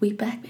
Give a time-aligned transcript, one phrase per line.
[0.00, 0.44] We back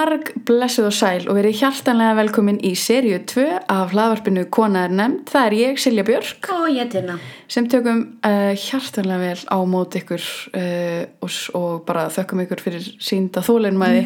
[0.00, 4.94] marg blessuð og sæl og verið hjartanlega velkomin í seríu 2 af hlaðvarpinu Kona er
[4.96, 5.26] nefnd.
[5.28, 7.18] Það er ég, Silja Björk, Og ég tina
[7.50, 10.22] sem tökum uh, hjartanlega vel á mót ykkur
[10.54, 14.04] uh, og, og bara þökkum ykkur fyrir sínda þólinmæði.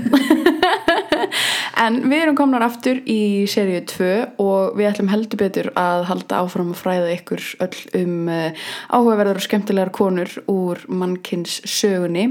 [1.85, 4.09] en við erum komnar aftur í seríu 2
[4.43, 9.43] og við ætlum heldur betur að halda áfram að fræða ykkur öll um uh, áhugaverðar
[9.43, 12.31] og skemmtilegar konur úr mannkins sögunni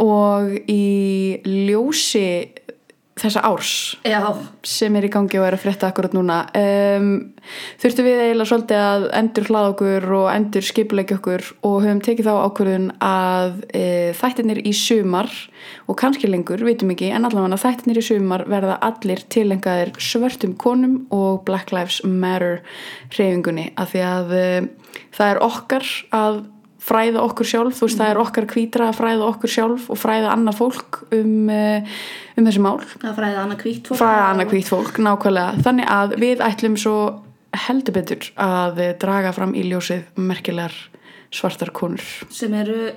[0.00, 0.82] og í
[1.44, 2.24] ljósi
[3.20, 3.72] þessa árs
[4.06, 4.20] Já,
[4.66, 6.40] sem er í gangi og er að frétta akkurat núna.
[6.56, 7.08] Um,
[7.80, 12.28] þurftum við eiginlega svolítið að endur hlaða okkur og endur skipulegja okkur og höfum tekið
[12.28, 13.84] þá ákvörðun að e,
[14.18, 15.32] þættirnir í sumar
[15.88, 21.00] og kannski lengur, vitum ekki, en allavega þættirnir í sumar verða allir tilengaðir svörtum konum
[21.14, 22.62] og Black Lives Matter
[23.14, 24.46] hreyfingunni af því að e,
[25.16, 26.40] það er okkar að
[26.88, 30.34] fræða okkur sjálf, þú veist það er okkar kvítra að fræða okkur sjálf og fræða
[30.34, 31.96] annað fólk um, eh,
[32.36, 32.76] um þessi mál.
[32.94, 34.00] Það fræði annað hvítt fólk.
[34.02, 35.64] Fræða annað hvít fólk, nákvæmlega.
[35.66, 36.96] Þannig að við ætlum svo
[37.66, 40.74] heldur betur að draga fram í ljósið merkilegar
[41.34, 42.04] svartar konur.
[42.32, 42.88] Sem eru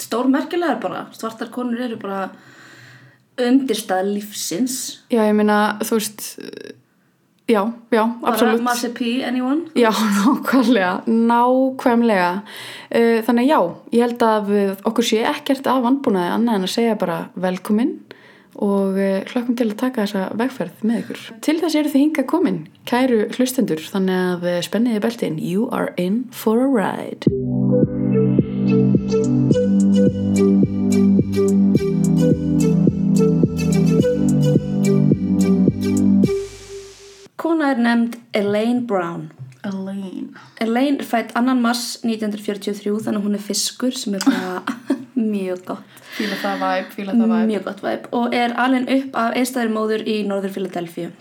[0.00, 1.06] stórmerkilegar bara.
[1.16, 2.26] Svartar konur eru bara
[3.36, 4.76] undirstað lífsins.
[5.12, 6.26] Já, ég meina, þú veist
[7.48, 12.42] já, já, bara absolutt Marcy P, anyone Já, nákvæmlega, nákvæmlega.
[12.90, 13.60] Uh, Þannig já,
[13.92, 14.50] ég held að
[14.84, 17.94] okkur sé ekkert af vannbúnaði annað en að segja bara velkomin
[18.56, 21.24] og uh, hlökkum til að taka þessa vegferð með ykkur.
[21.44, 25.92] Til þess eru þið hingað komin, kæru hlustendur, þannig að uh, spenniði beltin, you are
[25.96, 27.26] in for a ride.
[37.40, 39.28] Kona er nefnd Elaine Brown
[39.66, 40.28] Elaine.
[40.60, 41.54] Elaine er fætt 2.
[41.58, 44.62] mars 1943 þannig að hún er fiskur sem er bara
[45.34, 47.46] mjög gott Fíla það væp, fíla það væp.
[47.50, 51.12] mjög gott væp og er alin upp af einstæðir móður í norður Philadelphia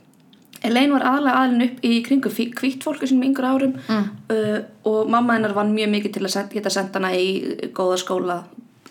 [0.66, 4.06] Elaine var aðlega alin upp í kringu kvítt fólku sem yngur árum mm.
[4.34, 7.28] uh, og mamma hennar vann mjög mikið til að geta sendt hana í
[7.76, 8.40] góða skóla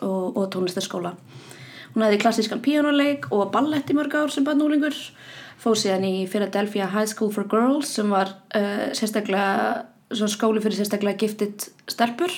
[0.03, 1.15] og, og tónlistarskóla
[1.95, 4.97] hún hefði klassískan píjónuleik og ballett í mörg ár sem barnúlingur
[5.63, 8.91] fóð síðan í Philadelphia High School for Girls sem var uh,
[10.11, 12.33] skóli fyrir sérstaklega gifted stelpur.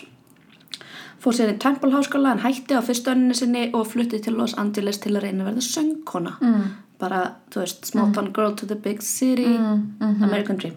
[1.21, 4.55] Fór síðan í Temple Háskóla en hætti á fyrstu önninni sinni og flutti til Los
[4.61, 6.37] Angeles til að reyna að verða söngkona.
[6.41, 6.67] Mm.
[7.01, 7.21] bara,
[7.53, 9.57] þú veist, small town girl to the big city.
[10.01, 10.77] American Dream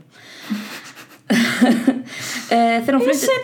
[2.50, 3.40] þegar hún flutti!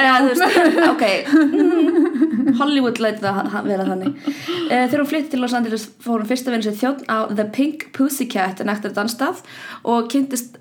[0.00, 0.58] Já, þú veist,
[0.92, 6.22] ok mm, Hollywood læti það vera þannig uh, Þegar hún flytti til Los Angeles fór
[6.22, 9.42] hún fyrst að vinna sér þjótt á The Pink Pussycat en ektar dansstað
[9.90, 10.60] og kynntist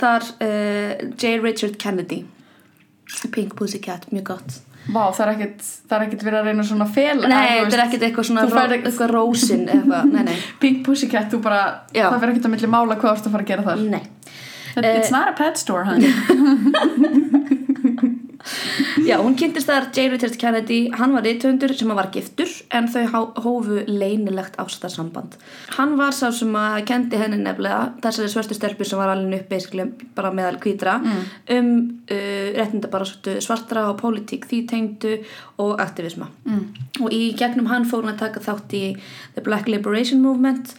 [0.00, 1.38] þar uh, J.
[1.40, 2.22] Richard Kennedy
[3.32, 4.60] Pink Pussycat, mjög gott
[4.90, 7.18] Vá, það er ekkert, það er ekkert verið að reyna svona fel.
[7.28, 11.42] Nei, þetta er ekkert eitthvað svona ró, eitthvað rósin eitthvað, nei, nei, Pink Pussycat, þú
[11.44, 11.60] bara,
[11.92, 12.06] Já.
[12.06, 13.84] það verður ekkert að milli mála hvað þú ert að fara að gera þar.
[13.92, 16.12] nei It's not a pet store, honey.
[19.04, 20.06] Já, hún kynntist þar J.
[20.12, 23.02] Richard Kennedy, hann var rithöfundur sem var giftur en þau
[23.44, 25.36] hófu leynilegt ástarsamband.
[25.76, 29.50] Hann var sá sem að kendi henni nefnilega þessari svörstu stelpu sem var alveg
[29.84, 31.68] upp bara meðal kvítra um
[32.10, 33.08] uh, réttinda bara
[33.44, 35.18] svartra og pólitík því tengdu
[35.60, 36.30] og aktivisma.
[36.48, 36.64] Mm.
[37.04, 38.84] Og í gegnum hann fór hún að taka þátt í
[39.36, 40.74] The Black Liberation Movement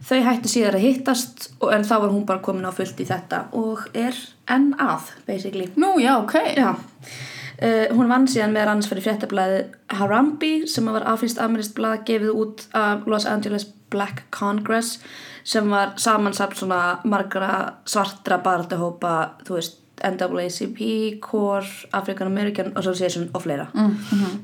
[0.00, 3.08] Þau hættu síðar að hittast og, en þá var hún bara komin á fullt í
[3.08, 4.16] þetta og er
[4.50, 5.68] enn að, basically.
[5.80, 6.36] Nú, já, ok.
[6.56, 9.64] Já, uh, hún vann síðan meðal annars fyrir fréttablaði
[9.98, 14.98] Harambe sem var aflýst amerískt blað gefið út af Los Angeles Black Congress
[15.44, 20.80] sem var samansamt svona margra svartra barðahópa, þú veist, NAACP,
[21.20, 23.66] CORE, African American Association og fleira.
[23.74, 24.38] Mm -hmm.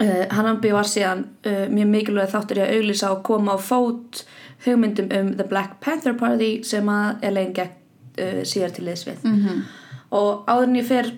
[0.00, 4.24] uh, Harambe var síðan uh, mjög mikilvæg þáttur í að auglýsa og koma á fót
[4.64, 9.22] hugmyndum um The Black Panther Party sem að Elaine gekk uh, síðar til liðs við.
[9.24, 9.62] -hmm.
[10.10, 11.12] og áður en ég fer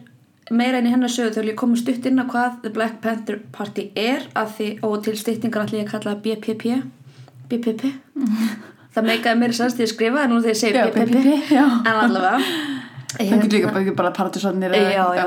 [0.50, 3.40] meira inn í hennar sögu þegar ég komið stutt inn á hvað The Black Panther
[3.52, 6.64] Party er því, og til styttingar ætla ég kalla BPP
[7.50, 7.82] BPP
[8.94, 11.16] það meikaði mér sannst því að skrifa en nú þegar ég segi Já, BPP,
[11.50, 11.52] BPP,
[11.86, 12.38] en allavega.
[13.16, 14.12] Það getur líka bara, ekki bara
[15.16, 15.26] já.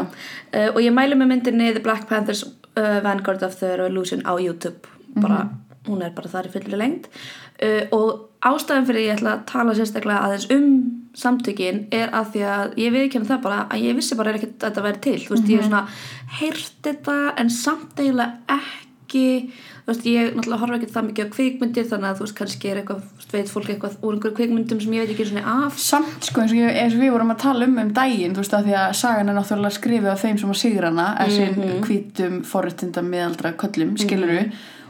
[0.54, 4.38] Uh, og ég mælu með myndinni The Black Panthers uh, Vanguard of the Revolution á
[4.40, 4.90] YouTube.
[5.20, 5.48] Bara,
[5.88, 7.10] hún er bara þar í fullri lengt
[7.64, 10.70] uh, og ástæðan fyrir ég ætla að tala sérstaklega aðeins um
[11.20, 14.70] samtökin er að því að ég viðkynna það bara að ég vissi bara ekkert að
[14.70, 15.18] þetta væri til.
[15.26, 15.84] Þú veist, ég er svona
[16.40, 21.34] heyrt þetta en samt eiginlega ekki þú veist, ég náttúrulega horfa ekkert það mikið á
[21.36, 24.82] kvikmyndir þannig að þú veist, kannski er eitthvað veist, veit fólk eitthvað úr einhverjum kvikmyndum
[24.84, 25.80] sem ég veit ekki svona af.
[25.82, 28.44] Samt sko eins og, ég, eins og við vorum að tala um um daginn þú
[28.44, 30.54] veist að því að sagan er náttúrulega skrifið af þeim sem
[30.86, 31.82] hana þessi mm -hmm.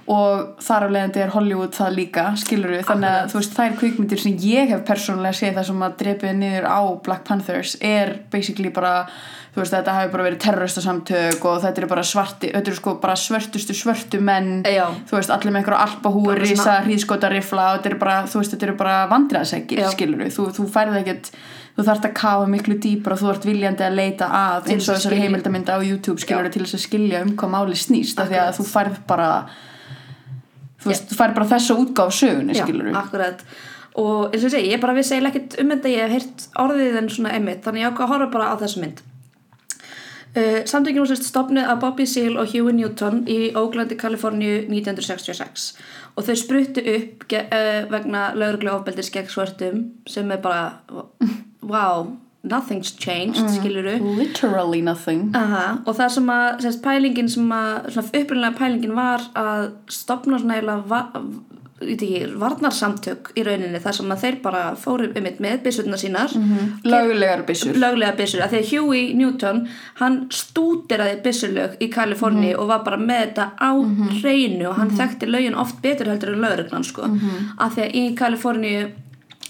[0.09, 4.21] Og þar af leiðandi er Hollywood það líka skiluru þannig að þú veist þær kvikmyndir
[4.23, 8.71] sem ég hef persónulega séð það sem að drepið niður á Black Panthers er basically
[8.73, 8.93] bara
[9.53, 12.95] þú veist þetta hafi bara verið terroristasamtök og þetta eru bara svarti þetta eru sko
[13.03, 14.87] bara svörtustu svörtu menn Já.
[15.09, 18.69] þú veist allir með einhverja alpahúi risa hríðskotarifla og þetta eru bara þú veist þetta
[18.69, 19.89] eru bara vandræðsækir Já.
[19.93, 21.31] skiluru þú, þú færði ekkert
[21.77, 24.97] þú þarft að kafa miklu dýpra og þú ert viljandi að leita að eins og
[24.97, 26.55] þessari heimildamynda á YouTube skiluru Já.
[26.57, 29.57] til þess að skilja um hvað máli snýst af því að Akkurat.
[30.79, 33.45] Þú veist, þú færð bara þessa útgáf sögunni Já, skiluru akkurat.
[33.99, 36.49] Og eins og ég segi, ég bara vissi eiginlega ekkert um þetta ég hef heyrt
[36.63, 39.01] orðið en svona einmitt þannig ég ákvað að horfa bara á þessa mynd.
[40.29, 45.71] Uh, Samtökin var sérst stopnuð af Bobby Seale og Huey Newton í Oaklandi, Kaliforníu 1966
[46.13, 50.83] og þau spruttu upp uh, vegna lögreglu ofbeldis gegn svörtum sem er bara
[51.73, 52.11] wow,
[52.43, 53.49] nothing's changed, mm.
[53.49, 55.29] skiluru literally nothing.
[55.35, 60.39] Aha, og það sem að sérst, pælingin sem að svona upprunlega pælingin var að stopna
[60.39, 61.01] svona eiginlega va,
[62.39, 66.33] varnarsamtök í rauninni þar sem að þeir bara fóru um með byssutna sínar.
[66.83, 67.75] Lögulegar byssur.
[67.79, 69.61] Löglega byssur, af því að Huey Newton
[69.99, 73.71] hann stúderaði byssulög í Kaliforni og var bara með þetta á
[74.21, 77.07] hreinu og hann þekkti lögin oft betur heldur en lögreglan sko.
[77.59, 78.75] Af því að í Kaliforni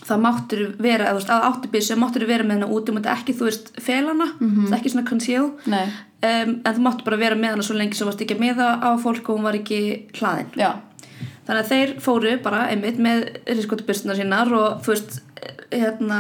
[0.10, 2.96] það máttur vera, eða þú veist, að áttu byssu máttur vera með hana út, þú
[2.98, 7.22] mátti ekki, þú veist, felana það er ekki svona conceal um, en þú máttu bara
[7.22, 9.58] vera með hana svo lengi sem varst ekki að meða á fólk og hún var
[9.60, 9.80] ekki
[10.20, 10.52] hlaðin.
[10.60, 10.72] Já,
[11.48, 15.20] þannig að þeir fóru bara einmitt með riskotubustuna sínar og þú veist
[15.72, 16.20] hérna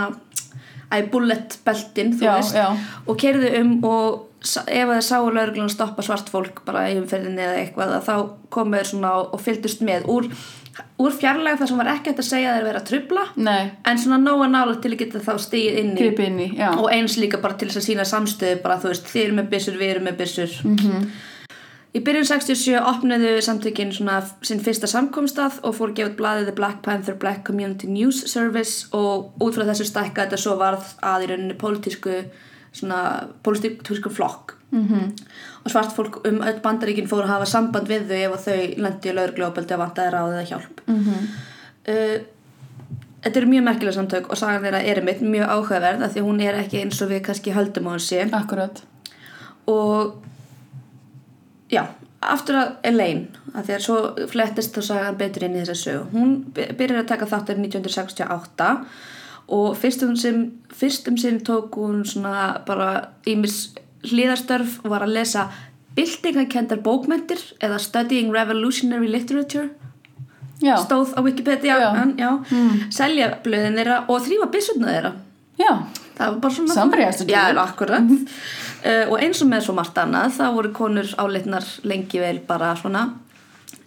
[0.90, 2.68] æ, bullet beltin þú Já, veist já.
[3.06, 7.58] og kerðu um og ef þeir sáu lauruglan stoppa svart fólk bara í umferðinni eða
[7.60, 8.14] eitthvað að þá
[8.56, 10.30] komu þeir svona og fylgdust með úr,
[11.00, 13.72] úr fjarlæg þar sem var ekki hægt að segja að þeir vera að trubla nei,
[13.88, 15.98] en svona nóga nála til að geta þá stigið inn í.
[16.02, 19.10] Gripi inn í já, og eins líka bara til að sína samstöðu bara þú veist,
[19.12, 20.58] þið eru með byssur, við erum með byssur.
[20.66, 21.08] -hmm.
[21.96, 26.46] í byrjun 67 opnuðu samtökin svona sinn fyrsta samkomstað og fór að gefa út blaðið
[26.52, 30.86] The Black Panther Black Community News Service og út frá þessu stækka þetta svo varð
[31.02, 32.24] að í rauninni pólitísku
[32.72, 34.56] svona pólitísku flokk.
[34.72, 35.14] -hmm.
[35.64, 38.84] Og svart fólk um öll bandaríkin fór að hafa samband við þau ef að þau
[38.86, 40.82] lendi í lögregljópaldi að vantaði ráð eða hjálp.
[40.88, 41.32] -hmm.
[41.94, 42.20] uh,
[43.20, 46.28] Þetta eru mjög merkilega samtök og sagan þeirra er einmitt mjög áhugaverð af því að
[46.30, 48.22] hún er ekki eins og við kannski höldum á hún sé.
[48.32, 48.84] Akkurat.
[49.68, 50.14] Og
[51.70, 51.84] já,
[52.22, 56.06] aftur að Elaine af því að svo flettist þá sagan betur inn í þessa sögu.
[56.14, 58.72] Hún by- byrjar að taka þáttur 1968
[59.50, 63.74] og fyrstum sem fyrstum sinn tók hún svona bara ímis
[64.08, 65.48] hlýðarstörf og var að lesa
[65.98, 69.70] byltingakendar bókmentir eða Studying Revolutionary Literature.
[70.60, 71.90] Já, stóð á Wikipedia Já.
[72.02, 72.30] en, já,
[72.92, 75.12] selja blöðin þeirra og þrýfa byssutna þeirra.
[75.60, 75.72] Já,
[76.18, 77.58] það var bara svona Somebody has to do já, it.
[77.58, 82.42] akkurat uh, og eins og með svo margt annað þá voru konur álitnar lengi vel
[82.48, 83.06] bara svona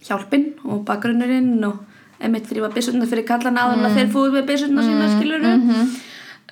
[0.07, 1.83] hjálpin og bakgrunnurinn og
[2.23, 5.53] emitt þrýfa byssutna fyrir kallana áður en að þeir fóðu með byssutna sína skiluru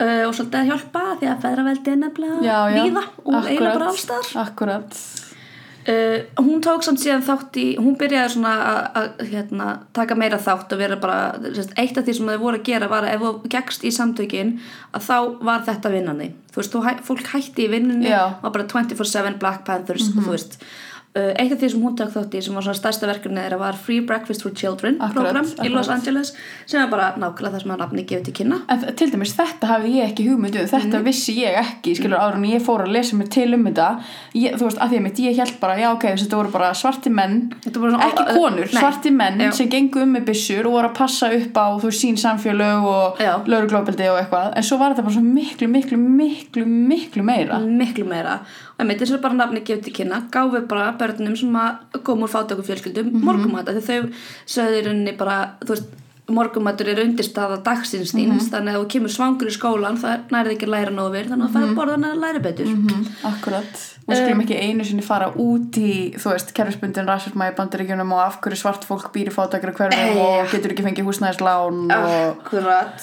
[0.00, 2.44] uh, og svolítið að hjálpa því að feðraveldi er nefnilega
[2.76, 5.00] víða og eiginlega bara allstaðar akkurat.
[5.88, 8.50] Uh, hún tók samt síðan þátt í hún byrjaði svona
[9.00, 12.58] að- hérna, taka meira þátt og vera bara sérst, eitt af því sem þau voru
[12.60, 14.52] að gera var að ef þú gegst í samtökin
[14.92, 15.16] að þá
[15.48, 18.10] var þetta vinnandi þú veist, þú, fólk hætti í vinnunni
[18.42, 20.58] var bara 24-7 Black Panthers og þú veist
[21.16, 23.58] uh, eitt af því sem hún tók þátt í sem var svona stærsta verkefni þeirra
[23.58, 25.96] var Free Breakfast for Children Akkurat, program í Los akkurat.
[25.98, 26.32] Angeles
[26.70, 28.60] sem er bara nákvæmlega það sem að nafni gefið til kynna.
[28.70, 32.46] En til dæmis þetta hafði ég ekki hugmyndu þetta vissi ég ekki, skilur áður en
[32.52, 33.88] ég fór að lesa mig til um þetta.
[34.38, 36.70] Ég, þú veist, að því að mitt, ég held bara, já ok þetta voru bara
[36.78, 37.36] svarti menn,
[37.66, 38.76] svona- ekki konur Nei.
[38.78, 39.50] svarti menn Já.
[39.52, 42.86] sem gengu um með byssur og voru að passa upp á þú veist, sín samfélög
[42.86, 43.18] og
[43.50, 47.58] lauruglópildi og eitthvað, en svo var þetta bara svo miklu, miklu, miklu, miklu meira.
[47.58, 48.40] Miklu meira
[48.80, 52.26] og einmitt eins og bara nafni gefið til kynna gáfi bara börnum sem að koma
[52.26, 53.50] úr fátöku fjölskyldum mm Mhm.
[53.50, 53.64] -hmm.
[53.82, 54.10] þegar
[54.46, 55.84] þau rauninni bara þú veist,
[56.30, 58.50] morgumatur er undirstaða dagsins þíns Mhm.
[58.52, 61.46] þannig að þú kemur svangur í skólan það nærði ekki að læra nógu verið þannig
[61.46, 63.06] að það fæði borða hann að læra betur Mhm.
[63.24, 63.72] Akkurat,
[64.08, 68.20] og skulum ekki einu sinni fara út í, þú veist, kerfisbundin rasisma í bandaríkjunum og
[68.26, 72.36] af hverju svart fólk býr í fátakra hverfum Eh, og getur ekki fengið húsnæðislán og
[72.38, 73.00] akkurat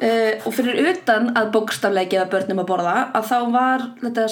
[0.00, 4.22] Uh, og fyrir utan að bókstaflega gefa börnum að borða að þá var þetta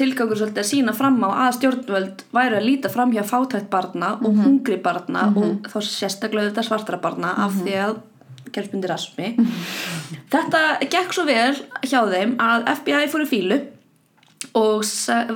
[0.00, 4.08] tilgangur svolítið að sína fram á að stjórnvöld væru að líta fram hjá fátætt barna
[4.18, 7.94] og hungri barna og þá sérstaklega þetta svartra barna af því að
[8.56, 9.30] kjálpundi rasmi
[10.34, 11.54] þetta gekk svo vel
[11.86, 13.60] hjá þeim að FBI fór í fílu
[14.56, 14.82] og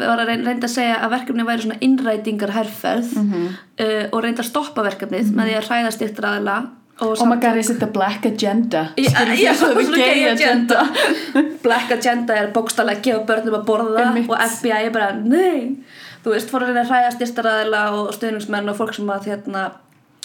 [0.00, 4.42] var að reyn- reynda að segja að verkefni væri svona innrætingar herferð uh, og reynda
[4.42, 6.58] að stoppa verkefnið með því að hræða styrtir aðila
[7.00, 8.82] og Oh my god, is it the black agenda?
[8.98, 10.80] Skilur þið svo the svona gay agenda.
[10.80, 11.48] agenda.
[11.66, 14.30] Black Agenda er bókstallega að gefa börnum að borða Einmitt.
[14.30, 15.76] og FBI er bara, nei.
[16.24, 19.66] Þú veist, fór að reyna að hræða styrstaræðila og stuðningsmenn og fólk sem að hérna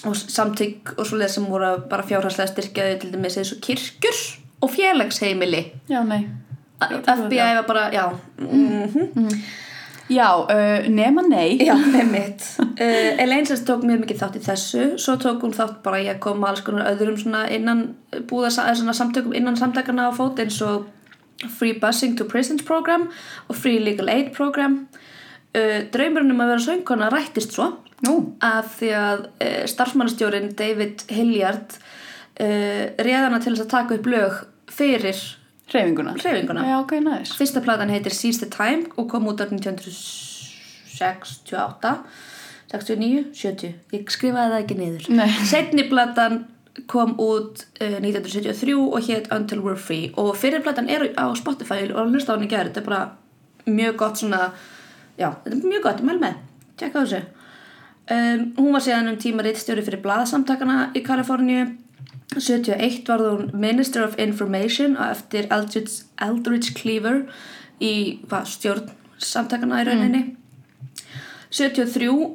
[0.06, 4.20] og samtygg og svoleið sem voru að bara fjárhagslega styrkjaði til dæmis eins og kirkjur
[4.62, 5.62] og félagsheimili.
[5.92, 6.26] Já, nei.
[6.84, 8.06] FBI var bara, já
[8.40, 9.40] mm
[10.10, 11.58] Já, uh, nema nei.
[11.66, 12.44] Já, einmitt.
[12.62, 14.84] Uh, Elaine sérst tók mjög mikið þátt í þessu.
[15.02, 17.88] Svo tók hún þátt bara í að koma alls konar öðrum svona innan
[18.30, 20.86] búða svona samtökum innan samtakana á fót eins og
[21.58, 23.10] Free Busing to Prisons program
[23.50, 24.86] og Free Legal Aid program.
[25.56, 27.72] Uh, Draumurinn um að vera söngkona rættist svo
[28.04, 34.10] Nú, af því að uh, starfsmannastjórin David Hilliard uh, réðana til þess að taka upp
[34.12, 34.42] lög
[34.76, 35.22] fyrir
[35.72, 36.12] hreyfinguna.
[36.22, 36.62] Hreyfinguna.
[36.70, 41.96] Já, ok, næs Fyrsta platan heitir Seize the Time og kom út á 1968
[42.72, 45.04] 69, 70 ég skrifaði það ekki niður.
[45.14, 45.30] Nei.
[45.52, 46.46] setni platan
[46.92, 50.12] kom út uh, 1973 og hétt Until We're Free.
[50.20, 53.04] Og fyrir platan er á Spotify og hlusta á hann í gerð þetta er bara
[53.66, 54.42] mjög gott svona
[55.18, 56.34] já, þetta er mjög gott, mæl með.
[56.80, 57.22] Tjekka þessu.
[58.06, 61.64] Um, hún var síðan um tíma reittstjóri fyrir blaðasamtakana í Kaliforníu
[62.34, 67.22] 71 var hún Minister of Information og eftir Eldridge, Eldridge Cleaver
[67.80, 68.90] í hvað, stjórn
[69.22, 70.24] samtakana í rauninni.
[71.56, 72.26] 73 uh,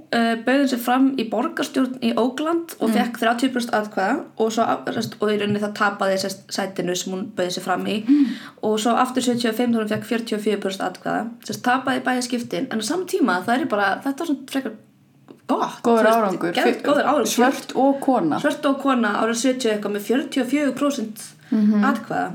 [0.46, 5.60] bauðin sér fram í borgarstjórn í Oakland og fekk 30% atkvæða og, og í rauninni
[5.60, 7.98] það tapaði sest, sætinu sem hún bauði sér fram í.
[8.64, 11.26] Og svo aftur 75 þá hún fekk 44% atkvæða.
[11.44, 14.78] Sest, tapaði bæði skiptin en á saman tíma það er bara, þetta var svona frekar
[15.82, 16.54] Góður árangur.
[16.86, 17.28] góður árangur.
[17.34, 18.40] Svört og kona.
[18.42, 22.30] Svört og kona árið 70 eitthvað með 44% atkvæða.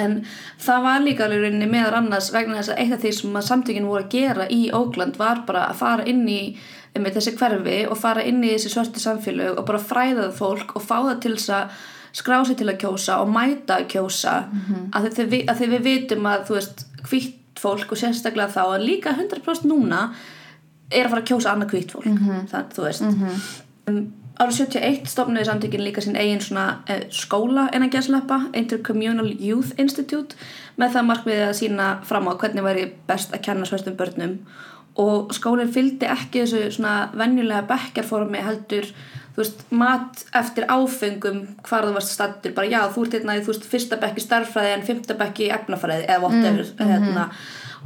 [0.00, 0.14] En
[0.58, 3.48] það var líka alveg rauninni meðar annars vegna þess að eitt af því sem að
[3.50, 6.56] samtökin voru að gera í Ógland var bara að fara inn í
[6.98, 10.72] með þessi hverfi og fara inn í þessi svörti samfélög og bara fræða það fólk
[10.76, 11.76] og fá það til þess að
[12.20, 14.32] skrá sig til að kjósa og mæta að kjósa.
[14.96, 18.86] Að, því, að því við vitum að þú veist hvitt fólk og sérstaklega þá að
[18.88, 20.14] líka 100% núna
[20.90, 22.08] er að fara að kjósa annað hvitt fólk
[22.50, 23.06] það, þú veist.
[23.90, 24.00] Um,
[24.40, 29.76] árið 71 stofnaði samtökin líka sinn eigin svona eh, skóla en að gæsleppa Intercommunal Youth
[29.82, 30.38] Institute
[30.80, 34.38] með það markmiðið að sína fram á hvernig væri best að kenna svörstum börnum.
[35.00, 38.88] Og skólinn fylgdi ekki þessu svona venjulega bekkjarformi heldur
[39.34, 43.44] þú veist, mat eftir áfengum hvar þú varst stattur, bara já, þú ert hérna í
[43.44, 47.28] þú veist, fyrsta bekki starffræði en fymta bekki efnafræði eða whatever hérna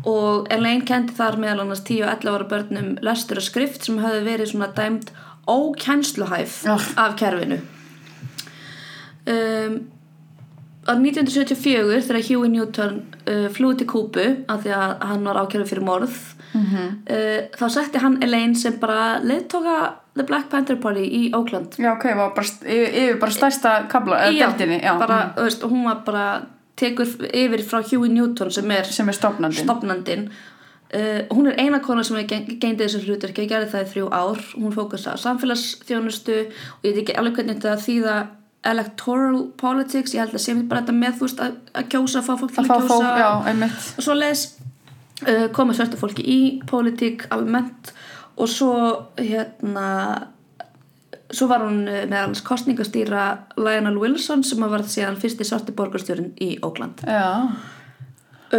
[0.03, 4.01] og Elaine kendi þar meðal annars 10 og 11 ára börnum lestur og skrift sem
[4.03, 5.13] höfðu verið svona dæmt
[5.49, 6.93] ókennsluhæf Ugh.
[6.97, 7.61] af kerfinu.
[9.25, 9.81] Um,
[10.85, 15.69] á 1974 þegar Huey Newton uh, flúi til Kúbu af því að hann var ákjörðu
[15.71, 16.19] fyrir morð
[16.55, 19.77] uh, þá setti hann Elaine sem bara leiðtóka
[20.15, 21.75] The Black Panther Party í Oakland.
[21.81, 25.65] Já, ok, var bara, yfir, bara stærsta kabla, eða Já, deltinni, já, bara, þú veist,
[25.67, 26.27] hún var bara
[26.77, 29.65] tekur yfir frá Huey Newton sem er sem er stofnandinn.
[29.65, 30.29] stopnandinn
[30.95, 34.41] uh, hún er eina kona sem gengdi þessu hlutverki, gerði það í þrjú ár.
[34.55, 38.17] Hún fókusa á samfélagsþjónustu og ég veit ekki alveg hvernig þetta þýða
[38.65, 42.33] electoral politics, ég held að mér bara þetta með þú veist að, að kjósa, fá
[42.41, 43.11] fólk til Að að, kjósa.
[43.21, 44.45] já, og svo les
[45.29, 46.39] uh, koma svörta fólki í
[46.71, 47.93] pólitík almennt
[48.41, 48.73] og svo
[49.21, 49.89] hérna
[51.35, 53.25] svo var hún uh, meðal annars kostningastýra
[53.59, 57.51] Lionel Wilson sem var síðan fyrsti svarti borgarstjórin í Ókland Já.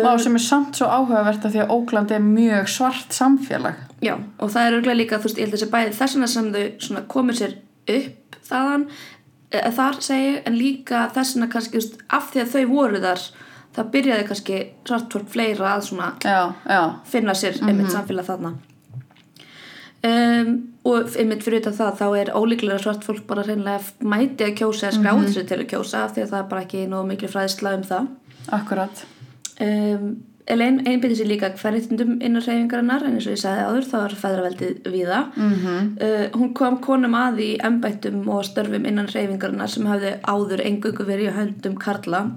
[0.03, 3.77] Vá, sem er samt svo áhugavert að því að Ókland er mjög svart samfélag.
[4.03, 6.49] Já, og það er örglega líka, þú veist, ég held að þessi bæði þessina sem
[6.55, 7.55] þau svona komur sér
[7.95, 8.85] upp þaðan,
[9.51, 13.25] e, þar segi ég, en líka þessina kannski, veist, af því að þau voru þar,
[13.77, 18.55] það byrjaði kannski svart fólk fleira að svona Já, já, finna sér einmitt samfélag þarna.
[20.05, 20.49] Um,
[20.85, 24.91] og einmitt fyrir þetta það þá er ólíklega svart fólk bara reynilega mæti að kjósa
[24.91, 27.29] eða skráði sér til að kjósa af því að það er bara ekki nógu miklu
[27.31, 28.07] fræðisla um það.
[28.59, 29.03] Akkurat.
[29.65, 30.07] um,
[30.45, 34.15] Elaine einbyrði sér líka hverjitundum innan reyfingarinnar en eins og ég sagði áður þá var
[34.21, 35.21] feðraveldið víða.
[35.35, 35.53] Mm
[36.05, 41.07] uh, hún kom konum að í embættum og störfum innan reyfingarinnar sem hafði áður engungu
[41.07, 42.27] verið í höndum Karla.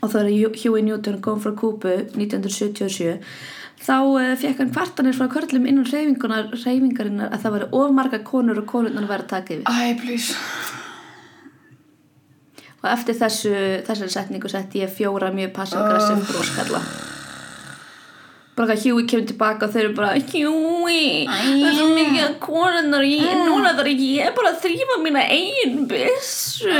[0.00, 0.30] Og þá er
[0.62, 3.18] Huey Newton kom frá Kúbu 1977
[3.80, 8.60] þá uh, fekk hann kvartanir frá körlum innan reyfingarinnar að það væri of marga konur
[8.62, 9.66] og konurnar væri að taka yfir.
[9.66, 10.36] Æ, please.
[12.80, 13.54] og eftir þessu,
[13.86, 16.80] þessari setningu setti ég fjóra mjög passiv-aggressiv broskalla
[18.60, 22.38] bara hvað Huey kemur tilbaka og þau eru bara Huey, það er svo mikið að
[22.44, 26.72] konunnar og ég, núna þarf ég bara að þrýfa mína eigin byssu.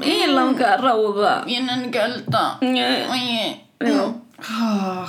[0.00, 3.02] Ég langar að ráða Ég nenni að Nei.
[3.04, 4.14] Og ég.
[4.42, 5.08] Oh,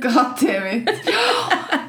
[0.00, 0.88] God damn it.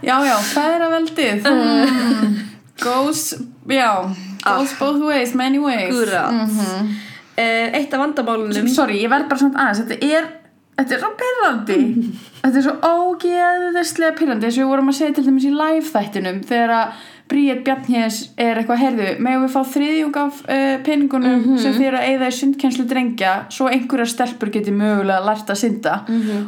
[0.02, 1.46] Já, já, feðraveldið.
[1.46, 2.36] Mm.
[2.82, 3.36] Goes,
[3.70, 3.92] já
[4.42, 5.94] Goes both ways, many ways.
[5.94, 6.96] Mhm.
[7.38, 9.80] Eh, eitt af vandamálunum Sorry, ég verð bara samt aðeins.
[9.86, 10.26] Þetta er,
[10.78, 11.78] þetta er svo pyrrandi
[12.42, 15.88] Þetta er svo ógeðislega pyrrandi eins og við vorum að segja til dæmis í live
[15.88, 17.00] þættinum þegar að
[17.32, 22.00] Bríett Bjarnhéðs er eitthvað herðu, megum við fá þriðjung af uh, peningunum sem þið eru
[22.02, 26.02] að eyða í sundkennslu drengja svo einhverjar stelpur geti mögulega lært að synda.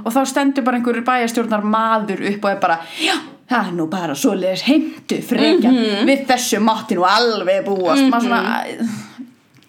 [0.03, 3.15] Og þá stendur bara einhverjur bæjarstjórnar maður upp og er bara já,
[3.49, 5.71] það er nú bara svoleiðis heimtu frekja
[6.07, 8.03] við þessu mátti nú alveg búast.
[8.11, 8.43] Maður svona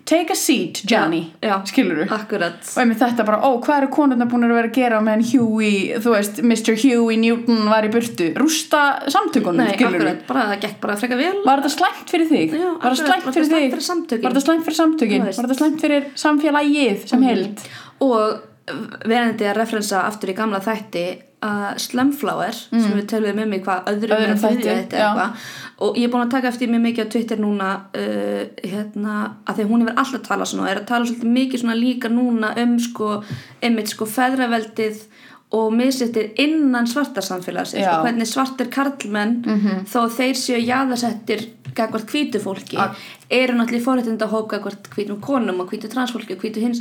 [0.04, 1.56] take a seat Johnny, Já, já.
[1.70, 5.00] skilur akkurat og einmitt þetta bara, ó, hvað eru konurnar búin að vera að gera
[5.04, 6.76] meðan Huey, þú veist, Mr.
[6.82, 11.22] Huey Newton var í burtu, rústa samtökunum, Nei, skilur akkurat, bara það gekk bara frekar
[11.22, 12.56] vel Var þetta slæmt fyrir þig?
[12.60, 14.24] Já, var akkurat, var þetta slæmt fyrir samtökin?
[14.24, 15.24] Var þetta slæmt fyrir samtökin?
[15.24, 15.36] Þú.
[15.38, 17.64] Var þetta slæmt fyrir samfélagið sem held?
[18.04, 18.42] og
[19.04, 21.04] verðandi að referensa aftur í gamla þætti
[21.44, 25.08] að Slumflower sem við töluðum um í hvað öðrum þætti, þætti já.
[25.08, 25.48] eitthvað.
[25.84, 27.70] og ég er búin að taka eftir mjög mikið á Twitter núna
[28.00, 31.34] uh, hérna, að því að hún hefur alltaf talað svona og er að tala svolítið
[31.38, 33.10] mikið svona líka núna um sko,
[33.60, 35.02] einmitt sko feðraveldið
[35.54, 39.36] og misettir innan svartarsamfélags sko, hvernig svartir karlmenn
[39.90, 42.96] þó þeir séu jaðarsettir gagvart hvítu fólki Ak-
[43.30, 46.80] eru náttúrulega í forréttinda hóp gagvart hvítum konum og hvítu transfólki og hvítu hins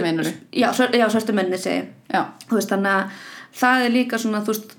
[0.00, 0.32] þú- meinarðu?
[0.52, 1.86] já, svör, já, svörtu menni segi
[2.68, 3.10] þannig að
[3.54, 4.74] það er líka svona, þú veist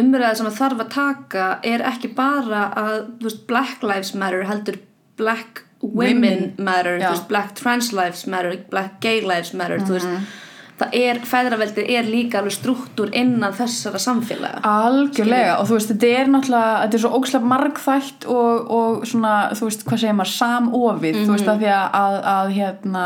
[0.00, 4.78] umræða sem að þarf að taka er ekki bara að, veist, black lives matter heldur
[5.20, 6.52] black women, Women.
[6.58, 10.38] matter, veist, black trans lives matter black gay lives matter, þú veist.
[10.80, 14.62] Það er, feðraveldið er líka alveg struktúr innan þessara samfélaga.
[14.64, 19.34] Algjörlega og þú veist, þetta er náttúrulega þetta er svo ógslega margþætt og, og svona,
[19.58, 23.04] þú veist, hvað segir maður samofið, þú veist, að því að, að, að hérna,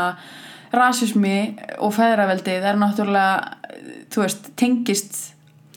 [0.75, 1.35] rasismi
[1.83, 3.64] og feðraveldið er náttúrulega
[4.13, 5.21] þú veist, tengist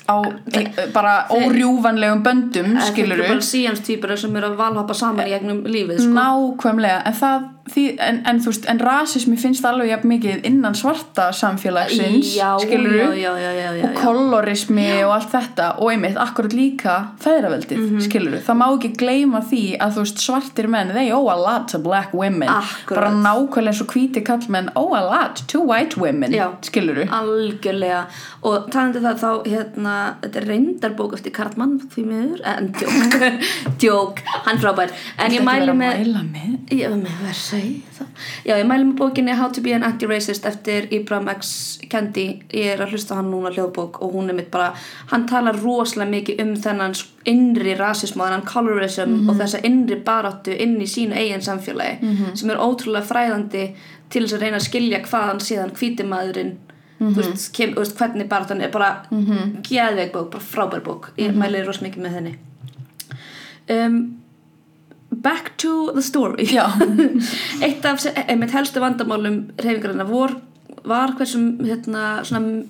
[0.08, 0.16] á
[0.56, 0.64] e,
[0.94, 6.04] bara órjúvanlegum böndum, skilur bara síjans týpur sem eru að valhoppa saman í gegnum lífið
[6.04, 6.14] sko.
[6.16, 11.28] Nákvæmlega, en það því, en, en veist, en rasismi finnst alveg jafn mikið innan svarta
[11.36, 15.68] samfélagsins já, skilurðu, já, já, og kolorismi og allt þetta.
[15.82, 18.42] Og einmitt, akkurat líka feðraveldið, mm Mhm.
[18.46, 22.12] það má ekki gleyma því að veist, svartir menn they owe a lot to black
[22.14, 22.48] women.
[22.48, 22.94] Akkúrat.
[22.94, 26.50] bara nákvæmlega eins og hvíti kallmenn owe a lot to white women, Já.
[26.62, 28.06] skiluru algjörlega.
[28.42, 33.16] Og talandi um það þá hérna, þetta er reyndarbók eftir Karlmann því miður, en djók.
[33.80, 34.90] Djók, hann frábær.
[35.18, 36.56] En ég mæli með með?
[36.70, 37.24] Ég með
[37.58, 41.50] segja það já, ég mæli með bókinni How to be an anti-racist eftir Ibram X.
[41.88, 42.26] Kendi.
[42.52, 44.72] Ég er að hlusta hann núna hljóðbók og hún er mitt bara,
[45.12, 46.96] hann talar rosalega mikið um þennan
[47.28, 52.50] innri rasism og þennan colorism og þessa innri baráttu inn í sínu eigin samfélagi sem
[52.50, 53.68] er ótrúlega fræðandi
[54.08, 56.56] til þess að reyna að skilja hvaðan síðan hvítimaðurinn
[56.98, 58.72] þú veist, kem, þú veist, hvernig baráttan er.
[58.74, 59.04] Bara
[59.66, 61.10] geðveik bók, bara frábær bók.
[61.20, 62.34] Ég mæli rosalega mikið með henni.
[63.68, 63.98] Um,
[65.22, 66.48] back to the story.
[67.66, 70.34] Eitt af einmitt helstu vandamálum reyfingarina vor,
[70.88, 72.64] var hversum hérna, svona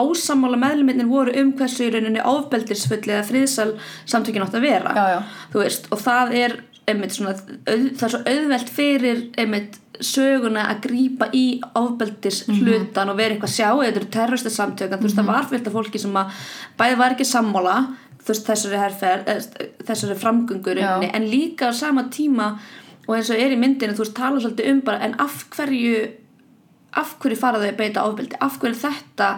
[0.00, 3.70] ásamála meðluminnir voru um hversu í rauninni ofbeldisfull eða friðsal
[4.08, 4.94] samtökin átt að vera.
[4.96, 5.20] Já, já.
[5.52, 6.56] þú veist, og það er
[6.90, 7.36] einmitt svona,
[7.68, 11.44] auð, það er svo auðvelt fyrir einmitt söguna að grípa í
[11.76, 15.48] ofbeldis hlutan og vera eitthvað að sjá, þetta eru terroristu samtökan þú veist, það var
[15.50, 16.38] fylgt af fólki sem að
[16.80, 17.74] bæði var ekki sammála,
[18.28, 19.24] veist, þessari herfer,
[19.88, 22.52] þessari framgöngur en líka á sama tíma
[23.08, 26.10] og eins og er í myndinu, þú veist, tala svolítið um bara en af hverju
[27.00, 28.38] af hverju fara þau að beita ofbeldi?
[28.42, 29.30] Af hverju er þetta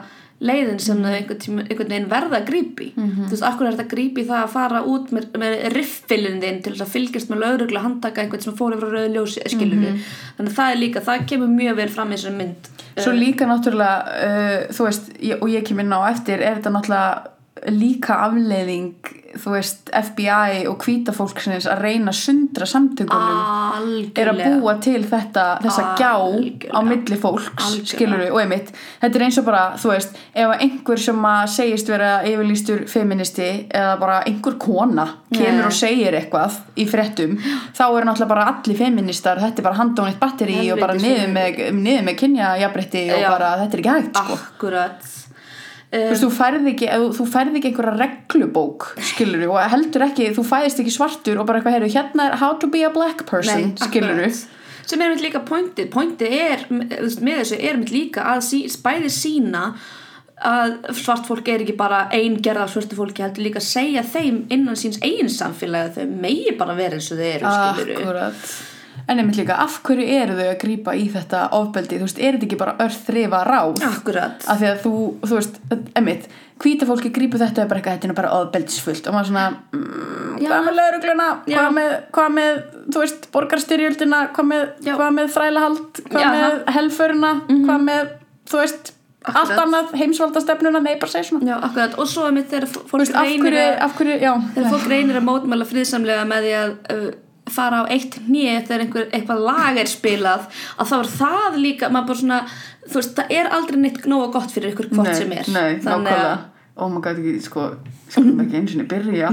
[0.42, 3.77] leiðin sem þau einhvern, tíma, einhvern veginn verða að grípi þú veist, af hverju er
[3.77, 7.31] þetta að grípi það að fara út með, með riffilin þinn til þess að fylgjast
[7.31, 10.73] með lauruglu að handtaka einhvern sem fór yfir á rauðu ljósi skilur þannig að það
[10.73, 12.73] er líka, það kemur mjög vel fram í þessari mynd.
[12.99, 16.75] Svo líka náttúrulega, uh, þú veist, ég, og ég kem inn á eftir, er þetta
[16.75, 17.31] náttúrulega
[17.69, 18.95] líka afleiðing,
[19.38, 23.37] þú veist, FBI og hvíta fólksins að reyna sundra samtökunum,
[24.17, 26.83] er að algjörlega búa til þetta, þessa gjá á Algjörlega.
[26.88, 27.91] milli fólks, Algjörlega.
[27.93, 31.93] skilur og einmitt, þetta er eins og bara, þú veist, ef einhver sem að segist
[31.93, 35.67] vera yfirlýstur feministi eða bara einhver kona kemur Nei.
[35.69, 37.37] og segir eitthvað í fréttum,
[37.77, 41.65] þá eru náttúrulega bara allir feministar, þetta er bara handónið batteri og bara niður með,
[41.79, 43.31] niður með kynja jafnbreytti og Já.
[43.37, 44.41] bara þetta er ekki hægt, sko.
[44.41, 45.12] akkurat
[45.93, 50.31] Þú veist, þú færð ekki, þú- þú færð ekki einhverja reglubók, skilur og heldur ekki,
[50.33, 53.27] þú fæðist ekki svartur og bara eitthvað, heyrðu, hérna er how to be a black
[53.29, 54.45] person, skilur akkurat.
[54.89, 58.63] sem er mitt líka pointið pointið er, þú með þessu er mitt líka að sí,
[58.83, 59.75] bæði sína
[60.43, 64.03] að svart fólk er ekki bara ein gerð af svörtu fólki heldur líka að segja
[64.03, 67.99] þeim innan síns eigin samfélagi að þau megi bara vera eins og þau eru skiluru
[68.01, 68.55] Akkurat
[69.09, 71.99] En einmitt líka, af hverju eru þau að grípa í þetta ofbeldi?
[71.99, 73.83] Þú veist, er þetta ekki bara örþrifa ráð?
[73.88, 74.93] Akkurat Af því að þú,
[75.27, 75.59] þú veist,
[75.99, 76.29] einmitt,
[76.62, 80.38] hvíta fólki grípu þetta og bara eitthvað, þetta er bara ofbeldisfullt og maður svona, mm,
[80.43, 80.49] Já.
[80.53, 81.59] hvað með laurugluna, Já.
[81.59, 82.62] hvað með, hvað með,
[82.95, 84.95] þú veist, borgarstyrjöldina, hvað með, Já.
[85.01, 86.33] hvað með þrælahald, hvað Já.
[86.37, 88.12] með helföruna, hvað með,
[88.53, 89.61] þú veist, allt Akkurat.
[89.67, 91.47] annað, heimsvaldastefnuna, nei, bara segja svona.
[91.47, 94.17] Já, akkurat Og svo einmitt þegar Þú fólk veist, af reynir hverju, að af hverju,
[94.19, 94.33] já.
[94.57, 97.12] þegar fólk reynir að mótmæla friðsamlega með því að uh,
[97.55, 101.91] fara á eitt hnið þegar einhver, eitthvað lag er spilað að þá er það líka
[101.93, 102.41] maður bara svona,
[102.87, 105.53] þú veist, það er aldrei neitt nóga gott fyrir ykkur hvort nei, sem er.
[105.53, 106.33] Nei, nákvæmlega.
[106.81, 107.69] Oh my god, ekki, sko,
[108.09, 109.33] skulum ekki einu sinni byrja.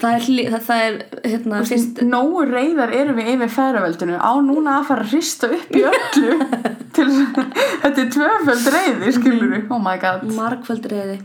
[0.00, 4.90] það er, það, er hérna, fyrst, Nógu reyðar erum við yfir færaveldinu á núna að
[4.90, 6.36] fara að hrista upp í öllu
[6.96, 10.24] til þetta er tvöföld reyði, skilur við oh my god.
[10.36, 11.18] Margföldur reyði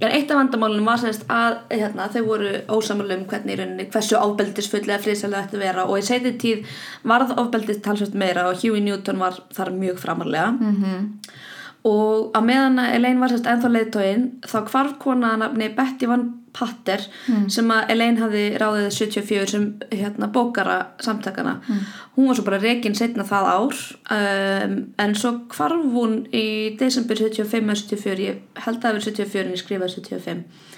[0.00, 4.18] en eitt af vandamálunum var sérst að hérna, þau voru ósamalum hvernig í rauninni hversu
[4.20, 6.78] ofbeldisfullega friðsælega þetta vera og í setið tíð
[7.12, 11.06] varð ofbeldis talsvægt meira og Huey Newton var þar mjög framarlega -hmm.
[11.86, 16.26] Og á meðan að Elaine var sérst ennþá leiðtóin þá hvarf kona nafni Betty Van
[16.56, 17.02] Patter
[17.52, 21.58] sem að Elaine hafði ráðið 74 sem hérna, bókara samtakana
[22.16, 23.82] hún var svo bara rekin setna það ár
[24.16, 26.46] um, en svo hvarf hún í
[26.80, 30.72] desember 75 eða 74, ég held að það verið 74 en ég skrifaði 75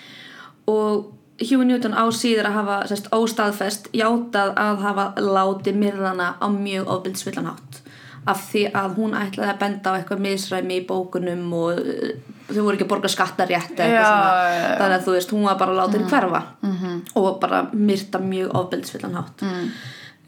[0.75, 6.47] og Huey Newton á síður að hafa sérst, óstaðfest játað að hafa látið myrðana á
[6.51, 7.85] mjög ofbildsvillan hátt
[8.33, 12.13] af því að hún ætlaði að benda á eitthvað misræmi í bókunum og uh,
[12.51, 14.69] þau voru ekki að borga skattar rétt Já, já, já.
[14.81, 16.11] þannig að þú veist, hún var bara látið mm.
[16.13, 17.01] hverfa -hmm.
[17.15, 19.67] og bara myrta mjög ofbildsvillan hátt mm.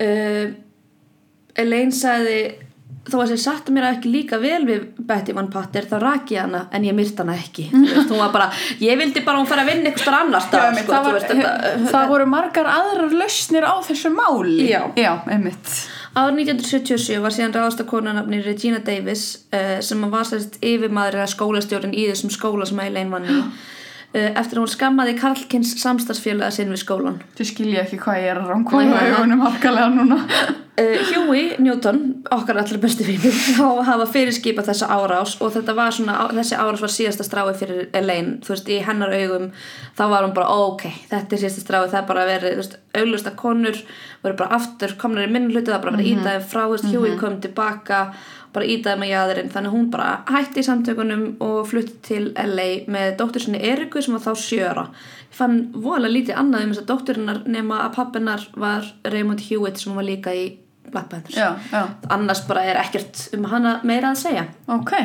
[0.07, 0.51] uh,
[1.61, 2.41] Elaine sagði
[3.11, 6.45] þó að sér satt mér ekki líka vel við Betty Van Patter þá raki ég
[6.45, 8.51] hana en ég myrta hana ekki veist, bara,
[8.83, 11.17] ég vildi bara að hún fara að vinna eitthvað annars Já, einmitt, sko, það, var,
[11.17, 14.83] veist, þetta, það voru margar aðrar lausnir á þessu máli Já.
[15.01, 15.73] Já einmitt
[16.11, 21.29] Árið 1977 var síðan ráðast að konunafni Regina Davis uh, sem var sérst yfirmaður eða
[21.31, 23.37] skólastjórinn í þessum skóla sem Elaine vann í
[24.11, 27.21] eftir að hún skammaði Karlkins samstagsfélaga sinn við skólan.
[27.39, 30.19] Þið skilja ekki hvað ég er að ránkvæða í honum harkalega núna.
[30.81, 35.93] Uh, Huey Newton, okkar allir besti vinur, þá hafa fyrirskipað þessa árás og þetta var
[35.93, 39.51] svona, þessi árás var síðasta strái fyrir Elaine, þú veist, í hennar augum
[39.99, 42.79] þá var hún bara, ok, þetta er síðasta strái það er bara verið, þú veist,
[43.03, 43.83] auglust að konur
[44.23, 47.19] voru bara aftur, komnar í minn hluti það bara verið ítaðið frá, þú veist, Huey
[47.21, 48.01] kom tilbaka
[48.55, 53.13] bara ítaðið með jæðurinn þannig hún bara hætti í samtökunum og flutti til LA með
[53.21, 54.87] dóttur sinni Eriku sem var þá sjöra.
[55.31, 59.83] Ég fann voðalega lítið annað um þess að dótturinnar nema að pappinar var Raymond Hewitt
[59.83, 60.47] sem var líka í
[60.91, 61.37] Black Panthers.
[61.39, 64.49] Já, já, annars bara er ekkert um hana meira að segja.
[64.67, 64.97] Ok.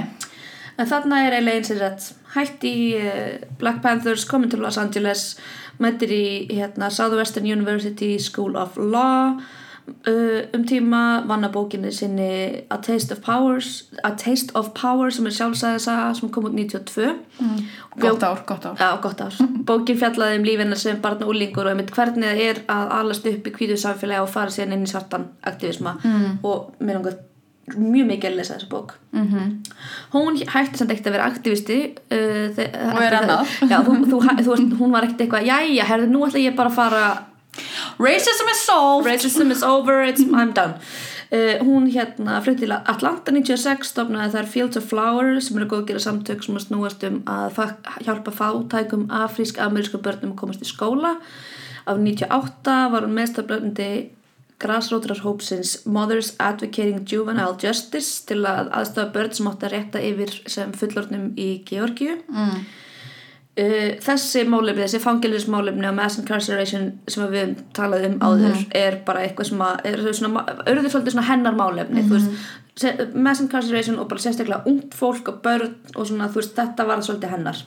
[0.76, 5.36] En þarna er Elaine sér rétt hætti í uh, Black Panthers komin til Los Angeles
[5.80, 9.38] mættir í hérna, Southwestern University School of Law
[9.86, 12.30] um tíma vann að bókinni sinni
[12.74, 17.06] A Taste of Powers A Taste of Power sem er sjálfsæðisa sem kom út 92
[17.12, 17.60] mm.
[18.02, 19.38] Gott ár, gott ár Já, gott ár.
[19.70, 23.30] Bókin fjallaði um lífinna sem barn og úlingur og einmitt hvernig það er að alast
[23.30, 26.28] upp í hvítu samfélagi og fara síðan inn í svartan aktivisma mm.
[26.42, 27.22] og mér langar
[27.74, 29.54] mjög mikið að lesa þessa bók mm -hmm.
[30.14, 31.78] hún hætti samt ekkert að vera aktivisti
[32.12, 32.50] uh,
[32.96, 33.48] Og er annað.
[33.70, 36.76] já, þú, þú, þú, hún var ekkert eitthvað jæja, herðu, nú ætla ég bara að
[36.76, 37.06] fara
[38.00, 39.08] Racism is solved.
[39.08, 40.04] Racism is over,
[40.40, 40.80] I'm done.
[41.32, 45.82] Uh, hún hérna flutti til Atlanta 96 stofnaði þar Fields of Flowers sem eru góð
[45.82, 47.58] að gera samtök sem að snúast um að
[48.06, 51.16] hjálpa fátækum afrísk amerísku börnum að komast í skóla.
[51.90, 53.90] Af 98 var hún meðstaflöndi
[54.62, 60.38] grasrótrar hópsins Mothers Advocating Juvenile Justice til að aðstofa börn sem átti að rétta yfir
[60.52, 62.66] sem fullornum í Georgiu mm.
[63.56, 69.22] Þessi málefni, þessi fangilismálefni og mass incarceration sem við höfum talað um áður er bara
[69.24, 74.20] eitthvað sem að auðvitað svolítið svona hennar málefni þú veist, se- mass incarceration og bara
[74.26, 77.64] sérstaklega ungt fólk og börn og svona þú veist, þetta var svolítið hennar.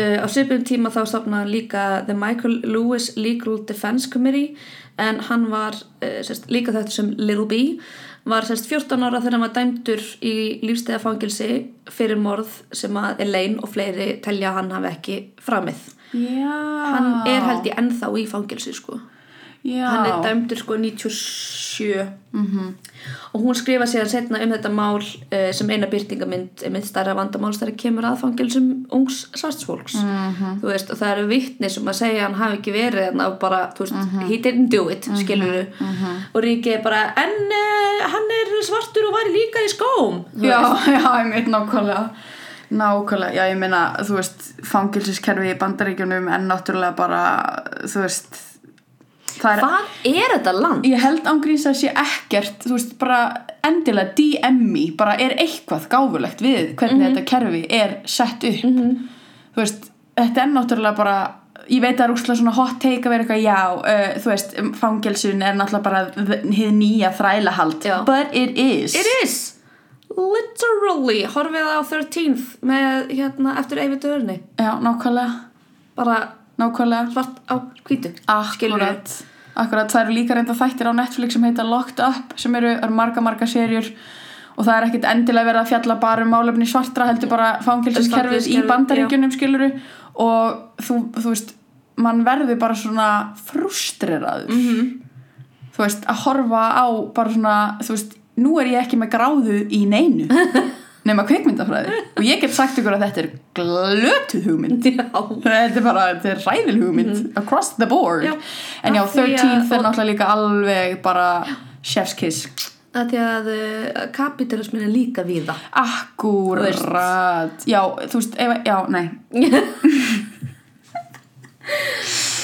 [0.00, 4.54] Uh, á svipum tíma þá stofnaði hann líka The Michael Lewis Legal Defense Committee
[4.98, 7.80] en hann var uh, sérst, líka þetta sem Little B
[8.28, 11.48] var sérst 14 ára þegar hann var dæmdur í lífstegafangilsi
[11.90, 15.80] fyrir morð sem að Elaine og fleiri telja hann hafi ekki framið.
[16.12, 16.58] Já.
[16.90, 18.98] Hann er held ég ennþá í fangilsi sko
[19.64, 19.86] Já.
[19.92, 22.72] Hann er dæmdur sko 97 -hmm.
[23.32, 27.58] og hún skrifa sér setna um þetta mál uh, sem eina byrtingamind eitt starra vandamáls
[27.58, 30.60] þegar kemur aðfangilsum ungs svartsfólks -hmm.
[30.62, 33.38] þú veist og það eru vittni sem að segja hann hafi ekki verið en að
[33.38, 33.94] bara, þú veist,
[34.28, 35.66] he didn't do it skilur
[36.34, 40.20] og Ríki er bara en uh, hann er svartur og væri líka í skóm.
[40.36, 40.60] Já,
[40.96, 42.10] já, ég veit nákvæmlega.
[42.70, 47.22] Nákvæmlega, já ég meina þú veist, fangilsiskerfi í bandaríkjunum en náttúrulega bara
[47.84, 48.49] þú veist
[49.48, 50.84] er- hvað er þetta land?
[50.84, 53.20] ég held ángríns að sé ekkert þú veist, bara
[53.64, 58.62] endilega DM-i bara er eitthvað gáfulegt við hvernig þetta kerfi er sett upp.
[59.54, 61.16] Þú veist, þetta er náttúrulega bara
[61.70, 64.30] ég veit að það er úrslega svona hot take að vera eitthvað já, uh, þú
[64.32, 66.04] veist, fangelsun er náttúrulega bara
[66.50, 67.80] hið nýja þrælahald.
[67.84, 68.04] Já.
[68.06, 68.94] but it is.
[68.94, 69.56] It is.
[70.10, 75.36] Literally horfið á 13th með hérna eftir Eyvi Dörni já, nákvæmlega,
[75.96, 76.16] bara
[76.60, 77.10] nákvæmlega.
[77.14, 77.54] Svart á
[77.88, 78.12] hvítu?
[78.30, 79.12] Akkurat,
[79.64, 82.96] akkurat, það eru líka reynda þættir á Netflix sem heita Locked Up sem eru, eru
[82.96, 83.90] marga marga serjur.
[84.56, 88.50] Og það er ekkit endilega verið að fjalla bara um málefni svartra heldur bara fangilsaskerfið
[88.50, 89.70] í bandaríkjunum skiluru
[90.20, 91.54] og þú, þú veist
[92.00, 94.50] mann verður bara svona frustreraður.
[94.50, 94.90] -hmm.
[95.76, 99.56] þú veist, að horfa á bara svona, þú veist nú er ég ekki með gráðu
[99.68, 100.28] í neinu
[101.08, 104.82] nema kveikmyndafræði og ég get sagt ykkur að þetta er glötuð hugmynd.
[104.84, 108.24] Þetta er bara, þetta er ræðil hugmynd across the board.
[108.28, 108.34] Já.
[108.84, 111.28] en já, Af því að- 13th er náttúrulega líka alveg bara
[111.82, 112.46] chef's kiss.
[112.92, 115.54] Að því að uh, kapitalismin er líka víða.
[115.78, 118.34] Akkúrat já, þú veist,
[118.66, 119.06] já, nei.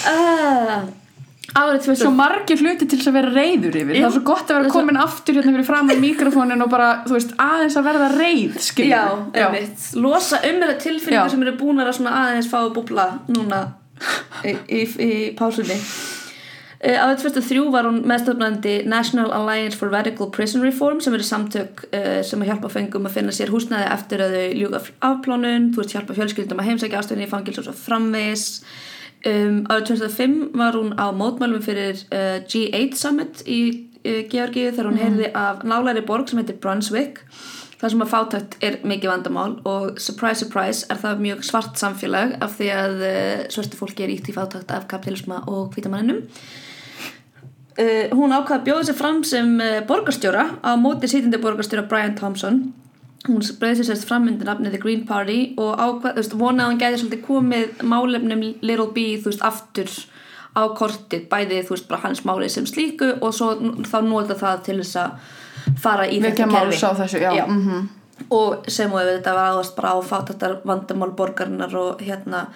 [0.07, 0.87] Uh,
[1.57, 3.97] Árið svo 2000 margir hluti til þess að vera reyður yfir.
[3.97, 6.91] Það er svo gott að vera komin aftur hérna fyrir fram með mikrofónin og bara,
[7.07, 9.05] þú veist, aðeins að verða reyð skilur Já,
[9.47, 9.87] einmitt.
[9.97, 11.33] Losa um þeirra tilfinningar Já.
[11.33, 13.63] sem eru búnar að aðeins fá að búbla núna
[14.45, 15.79] í, í, í pásunni.
[16.77, 21.87] Uh, Árið 2003 var hún meðstofnandi National Alliance for Radical Prison Reform sem eru samtök
[21.89, 25.81] uh, sem að hjálpa fengum að finna sér húsnæði eftir að þau ljúga afplánun, þú
[25.81, 28.45] veist hjálpa fjölskyldum að heimsækja ástöðinni í fangils og svo framvegis
[29.25, 33.61] um, árið 2005 var hún á mótmælum fyrir uh, G8 Summit í
[34.05, 37.23] uh, Georgíu þegar hún heyrði af nálæri borg sem heitir Brunswick
[37.81, 42.39] þar sem að fátækt er mikið vandamál og surprise surprise er það mjög svart samfélag
[42.45, 46.25] af því að uh, svörstu fólki er ítt í fátækt af kapitalisma og hvítamanninum
[47.77, 52.15] Uh, hún ákvað að bjóða sér fram sem uh, borgarstjóra á móti sýtindi borgarstjóra Brian
[52.17, 52.63] Thompson
[53.27, 56.71] hún breyði sér sérst fram undir nafnið The Green Party og ákvað, veist, vonaði að
[56.71, 59.91] hann gæti svolítið komið málefnum Little B, þú veist, aftur
[60.57, 63.53] á kortið, bæði, þú veist, bara hans málið sem slíku og svo
[63.85, 65.35] þá nota það til þess að
[65.83, 67.45] fara í vekja þetta kerfi þessu, já, Já.
[67.47, 67.89] Mhm.
[68.31, 72.47] og sem og ef þetta var aðast bara á fátættar vandamál borgarinnar og hérna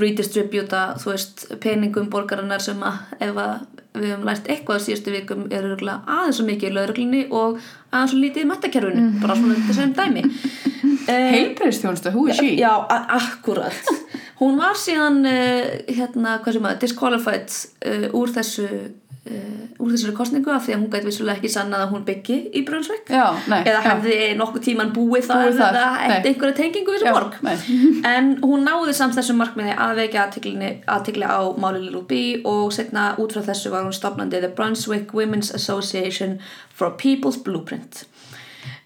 [0.00, 5.46] redistributa þú veist peningum borgarinnar sem að ef að við höfum lært eitthvað síðustu vikum
[5.50, 7.58] er aðeins svo mikið í lauruglinni og
[7.90, 10.26] aðeins svo lítið í metakerfinu bara svona þetta sem dæmi.
[11.10, 12.50] Uh, heilbreyðstjónustu, who is she?
[12.60, 13.88] já, akkurat.
[14.38, 17.54] Hún var síðan uh, hérna, hvað sem að, disqualified
[17.88, 18.66] uh, úr þessu
[19.80, 22.62] úr þessari kostningu af því að hún gæti vissulega ekki sannað að hún byggi í
[22.68, 23.86] Brunswick já, nei, eða já.
[23.86, 27.56] hefði nokkuð tíman búið það Búið eða eftir einhverja tengingu við Já, þessu borg nei.
[28.14, 33.12] en hún náði samt þessu markmiði að vekja aðtikli á máli Little B og setna
[33.22, 36.38] út frá þessu var hún stopnandi The Brunswick Women's Association
[36.74, 38.04] for People's Blueprint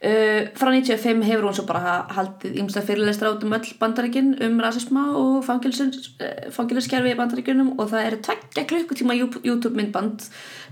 [0.04, 4.58] Uh, frá 95 hefur hún svo bara haldið ímslega fyrirlestra út um öll bandaríkin um
[4.60, 10.26] rasisma og fangiliskerfi í bandaríkunum og það eru tveggja klukkutíma YouTube myndband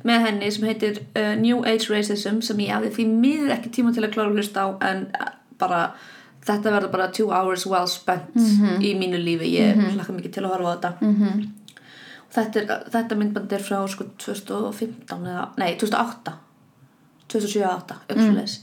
[0.04, 3.94] með henni sem heitir uh, New Age Racism sem ég hafði því miður ekki tíma
[3.96, 5.06] til að klára að hlusta á en
[5.62, 5.80] bara
[6.44, 8.36] þetta verður bara two hours well spent
[8.84, 10.14] í mínu lífi, ég mm -hmm.
[10.18, 10.92] mikið til að horfa á þetta.
[11.00, 11.48] -hmm.
[12.36, 16.32] þetta, er, þetta myndband er frá sko 2015 eða, nei 2008
[17.32, 18.60] 2007-2008 uppsvöleis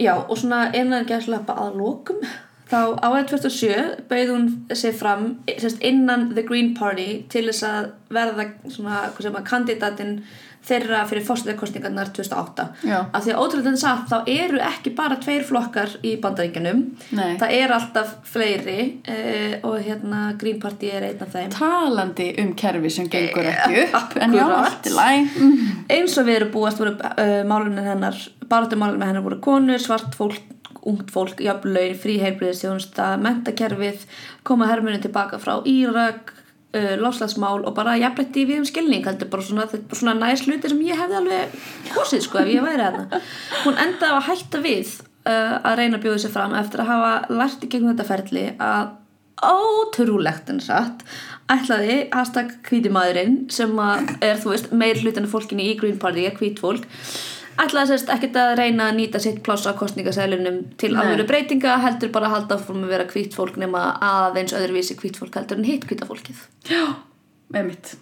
[0.00, 2.22] já og svona einan gæðslepa að lokum
[2.70, 7.90] þá árið 2007 bauð hún sig fram sérst, innan The Green Party til þess að
[8.14, 10.14] verða svona sem að kandidatin
[10.66, 12.96] þeirra fyrir fórstuðarkostningarnar 2008 Já.
[13.16, 16.82] af því að ótrúlega þess að þá eru ekki bara tveir flokkar í bandaríkjunum.
[17.16, 17.30] Nei.
[17.40, 21.48] það er alltaf fleiri uh, og hérna Green Party er einn af þeim.
[21.56, 25.40] Talandi um kerfi sem gengur ekki upp en já, allt í læg
[25.96, 30.59] eins og við erum búast voru uh, málunni hennar baráttumálunni hennar voru konur, svart fólk
[30.88, 34.06] ungt fólk, jafnlaun, fríheilbriðistjónusta mentakerfið,
[34.46, 36.32] koma hermunni tilbaka frá Írak
[36.76, 40.72] uh, lofslagsmál og bara jafnletti við um skilning svona, þetta er bara svona næst hluti
[40.72, 41.60] sem ég hefði alveg
[41.94, 43.22] kosið sko ef ég væri þarna.
[43.66, 44.94] Hún endaði að hætta við
[45.26, 48.46] uh, að reyna að bjóða sér fram eftir að hafa lært í gegnum þetta ferli
[48.56, 48.96] að
[49.40, 51.04] ótrúlegt en satt
[51.50, 56.26] ætlaði hashtag hvítimaðurinn sem að er þú veist meir hlutin af fólkinni í Green Party
[56.28, 56.84] að hvít fólk
[57.64, 62.12] ætlaði sérst ekkert að reyna að nýta sitt pláss á kostningasælunum til alveg breytinga heldur
[62.14, 65.68] bara að halda áfram að vera hvít fólk nema aðeins öðruvísi hvít fólk heldur en
[65.68, 66.44] hitt hvíta fólkið.
[67.50, 67.96] Með mitt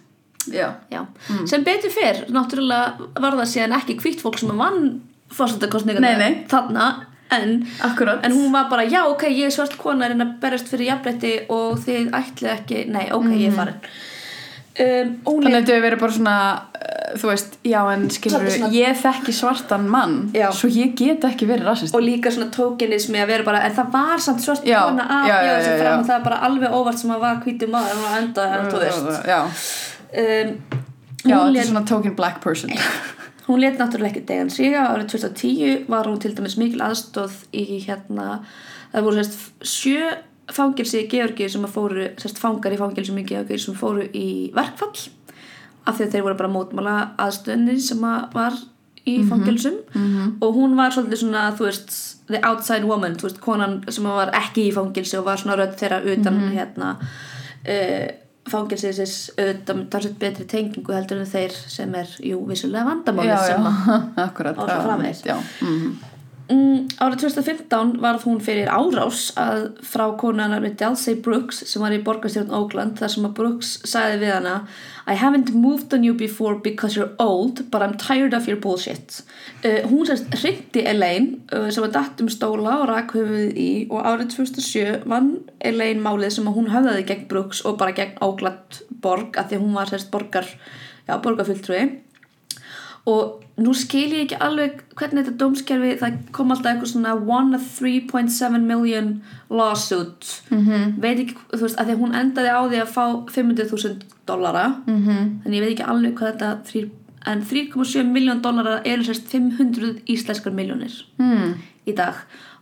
[0.53, 1.05] já, Já.
[1.45, 5.01] sem betur fyrr, náttúrulega var það síðan ekki hvít fólk sem vann
[6.01, 6.45] nei.
[6.49, 6.85] þarna
[7.35, 7.51] en,
[8.23, 11.33] en hún var bara, já ok, ég er svart kona en að berjast fyrir jafnrétti
[11.53, 13.83] og þið ætlið ekki, nei ok, ég er farin.
[14.79, 16.35] Um, Þannig að hefur verið bara svona,
[17.17, 20.49] þú veist, já en skilur, svona- ég þekki svartan mann, Já.
[20.51, 21.95] svo ég get ekki verið rasist.
[21.95, 24.83] og líka svona tókenismi að vera bara en það var samt svart já.
[24.85, 28.79] og það er bara alveg óvart sem að var hvítur maður og enda, en þú
[28.79, 30.55] veist Já, um,
[31.25, 32.69] já þetta lét er svona token black person.
[33.49, 37.79] Hún let náttúrulega ekki degan sig árið 2010 var hún til dæmis mikil aðstóð í
[37.81, 38.43] hérna
[38.93, 40.11] það voru sérst sjö
[40.53, 44.51] fangilsi í Georgi sem að fóru, sérst fangar í fangilsum í Georgi sem fóru í
[44.53, 45.09] verkfall
[45.89, 48.61] af því að þeir voru bara mótmála aðstöðinni sem að var
[49.09, 50.31] í fangilsum -hmm.
[50.43, 51.91] og hún var svolítið svona þú veist,
[52.27, 55.77] the outside woman þú veist, konan sem var ekki í fangilsi og var svona rödd
[55.79, 58.07] þeirra utan hérna uh,
[58.49, 63.67] fangilsins auðvitað talsett betri tengingu heldur en þeir sem er, jú, vissulega vandamálið Já, sem
[63.71, 63.75] að
[65.27, 66.18] já, akkurat.
[66.49, 71.93] Mm, árið 2015 varð hún fyrir árás að frá konanar með Delsey Brooks sem var
[71.93, 74.55] í borgarstjórn Oakland þar sem að Brooks sagði við hana
[75.05, 79.19] I haven't moved on you before because you're old but I'm tired of your bullshit.
[79.61, 83.69] Uh, hún sérst hringdi Elaine uh, sem var datt um stóla og rak höfuðið í
[83.93, 88.17] og árið 2007 vann Elaine málið sem að hún höfðaði gegn Brooks og bara gegn
[88.25, 91.85] Oakland borg að því hún var sérst borgar já, borgarfulltrúi.
[93.05, 97.57] Og nú skil ég ekki alveg hvernig þetta dómskerfi, það kom alltaf eitthvað svona one
[97.57, 100.95] of 3.7 million lawsuit -hmm.
[101.01, 103.95] veit ekki, þú veist, að því að hún endaði á því að fá 500.000
[104.27, 105.41] dollara -hmm.
[105.43, 106.89] þannig ég veit ekki alveg hvað þetta þrý,
[107.25, 111.53] en 3,7 miljón dollara eru sérst 500 íslenskar miljónir Hmm.
[111.85, 112.15] í dag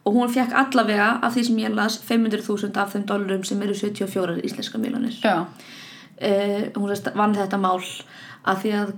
[0.05, 3.73] og hún fekk allavega af því sem ég las 500.000 af þeim dollarum sem eru
[3.73, 5.41] 74 íslenskar miljónir uh,
[6.75, 7.81] hún sérst vann þetta mál
[8.45, 8.93] að því að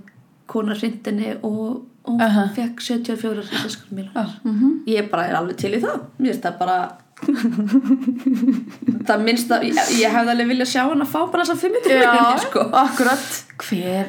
[0.50, 2.48] kona hrindinni og hún Aha.
[2.56, 4.74] fekk 74 íslenskar miljónir já, mhm.
[4.88, 6.78] ég bara er alveg til í það mér finnst það bara
[9.08, 11.64] það minnst að ég, ég hefði alveg viljað sjá hann að fá bara þess að
[11.66, 13.26] 500 Já, miljónir sko akkurat.
[13.60, 14.06] Hver,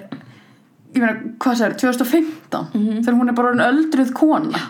[0.95, 2.69] ég meina, hvað sagði, 2015?
[2.71, 3.01] Mhm.
[3.01, 4.63] Þegar hún er bara orðin öldruð kona.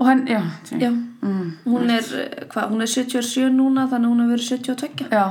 [0.00, 0.40] Og hann, já,
[0.80, 0.90] Já,
[1.20, 1.48] Mm.
[1.68, 5.24] hún er eh, hvað, hún er 77 núna þannig að hún hefur verið 72 já,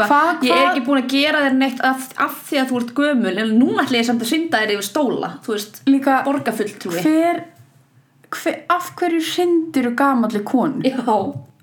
[0.00, 2.78] og Hvað- ég er ekki búin að gera þér neitt af, af því að þú
[2.80, 6.14] ert gömul en núna ætla ég samt að synda þér yfir stóla þú veist, Líka,
[6.24, 7.42] borgarfulltrúi hver,
[8.30, 10.80] hver, af hverju hrindir gamalli konu?
[10.88, 11.04] Já,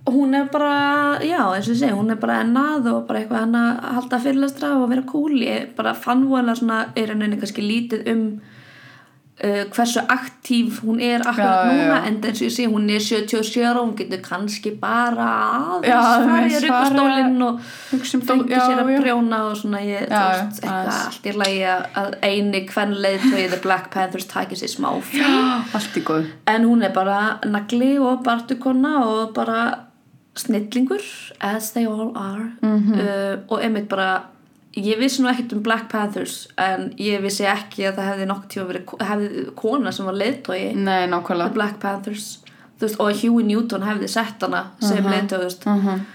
[0.08, 3.20] og hún er bara, já, eins og ég segi, hún er bara ennað og bara
[3.24, 5.34] eitthvað hann að halda fyrirlestra og vera cool.
[5.42, 8.22] Ég bara fann voðalega svona, er henni kannski lítið um
[9.44, 12.08] uh, hversu aktív hún er akkurat Já, núna, já.
[12.08, 15.28] en eins og ég segi, hún er 77 ára, hún getur kannski bara
[15.78, 17.60] aðeins farið ruggustólinn og
[18.18, 21.60] um fengið sér að brjóna og svona, ég, veist, eitthvað allt í lagi
[22.04, 24.90] að- eini kvenleið tóið The Black Panthers takið sér smá
[26.08, 26.32] góð.
[26.48, 29.84] en hún er bara nagli og bartukonna og bara
[30.38, 31.02] snillingur
[31.42, 32.52] as they all are.
[32.64, 34.22] Uh, og einmitt bara
[34.78, 38.46] ég vissi nú ekkert um Black Panthers en ég vissi ekki að það hefði nokk
[38.54, 41.54] tíma verið hefði kona sem var leiðtói Nei, nákvæmlega.
[41.56, 42.28] Black Panthers
[42.80, 46.06] veist, og Huey Newton hefði sett hana sem uh leiðtói þú veist, Mhm.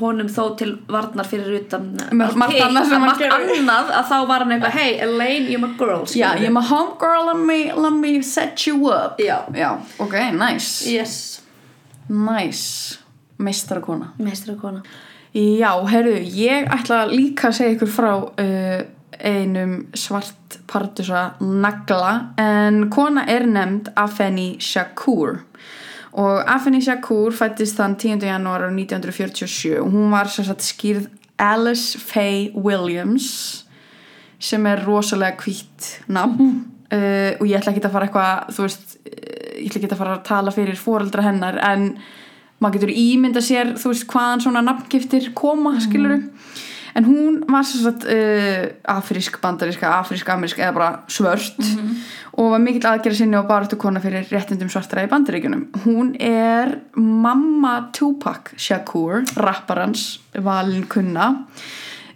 [0.00, 2.92] honum þó til varnar fyrir utan Margt hitt, annað
[3.74, 7.26] að að þá var hann eitthvað hey Elaine, you're my girl ég er með homegirl,
[7.26, 9.18] let me, let me set you up.
[9.18, 9.42] Já.
[9.52, 10.86] Já, ok, nice.
[10.86, 11.40] yes,
[12.08, 12.98] Nice.
[13.38, 13.80] Meistara
[14.60, 14.82] kona.
[15.30, 18.80] Já, heyrðu, ég ætla líka að segja ykkur frá uh,
[19.22, 25.44] einum svart partusa nagla en kona er nefnd Afeni Shakur.
[26.18, 28.26] Og Afeni Shakur fættist þann 10.
[28.26, 31.06] janúar 1947 og hún var sagt skýrð
[31.38, 33.30] Alice Faye Williams
[34.40, 36.56] sem er rosalega hvít nafn.
[36.90, 40.00] Uh, og ég ætla ekki að fara eitthvað þú veist, uh, ég ætla ekki að
[40.02, 41.92] fara að tala fyrir foreldra hennar en
[42.60, 46.20] maður getur ímynda sér þú veist hvaðan svona nafngiftir koma skiluru
[46.94, 51.60] en hún var sagt uh, afrísk bandaríska, afrísk amerísk eða bara svört
[52.34, 55.68] og var mikill aðgerða sinni og baráttu kona fyrir réttindum svartra í bandaríkjunum.
[55.84, 61.30] Hún er mamma Tupac Shakur rapparans valin kunna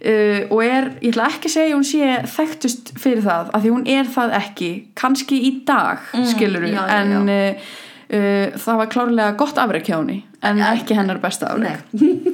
[0.05, 3.73] uh, og er, ég ætla ekki að segja hún sé þekktust fyrir það af því
[3.77, 7.73] hún er það ekki, kannski í dag mm, skiluru, já, já, en uh,
[8.09, 12.33] uh, það var klárlega gott afrek hjá henni en ekki hennar besta afrek Nei.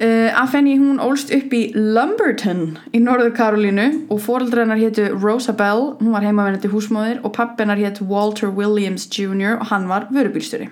[0.00, 5.54] Uh, Afeni hún ólst upp í Lumberton í Norður Karolínu og foreldrar hennar hétu Rosa
[5.56, 9.60] Bell, hún var heimavennandi húsmóðir og pappi hennar hétu Walter Williams Jr.
[9.60, 10.70] og hann var vörubýrstjóri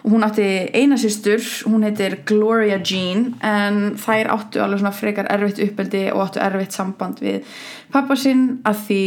[0.00, 5.28] og hún átti eina systur, hún heitir Gloria Jean en þær áttu alveg svona frekar
[5.32, 7.44] erfitt uppeldi og áttu erfitt samband við
[7.92, 9.04] pappa sinn að því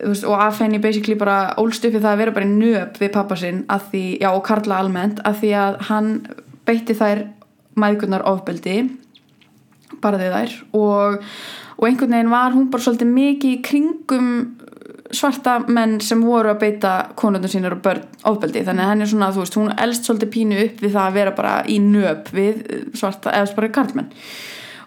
[0.00, 3.12] veist, og Afeni basically bara ólst upp í það að vera bara í nöp við
[3.14, 6.12] pappa sinn að því, já og Karla almennt að því að hann
[6.66, 7.24] beitti þær
[7.76, 8.76] mæðgunar ofbeldi
[10.02, 11.18] barðið þær og,
[11.76, 14.30] og einhvern veginn var hún bara svolítið mikið í kringum
[15.14, 18.64] svarta menn sem voru að beita konundum sínur og börn ofbeldi.
[18.66, 21.18] Þannig að henni er svona, þú veist, hún elst svolítið pínu upp við það að
[21.20, 22.62] vera bara í nöp við
[22.98, 24.10] svarta, eða bara karlmenn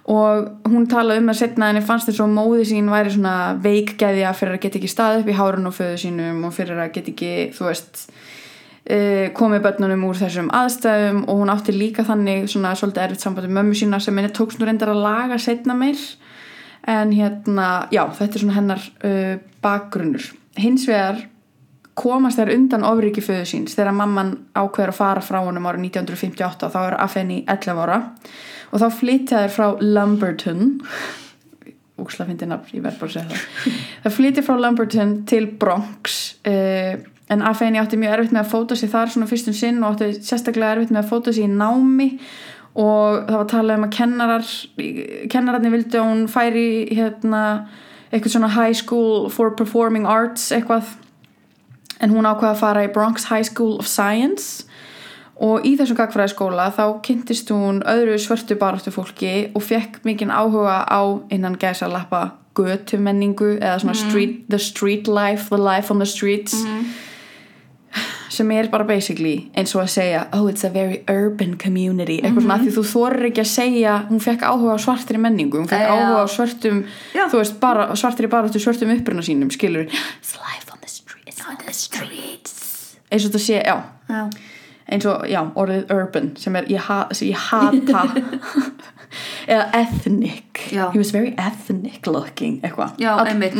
[0.09, 4.31] og hún talaði um að setna henni fannst þess að móði sín væri svona veikgeðja
[4.37, 7.11] fyrir að geta ekki staðið upp í hárun og föðu sínum og fyrir að geta
[7.13, 8.01] ekki, þú veist
[8.89, 11.21] uh, komið börnunum úr þessum aðstæðum.
[11.29, 14.57] Og hún átti líka þannig svona svolítið erfitt samband með mömmu sína sem henni tókst
[14.57, 16.01] nú reyndar að laga setna meir.
[16.89, 20.31] En hérna, já, þetta er svona hennar uh, bakgrunnur.
[20.57, 21.27] Hins vegar
[21.99, 23.77] komast þær undan ofriki föðu síns.
[23.77, 28.05] Þegar mamman ákveður að fara frá honum ára 1958 þá er Afeni 11 ára
[28.69, 30.75] og þá flytja þær frá Lumberton.
[31.99, 33.79] Úksla fyndi nafn, ég verð bara að segja það.
[34.03, 36.93] Það flytja frá Lumberton til Bronx uh,
[37.29, 40.23] en Afeni átti mjög erfitt með að fóta sig þar svona fyrstum sinn og átti
[40.25, 42.07] sérstaklega erfitt með að fóta sig í námi.
[42.79, 44.49] Og það var að tala um að kennarar
[45.33, 47.43] kennararnir vildi að hún færi hérna
[48.09, 50.95] eitthvað svona high school for performing arts eitthvað.
[51.99, 54.68] En hún ákvaði að fara í Bronx High School of Science
[55.39, 60.83] og í þessum gagfræðiskóla þá kynntist hún öðru svörtu baráttu fólki og fekk mikinn áhuga
[60.83, 66.03] á innan gæsa lappa götu menningu eða svona street, the street life, the life on
[66.03, 66.57] the streets
[68.29, 72.19] sem er bara basically eins og að segja oh it's a very urban community.
[72.19, 75.63] Eitthvað svona af því þú þorir ekki að segja hún fekk áhuga á svartri menningu
[75.63, 75.95] hún fekk Já.
[75.95, 76.83] áhuga á svörtum
[77.15, 77.23] Já.
[77.31, 81.57] þú veist, bara, svartri baráttu svörtum uppruna sínum skilur it's life on the streets on
[81.65, 82.55] the streets.
[83.09, 83.77] Eins og þetta sé, já.
[84.09, 84.21] Já.
[84.91, 88.05] Eins og, já, orðið urban sem er, ég, ha, sem ég hata.
[89.49, 90.67] Eða ethnic.
[90.69, 90.91] Já.
[90.93, 92.99] he was very ethnic looking eitthvað.
[93.25, 93.55] Einmitt.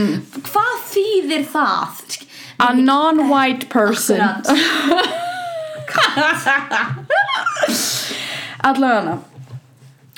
[0.45, 2.25] Hvað þýðir það?
[2.59, 4.19] a non-white person.
[8.63, 9.19] Allavega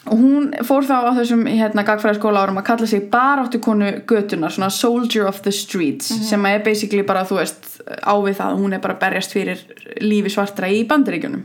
[0.09, 4.53] og hún fór þá á þessum hérna, gagfræðaskóla árum að kalla sig baráttu konu götunar,
[4.53, 7.69] svona soldier of the streets sem er basically bara þú veist
[8.01, 9.61] ávið það, hún er bara berjast fyrir
[10.01, 11.43] lífi svartra í bandaríkjunum.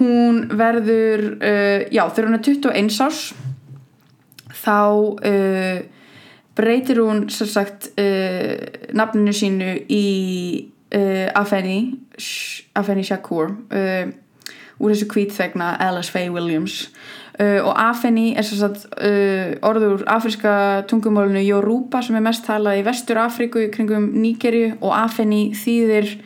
[0.00, 3.20] Hún verður uh, já, þegar hún er 21 árs
[4.56, 4.80] þá
[5.20, 5.78] uh,
[6.56, 8.56] breytir hún sem sagt uh,
[8.96, 10.04] nafninu sínu í
[10.96, 11.80] uh, Afeni
[12.76, 14.08] Afeni Shakur uh,
[14.76, 16.86] úr þessu kvítþegna Alice Faye Williams
[17.40, 20.54] uh, og Afeni er sem sagt uh, orður úr afríska
[20.90, 26.16] tungumálinu Yoruba sem er mest talað í vestur Afríku í kringum Nígerju og Afeni þýðir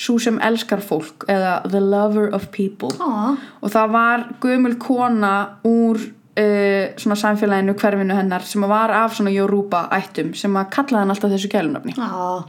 [0.00, 2.92] svo sem elskar fólk eða the lover of people.
[3.02, 5.34] Ó, og það var gömul kona
[5.66, 11.04] úr uh, svona samfélaginu hverfinu hennar sem var af svona Yoruba ættum sem að kallaði
[11.04, 12.46] hann alltaf þessu gælunafni ó,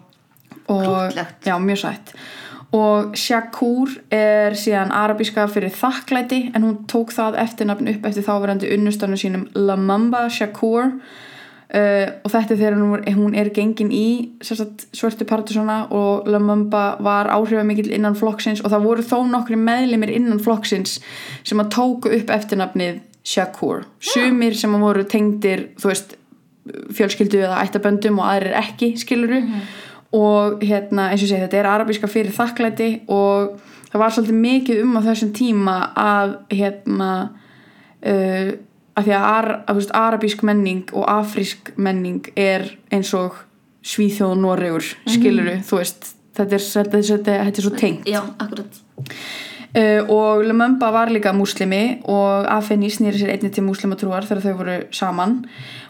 [0.68, 1.44] og Krúttlegt.
[1.46, 2.16] já, mjög sætt
[2.72, 8.72] og Shakur er síðan arabíska fyrir þakklæti en hún tók það eftirnafn upp eftir þáverandi
[8.78, 10.96] unnustanu sínum Lamamba Shakur.
[11.72, 14.08] Uh, og þetta er þegar hún, er gengin í
[14.44, 20.12] sagt, svörtu partisona og Lamamba var áhrifamikill innan flokksins og það voru þó nokkri meðlimir
[20.12, 20.98] innan flokksins
[21.48, 23.86] sem að tóku upp eftirnafnið Shakur.
[24.04, 26.18] Sumir sem að voru tengdir þú veist
[26.96, 29.42] fjölskyldu eða ættaböndum og aðrir ekki skiluru
[30.16, 33.60] og hérna eins og segi þetta er arabíska fyrir þakklæti og
[33.92, 38.50] það var svolítið mikið um á þessum tíma að hérna uh,
[38.92, 43.40] að því að, ar, að veist, arabísk menning og afrísk menning er eins og
[43.82, 47.78] Svíþjóð og Noregur skiluru, þú veist þetta er, þetta, er, þetta, er, þetta er svo
[47.80, 48.10] tengt.
[48.10, 48.82] Já, akkurat
[49.72, 54.58] Uh, og Lumumba var líka múslimi og Afeni snýri sér einni til múslimatrúar þegar þau
[54.60, 55.38] voru saman.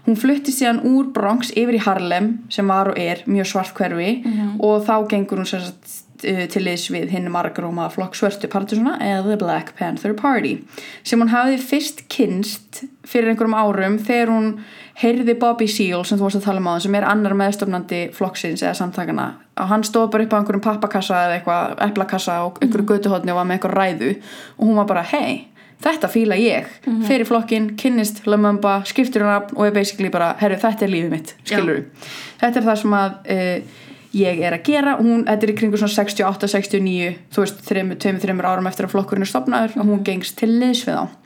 [0.05, 4.11] Hún flutti síðan úr Bronx yfir í Harlem sem var og er mjög svart hverfi
[4.61, 5.95] og þá gengur hún satt,
[6.29, 10.59] uh, til liðs við hinn margróma flokk svörtu partisuna eða The Black Panther Party
[11.01, 14.51] sem hún hafði fyrst kynst fyrir einhverjum árum þegar hún
[15.01, 18.61] heyrði Bobby Seale sem þú varst að tala um á sem er annar meðstofnandi flokksins
[18.61, 19.32] eða samtakana
[19.62, 23.39] og hann stóð bara upp á einhverjum pappakassa eða eitthvað eplakassa og einhverju götuhotni og
[23.39, 24.12] var með eitthvað ræðu
[24.57, 25.45] og hún var bara hei,
[25.82, 26.68] þetta fíla ég.
[27.07, 31.16] Fyrir flokkin, kynnist Lumumba skiptir hún af og er basically bara herru, þetta er lífið
[31.16, 31.86] mitt, skilur
[32.41, 33.80] þetta er það sem að uh,
[34.18, 37.99] ég er að gera hún, þetta er í kringu svona 68, 69 þú veist, þreimur,
[38.01, 41.20] tveimur, þreimur árum eftir að flokkurinn er stopnaður og hún gengst til liðs við þá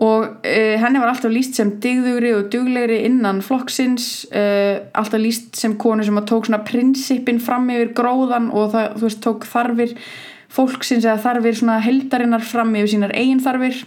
[0.00, 5.60] og uh, henni var alltaf líst sem digðugri og duglegri innan flokksins uh, alltaf líst
[5.60, 9.96] sem konu sem tók svona prinsipin fram yfir gróðan og það, þú veist, tók þarfir
[10.50, 13.84] fólksins eða þarfir svona heldarinnar fram yfir sínar eigin þarfir.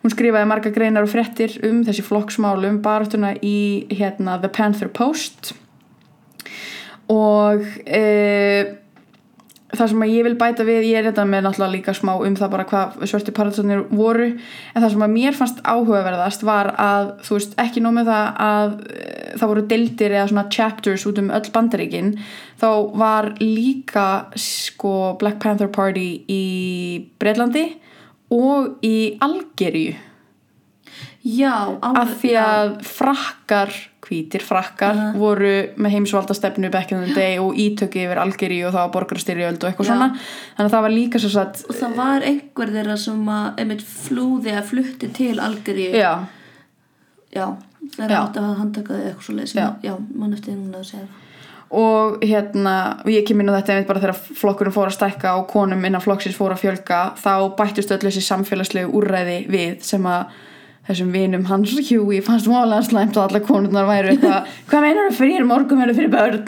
[0.00, 5.52] Hún skrifaði marga greinar og fréttir um þessi flokksmálum baráttuna í hérna The Panther Post.
[7.12, 8.72] Og uh,
[9.70, 12.36] það sem að ég vil bæta við, ég er þetta með náttúrulega líka smá um
[12.38, 17.12] það bara hvað svörtu paradísarnir voru en það sem að mér fannst áhugaverðast var að
[17.26, 21.30] þú veist ekki nómið það að eh, það voru deildir eða svona chapters út um
[21.38, 22.12] öll bandaríkin
[22.60, 22.70] þá
[23.04, 26.44] var líka sko Black Panther Party í
[27.22, 27.66] Breitlandi
[28.30, 29.96] og í Algeríu.
[31.20, 33.74] Já, af því að frakkar
[34.06, 35.18] hvítir frakkar Uh-huh.
[35.20, 39.62] voru með heimsvaldastefnu back in the day og ítöki yfir Algeri og það var borgarstyrjöld
[39.62, 39.92] og eitthvað Já.
[39.92, 43.60] svona þannig að það var líka svo satt Og það var einhver þeirra sem að
[43.64, 46.12] einmitt flúði að flutti til Algeríu já,
[47.30, 47.46] Já,
[47.96, 49.66] þeirra átti að handtaka þau eitthvað svo leið Já.
[49.86, 51.08] já, mann eftir núna að segja
[51.70, 52.72] og hérna
[53.04, 55.84] og ég kem inn á þetta einmitt bara þegar flokkurinn fór að stækka og konum
[55.86, 57.30] innan flokksins fór að fjölga þá
[57.60, 60.32] bættust öll þessi samfélagslegu úrræði við sem að
[60.90, 65.18] þessum vinum hans Hjúi fannst mólega slæmt að alla konurnar væru eitthvað hvað meinar það
[65.20, 65.48] fyrir?
[65.48, 66.44] Morgum er fyrir börn.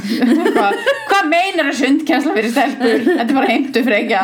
[0.56, 0.78] Hvað,
[1.10, 3.04] hvað meinar það sundkjænsla fyrir stelpur?
[3.08, 4.22] Þetta er bara heimtu frekja.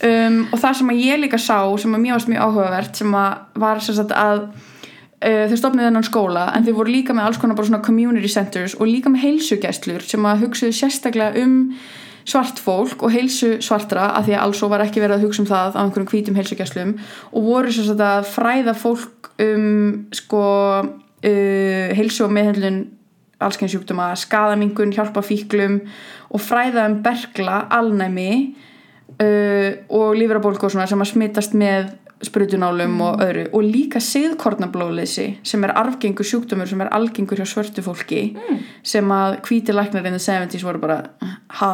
[0.00, 3.60] Um, og það sem ég líka sá sem að mér varst mjög áhugavert sem að
[3.60, 7.40] var sem sagt að uh, þau stopnuðu þennan skóla en þau voru líka með alls
[7.42, 11.58] konar bara svona community centers og líka með heilsugæslur sem að hugsuðu sérstaklega um
[12.28, 15.50] svart fólk og heilsu svartra af því að alls var ekki verið að hugsa um
[15.50, 16.94] það á einhverjum hvítum heilsugæslum
[17.32, 20.46] og voru sagt að fræða fólk um sko
[20.84, 22.80] uh, heilsu og meðhendlun
[23.40, 25.80] allskenn sjúkdóma, skadamingun, hjálpa fíklum
[26.30, 28.32] og fræða um bergla, alnæmi
[29.16, 31.94] uh, og lífrabólku og svona sem að smitast með
[32.24, 37.84] sprutunálum og öðru og líka siðkornablóðleysi sem er arfgengur sjúkdómur sem er algengur hjá svörtu
[37.84, 38.22] fólki
[38.86, 40.98] sem að hvíti læknar in the 70s voru bara
[41.60, 41.70] ha,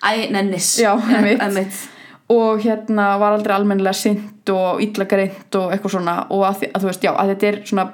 [0.00, 0.78] Æ, nennis.
[0.80, 1.82] Já, einmitt.
[2.36, 6.84] og hérna var aldrei almennilega sint og illa greint og eitthvað svona og að, að
[6.84, 7.86] þú veist, já, að þetta er svona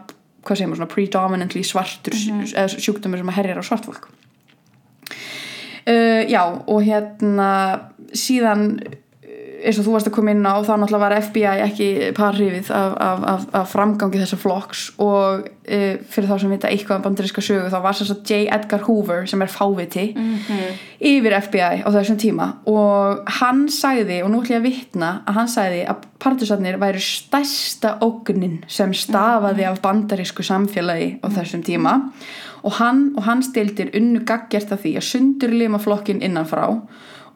[0.46, 2.18] hvað segir maður, svona predominantly svartur
[2.52, 4.06] eða sjúkdómur sem að herjar á svart fólk.
[5.86, 7.50] Uh, já, og hérna
[8.14, 8.68] síðan
[9.66, 12.94] eins og þú varst að koma inn á þá náttúrulega var FBI ekki parhrifið af,
[13.02, 14.84] af, af, af framgangi þessa flokks.
[15.02, 18.40] Og uh, fyrir þá sem vita eitthvað um bandaríska sögu þá var að J.
[18.54, 20.06] Edgar Hoover sem er fáviti
[20.96, 22.48] yfir FBI á þessum tíma.
[22.70, 27.02] Og hann sagði, og nú ætlum ég að vitna að hann sagði að partusarnir væri
[27.02, 31.98] stærsta ógnin sem stafaði af bandarísku samfélagi á þessum tíma.
[32.66, 36.70] Og hann og hans deildir unnu gaggjert af því að sundurlima flokkin innanfrá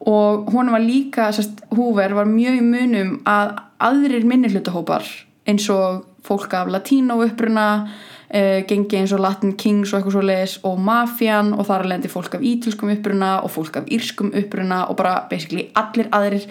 [0.05, 5.05] og hún var líka, sérst, Hoover var mjög í munum að aðrir minnihlutahópar
[5.49, 7.65] eins og fólk af latínó uppruna
[8.33, 12.09] uh, gengi eins og Latin Kings og eitthvað svo leiðis og mafjan og þar lendi
[12.11, 16.47] fólk af ítilskum uppruna og fólk af írskum uppruna og bara basically allir aðrir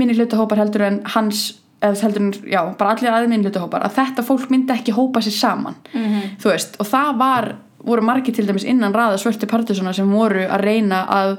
[0.00, 1.44] minnihlutahópar heldur en hans
[1.84, 5.76] heldur en, já, bara allir aðrir minnihlutahópar að þetta fólk myndi ekki hópa sér saman
[5.92, 6.40] -hmm.
[6.40, 10.46] þú veist, og það var voru margir til dæmis innan raða svörti partusuna sem voru
[10.48, 11.38] að reyna að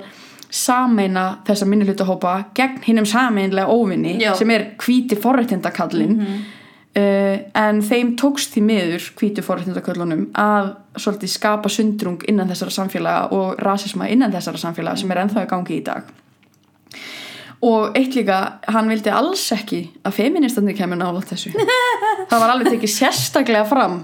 [0.55, 4.33] sameina þessa minnihlutahópa gegn hinnum sameinlega óvinni Já.
[4.39, 11.71] sem er hvíti forréttindakallin uh, en þeim tókst því miður hvíti forréttindaköllunum að svolítið skapa
[11.71, 15.83] sundrung innan þessara samfélaga og rasisma innan þessara samfélaga sem er ennþá í gangi í
[15.85, 16.13] dag.
[17.65, 18.37] Og eitt líka
[18.71, 21.51] hann vildi alls ekki að feministarnir kemur nála þessu.
[22.29, 24.03] Það var alveg tekið sérstaklega fram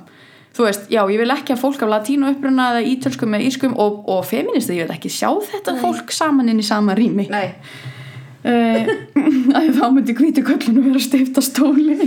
[0.55, 3.77] þú veist, já, ég vil ekki að fólk af latínu uppruna eða ítölskum eða ískum
[3.79, 7.27] og, og feministar, ég vil ekki sjá þetta fólk saman inn í sama rými.
[7.31, 7.47] Nei,
[8.51, 8.91] uh,
[9.57, 11.97] að þá myndi hvíti köllunum vera stifta stóli.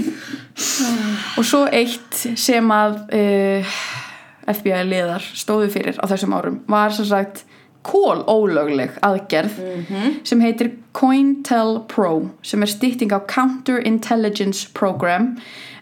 [1.38, 3.74] Og svo eitt sem að uh,
[4.52, 7.46] FBI liðar stóðu fyrir á þessum árum var sem sagt
[7.84, 9.58] kól ólögleg aðgerð
[10.26, 12.12] sem heitir COINTELPRO
[12.46, 15.34] sem er stytting á Counter Intelligence Program.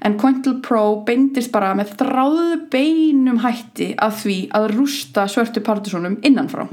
[0.03, 6.66] En COINTELPRO beindist bara með þráðu beinum hætti að því að rústa svörtu partisónum innanfrá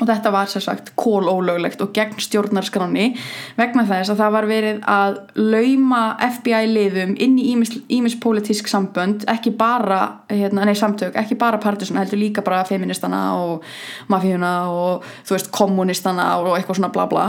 [0.00, 3.12] og þetta var sér sagt kól ólöglegt og gegn stjórnarskráni
[3.58, 6.02] vegna þess að það var verið að lauma
[6.38, 7.52] FBI liðum inn í
[7.98, 10.00] ímis pólitísk sambönd ekki bara,
[10.32, 13.66] hérna, nei samtök ekki bara partisón, heldur líka bara feministana og
[14.12, 17.26] mafíuna og þú veist kommunistana og eitthvað svona bla bla.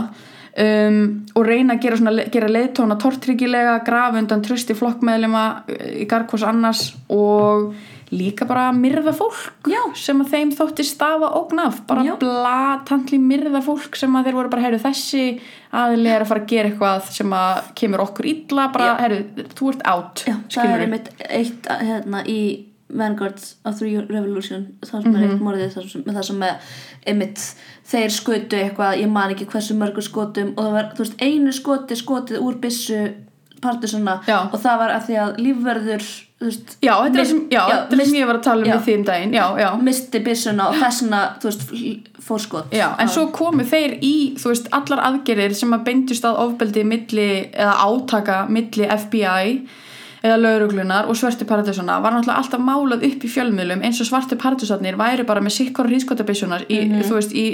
[0.54, 5.42] Um, og reyna að gera, svona, gera leiðtóna tortryggilega, grafa undan trösti flokkmeðlima
[5.98, 7.72] í garkvors annars og
[8.12, 9.80] líka bara myrða fólk Já.
[9.96, 14.66] sem að þeim þótti stafa ógnaf bara blatantli myrða fólk sem að þeir voru bara,
[14.66, 15.24] heyrðu, þessi
[15.74, 19.72] aðli er að fara að gera eitthvað sem að kemur okkur illa, bara, heyrðu, þú
[19.72, 22.40] ert átt er einmitt eitt hérna í
[22.94, 24.66] Vanguard of the Revolution.
[24.84, 26.74] Það sem er eitt morðið það sem, það sem er
[27.10, 27.44] einmitt
[27.90, 31.54] þeir skutu eitthvað, ég man ekki hversu mörgur skotum og það var, þú veist, einu
[31.56, 32.60] skoti skotið úr
[33.64, 34.38] byssu partisuna Já.
[34.52, 36.06] og það var að því að lífverður
[36.44, 38.78] veist, Já, þetta er sem, já, þetta er sem ég var að tala um já.
[38.84, 39.68] því um daginn, já, já.
[39.80, 41.64] misti byssuna og þessuna þú veist,
[42.24, 46.40] fórskot Já, en svo komu þeir í, þú veist, allar aðgerir sem að beindust að
[46.44, 49.56] ofbeldi milli, eða átaka milli FBI
[50.24, 54.38] eða lauruglunar og svörtu paradísuna var náttúrulega alltaf málað upp í fjölmiðlum eins og svartu
[54.40, 57.02] paradísarnir væri bara með sikkkora hrískotabissunar í, Mhm.
[57.04, 57.44] þú veist, í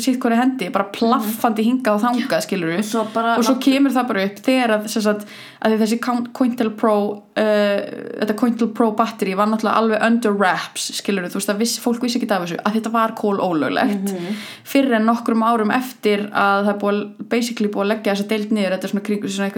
[0.00, 4.06] sikkkora hendi, bara plaffandi hingað og þangað, skilur og svo bara og svo kemur það
[4.08, 5.26] bara upp þegar að, sagt,
[5.64, 5.98] að þessi
[6.32, 6.94] Cointel Pro
[7.36, 7.80] uh,
[8.20, 12.00] þetta Cointel Pro batteri var náttúrulega alveg under wraps skilur þú veist að viss, fólk
[12.00, 14.36] vissi ekki af þessu að þetta var kól ólöglegt Mhm.
[14.64, 18.70] fyrir en nokkrum árum eftir að það búið, basically búið að leggja þessa deild niður
[18.78, 19.50] þetta er svona kringur svona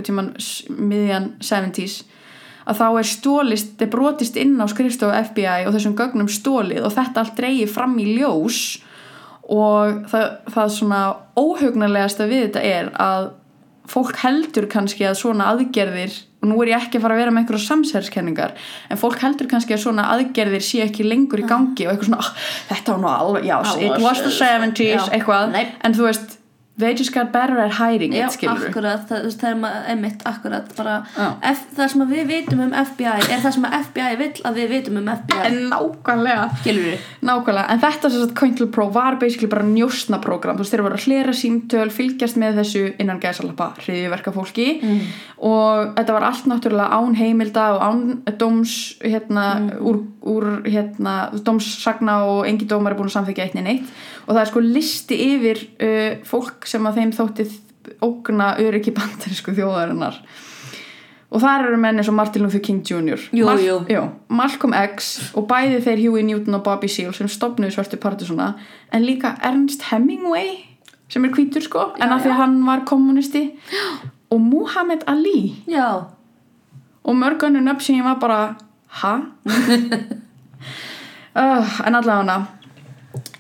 [2.67, 5.67] eitthvað tíman s- miðjan 70s að þá er stólist, er brotist inn á skrifstofu FBI
[5.67, 8.81] og þessum gögnum stólið og þetta allt dreigir fram í ljós.
[9.53, 11.01] Og það, það svona
[11.37, 13.31] óhugnarlegasta við þetta er að
[13.93, 17.31] fólk heldur kannski að svona aðgerðir og nú er ég ekki að fara að vera
[17.35, 18.53] með einhverja samsæðiskenningar
[18.91, 22.23] en fólk heldur kannski að svona aðgerðir sé ekki lengur í gangi og eitthvað svona
[22.23, 22.31] "Ah,
[22.71, 25.67] þetta var nú alveg, já, it was the 70s já, eitthvað, nei.
[25.83, 26.39] en þú veist
[26.79, 30.23] they just got better at hiding Já, it, skilur akkurat, það, það er maður einmitt
[30.27, 31.27] akkurat bara, Já.
[31.53, 34.97] F, það sem við vitum um FBI er það sem FBI vill að við vitum
[35.03, 36.47] um FBI en nákvæmlega.
[37.23, 40.99] Nákvæmlega, en þetta sem sagt Cointel Pro var basically bara njóstnaprogram, þú veist þeir voru
[40.99, 45.01] að hlera símtöl, fylgjast með þessu innan gæsalappa hriðiverka fólki Mm.
[45.45, 49.71] og þetta var allt náttúrulega án heimilda og án dóms hérna, Mm.
[49.81, 53.85] úr, úr hérna, dómssagna og engi dómar er búin að samþykja eitt neitt.
[54.27, 57.47] Og það er sko listi yfir uh, fólk sem að þeim þótti
[58.05, 60.21] ógna öryggi bandarísku þjóðarinnar
[61.33, 63.21] og þar eru menni svo Martin Luther King Jr.
[63.33, 63.77] Jú, jú.
[63.89, 68.53] Jú, Malcolm X og bæði þeir Huey Newton og Bobby Seale sem stopnuðu svörtu partisuna
[68.93, 70.51] en líka Ernst Hemingway
[71.13, 72.41] sem er hvítur sko en Já, af því að já.
[72.43, 73.43] hann var kommunisti
[74.33, 76.05] og Muhammad Ali Já,
[77.05, 78.41] og mörg önnu nöfn sem ég var bara
[79.03, 79.15] ha?
[81.37, 82.39] uh, en allavega hana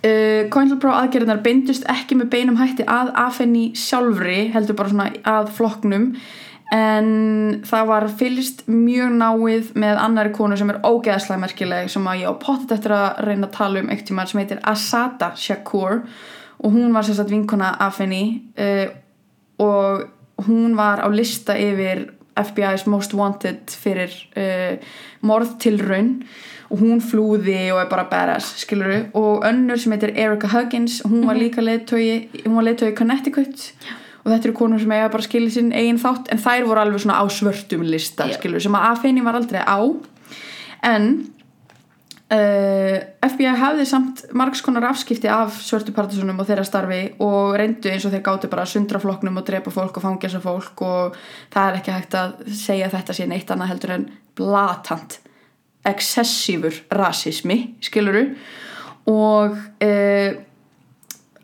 [0.07, 5.11] uh, Cointel Pro aðgerðinar beindust ekki með beinum hætti að afenni sjálfri heldur bara svona
[5.39, 6.13] að flokknum.
[6.73, 7.09] En
[7.69, 12.33] það var fylgst mjög náið með annari konu sem er ógeðslega merkileg sem að ég
[12.33, 16.01] á pottet eftir að reyna að tala um eitt tíma sem heitir Asada Shakur.
[16.63, 18.25] Og hún var sérstætt vinkona Afeni
[18.57, 18.89] uh,
[19.61, 20.09] og
[20.47, 22.07] hún var á lista yfir
[22.41, 24.81] FBI's Most Wanted fyrir uh,
[25.21, 31.01] morðtilraun og hún flúði og er bara badass skiluru og önnur sem heitir Erica Huggins
[31.05, 33.67] hún var líka leiðtogi hún var leiðtogi Connecticut.
[34.23, 37.03] Og þetta eru konur sem eiga bara skilja sinn eigin þátt en þær voru alveg
[37.03, 38.37] svona á svörtum lista Já.
[38.39, 39.79] skiluru sem að AFN var aldrei á.
[40.87, 41.09] En
[42.33, 47.91] uh, FBI hafði samt margs konar afskipti af svörtu partisunum og þeirra starfi og reyndu
[47.91, 50.87] eins og þeir gátu bara að sundra flokknum og drepa fólk og fangja þessar fólk
[50.87, 51.21] og
[51.53, 54.09] það er ekki hægt að segja þetta sé neitt annað heldur en
[54.39, 55.22] blatant
[55.89, 58.25] excessífur rasismi skiluru
[59.11, 60.33] og uh,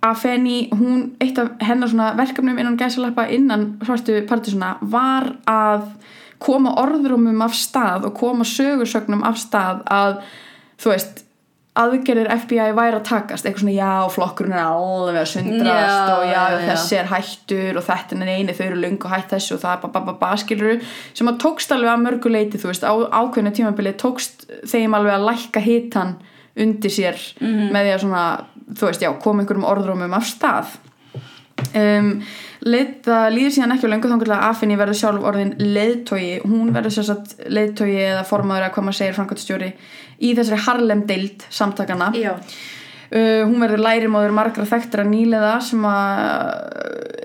[0.02, 5.88] Afeni, hún, eitt af hennar svona verkefnum innan gæsalappa innan svartu partisuna var að
[6.38, 10.20] koma orðrumum af stað og koma sögursögnum af stað að,
[10.78, 11.24] þú veist
[11.78, 16.24] aðgerðir FBI væri að takast eitthvað svona já, flokkurinn er alveg að sundrast Já, og
[16.26, 16.66] já, já, já.
[16.72, 19.92] þessi er hættur og þetta er eini, þau eru löngu hætt þessu og það er
[19.98, 20.74] bara ba, skiluru
[21.14, 25.14] sem að tókst alveg að mörgu leiti, þú veist, á ákveðinu tímabili tókst þeim alveg
[25.18, 26.16] að lækka hitan
[26.58, 27.70] undir sér Mhm.
[27.70, 28.24] með því að svona,
[28.74, 30.76] þú veist, já, koma einhverjum orðrómum af stað
[31.76, 32.10] um,
[32.64, 36.32] leið, það líður síðan ekki á löngu þannig að Afini verður sjálf orðin leiðtogi.
[36.46, 39.70] Hún verður sér satt leiðtogi eða formaður eða hvað maður segir framkvæmstjóri
[40.18, 42.12] í þessari Harlem deild samtakana
[43.08, 46.58] Uh, hún verður lærimóður margra þekktra nýleða sem að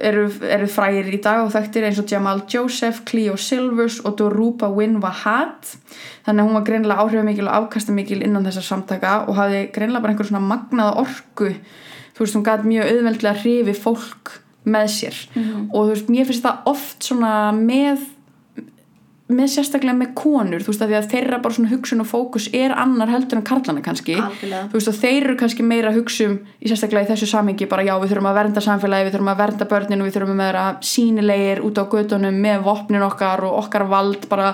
[0.04, 4.70] eru, eru frægir í dag og þekktir eins og Jamal Joseph, Cleo Silvers og Doruba
[4.72, 5.74] Win Wahat.
[6.24, 10.16] Þannig að hún var greinlega áhrifamikil og afkastamikil innan þessar samtaka og hafði greinlega bara
[10.16, 11.52] einhver svona magnaða orku
[12.14, 15.16] þú veist, hún gæti mjög auðveldlega hrifi fólk með sér
[15.74, 18.10] og þú veist, mér finnst það oft svona með
[19.34, 22.46] með sérstaklega með konur þú veist að því að þeirra bara svona hugsun og fókus
[22.54, 24.68] er annar heldur en karlana kannski Algjörlega.
[24.70, 27.68] þú veist og þeir eru kannski meira að hugsa um í sérstaklega í þessu samhengi
[27.72, 30.36] bara já við þurfum að vernda samfélagi, við þurfum að vernda börnin og við þurfum
[30.44, 34.54] að vera sínilegir út á gödunum með vopnin okkar og okkar vald bara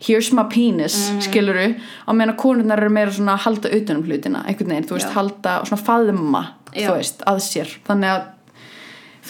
[0.00, 1.20] here's my penis, Mhm.
[1.20, 1.66] skiluru
[2.08, 5.08] á meðan að konurnar eru meira svona að halda utanum hlutina, einhvern veginn, þú veist,
[5.08, 5.14] Já.
[5.14, 6.42] halda svona faðma,
[6.74, 6.88] Já.
[6.90, 7.72] þú veist, að sér.
[7.88, 8.28] Þannig að,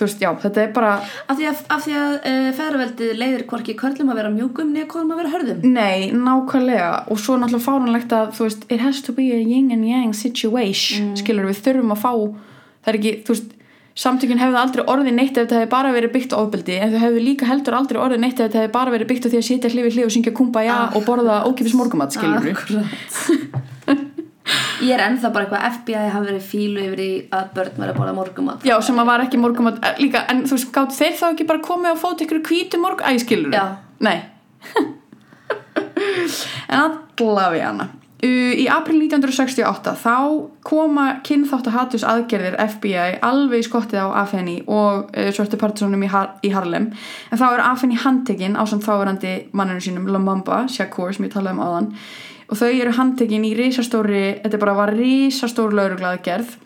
[0.00, 3.44] þú veist, já, þetta er bara af því að, af því að uh, feðraveldið leiðir
[3.50, 5.62] hvorki körlum að vera mjúkum neða konum að vera hörðum.
[5.74, 6.90] Nei, nákvæmlega.
[7.10, 10.12] Og svo náttúrulega fáránlegt að þú veist, it has to be a yin and yang
[10.14, 11.16] situation Mm.
[11.20, 13.56] skilur við þurfum að fá það er ekki, þú veist,
[14.00, 16.76] samtökin hefðu aldrei orðið neitt ef þetta hefði bara verið byggt á ofbeldi.
[16.80, 19.28] En þau hefðu líka heldur aldrei orðið neitt ef þetta hefði bara verið byggt á
[19.28, 24.06] því að sitja hlifið hlið og syngja kumba já og borða ókipis morgumat skilur Akkurat
[24.80, 27.98] Ég er ennþá bara eitthvað FBI hafi verið fílu yfir í að börn verið að
[28.00, 31.14] borða morgumat já sem að var ekki morgumat eh, líka en þú veist gátt þeir
[31.20, 33.64] þá ekki bara komið og fót ykkur hvítu morg æ skilur Já.
[34.00, 34.18] nei.
[36.70, 40.16] En allavega hana Í april 1968 þá
[40.68, 46.50] koma kynþáttahatus aðgerðir FBI alveg skottið á Afeni og uh, svörtu partisónum í, Har í
[46.52, 46.90] Harlem.
[47.32, 51.56] En þá er Afeni handtekinn á samt þáverandi manninu sínum Lamamba, Shakur sem ég talaði
[51.56, 51.88] um áðan
[52.50, 56.58] og þau eru handtekinn í risastóri, þetta bara var risastóri lauruglaðgerð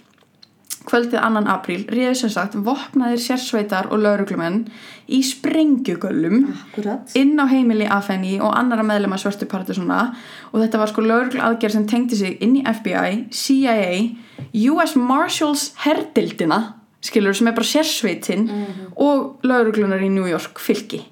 [0.85, 4.65] kvöldið annan apríl réðu sem sagt vopnaðir sérsveitar og lauruglumenn
[5.09, 10.11] í sprengjugöllum Akkurat inn á heimili Afeni og annara meðlema svörtu partisóna
[10.53, 15.71] og þetta var sko lauruglu aðgerð sem tengdi sig inn í FBI, CIA US Marshals
[15.87, 16.61] herdildina
[17.05, 18.47] skilur sem er bara sérsveitin
[19.01, 21.03] og lauruglunar í New York fylki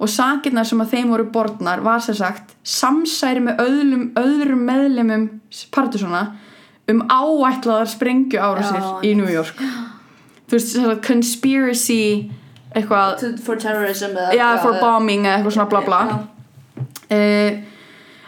[0.00, 5.26] og sakirnar sem að þeim voru borðnar var sem sagt samsæri með öðrum, öðrum meðlemum
[5.74, 6.24] partisóna
[6.90, 9.60] um áætlaðar sprengju árásir Já, í New York.
[10.50, 12.02] Þú veist, sem sagt conspiracy
[12.74, 16.00] eitthvað For terrorism eða já, for bombing eða eitthvað svona bla bla.
[16.08, 16.16] Já.
[17.16, 17.79] uh,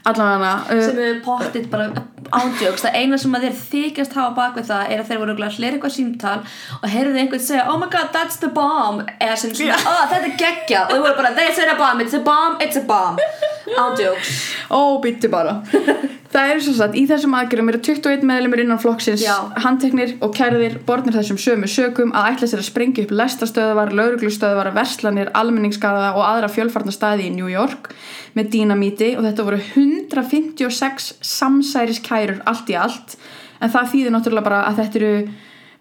[0.09, 1.91] allavega uh, sem við pottit bara
[2.33, 5.35] ándjóks það eina sem að þeir þykjast hafa bak við það er að þeir voru
[5.37, 6.39] að hlera eitthvað símtal
[6.79, 9.05] og heyrðu einhvern segja oh my god that's the bomb.
[9.19, 9.91] Eða sem svona Já.
[9.93, 12.03] oh þetta er geggja og þeir voru bara they said a bomb.
[12.05, 12.65] It's a bomb.
[12.65, 13.21] It's a bomb.
[13.85, 14.33] Ándjóks
[14.71, 15.61] ó, byttu bara
[16.33, 19.25] það er svo satt, í þessum aðgerðum eru 21 meðlumir innan flokksins
[19.65, 24.73] handteknir og kærðir borðnir þessum sömu sökum að ætla sér að sprengja upp lestastöðvar, lauruglustöðvar,
[24.77, 27.93] verslanir almenningsgarða og aðra fjölfarnar staði í New York
[28.39, 33.17] með dínamíti og þetta voru 156 samsæris kærur allt í allt.
[33.63, 35.15] En það þýðir náttúrulega bara að þetta eru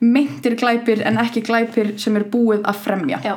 [0.01, 3.21] meintir glæpir en ekki glæpir sem er búið að fremja.
[3.23, 3.35] Já.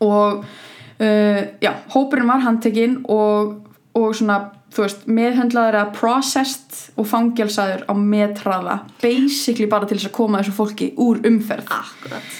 [0.00, 3.58] Og uh, já, hópurinn var handtekinn og,
[3.96, 4.40] og svona,
[4.70, 10.42] þú veist, meðhöndlaður að processed og fangelsaður á metraða, basically bara til þess að koma
[10.42, 11.74] þessu fólki úr umferð.
[11.80, 12.38] Akkurat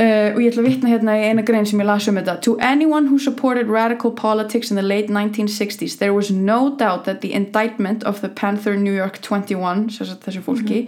[0.00, 2.36] uh, og ég ætla að vitna hérna í eina grein sem ég las um þetta.
[2.46, 7.20] To anyone who supported radical politics in the late 1960s there was no doubt that
[7.20, 10.80] the indictment of the Panther New York 21 sem sagt þessu fólki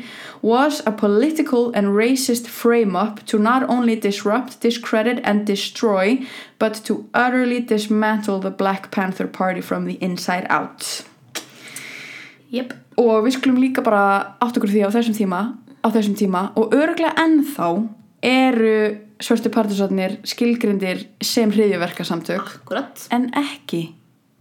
[0.43, 6.19] was a political and racist frame-up to not only disrupt, discredit and destroy
[6.59, 11.05] but to utterly dismantle the Black Panther Party from the inside out.
[12.51, 12.75] Jep.
[12.97, 15.41] og við skulum líka bara átt okkur því á þessum tíma
[15.85, 17.69] á þessum tíma og örglega ennþá
[18.27, 18.79] eru
[19.23, 23.07] svörstu partisotnir skilgrindir sem hriðjuverkasamtök akkurat.
[23.15, 23.89] En ekki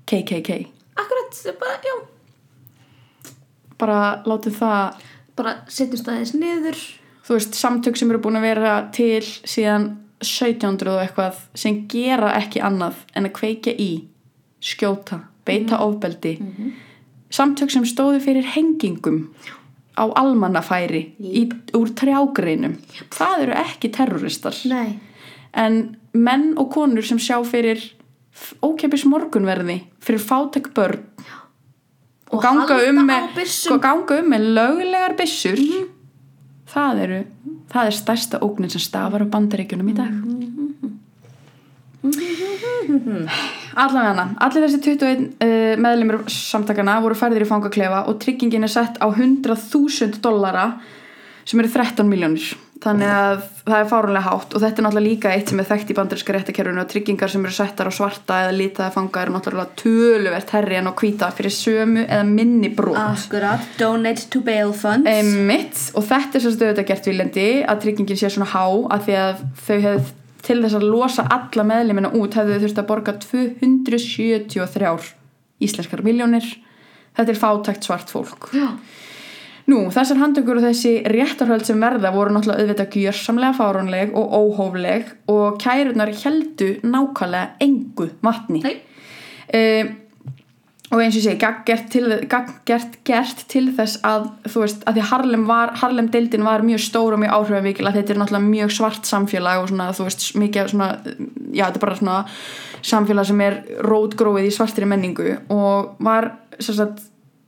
[0.10, 0.66] KKK
[0.96, 1.96] akkurat, bara, já.
[3.78, 5.04] Bara látið það
[5.36, 6.80] bara setjum staðins niður.
[7.26, 9.90] Þú veist, samtök sem eru búin að vera til síðan
[10.24, 13.90] 1700 og eitthvað sem gera ekki annað en að kveikja í
[14.64, 16.38] skjóta, beita ofbeldi.
[17.34, 19.26] Samtök sem stóðu fyrir hengingum
[19.96, 21.46] á almannafæri í,
[21.78, 22.78] úr trjágreinum.
[23.16, 24.58] Það eru ekki terroristar.
[24.70, 24.98] Nei.
[25.56, 27.82] En menn og konur sem sjá fyrir
[28.64, 31.04] ókeppis morgunverði fyrir fátek börn
[32.32, 33.40] og, Og ganga um með
[33.72, 35.62] og ganga um með löglegar byssur
[36.72, 37.22] það eru
[37.72, 40.12] það er stærsta ógnin sem stafar á bandaríkjunum í dag
[43.84, 48.72] allavega hana allir þessi 21 uh, meðlumir samtakana voru færðir í fangaklefa og tryggingin er
[48.72, 50.70] sett á 100.000 dollara
[51.46, 52.54] sem eru 13 miljónir
[52.84, 55.92] þannig að það er fárunlega hátt og þetta er náttúrulega líka eitt sem er þekkt
[55.92, 59.80] í bandaríska réttakerfinu og tryggingar sem eru settar á svarta eða litaða fanga eru náttúrulega
[59.80, 63.00] töluvert herri en á hvíta fyrir sömu eða minni brot.
[63.00, 65.10] Akkurat, donate to bail funds.
[65.10, 69.08] Einmitt, og þetta er svo stöðut að gert viljandi að tryggingin sé svona há að
[69.08, 70.14] því að þau hefðu
[70.46, 74.94] til þess að losa alla meðlimina út hefðu þurft að borga 273
[75.66, 76.46] íslenskar miljónir
[77.16, 78.50] þetta er fátækt svart fólk.
[78.54, 78.68] Já,
[79.66, 85.08] Nú, þessar handtökur og þessi réttarhöld sem verða voru náttúrulega auðvitað gjörsamlega fáránleg og óhófleg
[85.34, 88.62] og kærunar heldu nákvæmlega engu vatni.
[88.62, 88.76] Nei.
[89.50, 89.90] Uh,
[90.92, 95.00] og eins og ég segi gagngert til, gagngert gert til þess að þú veist, að
[95.00, 98.52] því Harlem var Harlem deildin var mjög stór og mjög áhrifamikil að þetta er náttúrulega
[98.52, 102.20] mjög svart samfélag og svona þú veist, mikið svona já, þetta er bara svona
[102.86, 107.08] samfélag sem er rótgróið í svartri menningu og var sagt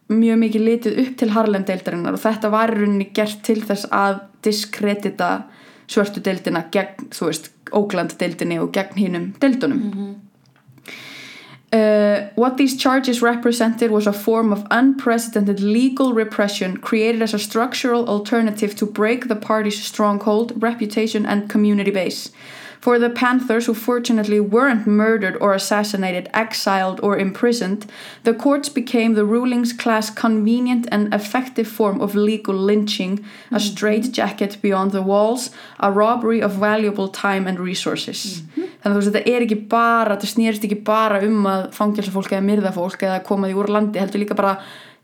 [0.09, 3.89] mjög mikið litið upp til Harlem deildarinnar og þetta var í rauninni gert til þess
[3.93, 5.31] að diskredita
[5.87, 9.83] svörtu deildina gegn, þú veist, Oakland deildinni og gegn hinnum deildunum
[11.71, 17.39] Uh, what these charges represented was a form of unprecedented legal repression created as a
[17.39, 22.31] structural alternative to break the party's stronghold, reputation, and community base.
[22.79, 27.85] For the Panthers, who fortunately weren't murdered or assassinated, exiled, or imprisoned,
[28.23, 34.61] the courts became the ruling's class convenient and effective form of legal lynching, a straitjacket
[34.61, 35.49] beyond the walls,
[35.79, 38.43] a robbery of valuable time and resources.
[38.55, 42.13] Þannig að þú veist, þetta er ekki bara, þetta snýrist ekki bara um að fangelsa
[42.13, 44.59] fólk eða myrða fólk eða koma því úr landi, heldur líka bara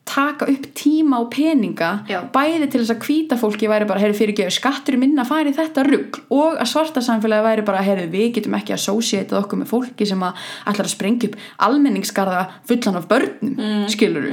[0.05, 2.19] taka upp tíma og peninga Já.
[2.33, 5.57] bæði til þess að hvíta fólki væri bara heyrðu fyrir ekki skattur minna færi í
[5.57, 9.71] þetta rugg og að svarta samfélagi væri bara heyrðu við getum ekki associatað okkur með
[9.71, 11.37] fólki sem að ætlar að sprengja upp
[11.69, 13.85] almenningskarða fullan af börnum mm.
[13.95, 14.27] skilur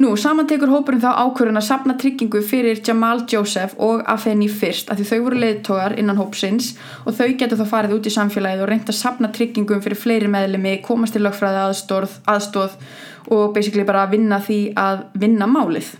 [0.00, 4.88] Nú, saman tekur hópurinn þá ákvörðun að sapna tryggingu fyrir Jamal Joseph og Afeni fyrst
[4.88, 6.70] af því þau voru leiðtogar innan hópsins
[7.04, 10.30] og þau getur þá farið út í samfélagið og reynt að sapna tryggingum fyrir fleiri
[10.32, 12.78] meðlemi, komast til lögfræði aðstóð, aðstóð
[13.36, 15.90] og basically bara vinna því að vinna málið.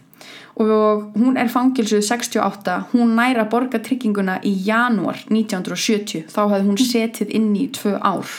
[0.61, 6.67] Og hún er fangilsuð 68, hún næra að borga trygginguna í janúar 1970, þá hefði
[6.67, 8.33] hún setið inn í tvö ár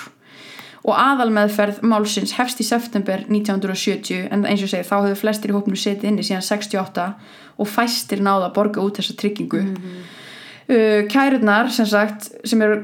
[0.82, 5.56] og aðalmeðferð málsins hefst í september 1970 en eins og segi þá hefur flestir í
[5.58, 7.06] hópinu setið inni síðan 68
[7.62, 9.62] og fæstir náða að borga út þessa tryggingu.
[10.72, 12.82] Uh, kærurnar sem sagt sem eru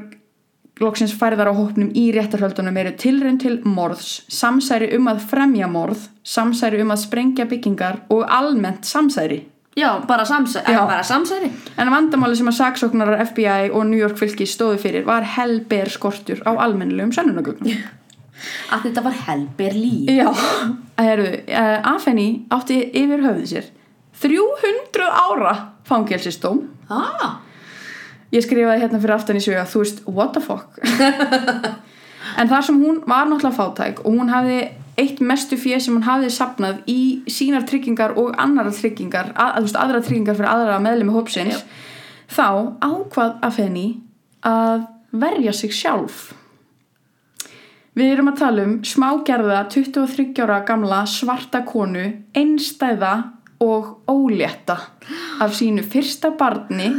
[0.78, 6.06] loksins færðar á hópnum í réttarhöldunum eru tilrönd til morðs samsæri um að fremja morð
[6.22, 9.42] samsæri um að sprengja byggingar og almennt samsæri
[9.78, 10.86] Já, bara, samsæ Já.
[10.86, 11.50] bara samsæri.
[11.78, 16.42] En vandamáli sem að saksóknarar FBI og New York fylki stóðu fyrir var helber skortur
[16.42, 17.78] á almennilegum sönnunagögnum
[18.74, 20.10] að þetta var helber líf.
[20.10, 20.30] Já,
[20.98, 23.68] herru, uh, Afeni átti yfir höfði sér
[24.18, 25.54] 300 ára
[25.86, 27.38] fangelsistóm ah.
[28.34, 30.74] ég skrifaði hérna fyrir aftan í sögu að þú veist, what the fuck?
[32.38, 34.58] En þar sem hún var náttúrulega fátæk og hún hafði
[34.98, 39.78] eitt mestu fér sem hún hafði sapnað í sínar tryggingar og annara tryggingar að, veist,
[39.78, 41.62] aðra tryggingar fyrir aðra meðlemi hópsins
[42.28, 43.86] þá ákvað Afeni
[44.46, 46.28] að verja sig sjálf.
[47.98, 52.04] Við erum að tala um smágerða 23 ára gamla svarta konu,
[52.36, 53.14] einstæða
[53.64, 54.76] og ólétta
[55.42, 56.92] af sínu fyrsta barni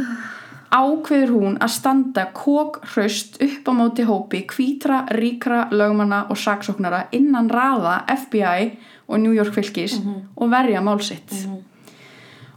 [0.70, 7.50] ákveður hún að standa kókhraust upp á móti hópi hvítra, ríkra, lögmanna og saksóknara innan
[7.50, 8.70] raða FBI
[9.10, 9.98] og New York fylgis
[10.36, 11.34] og verja málsitt.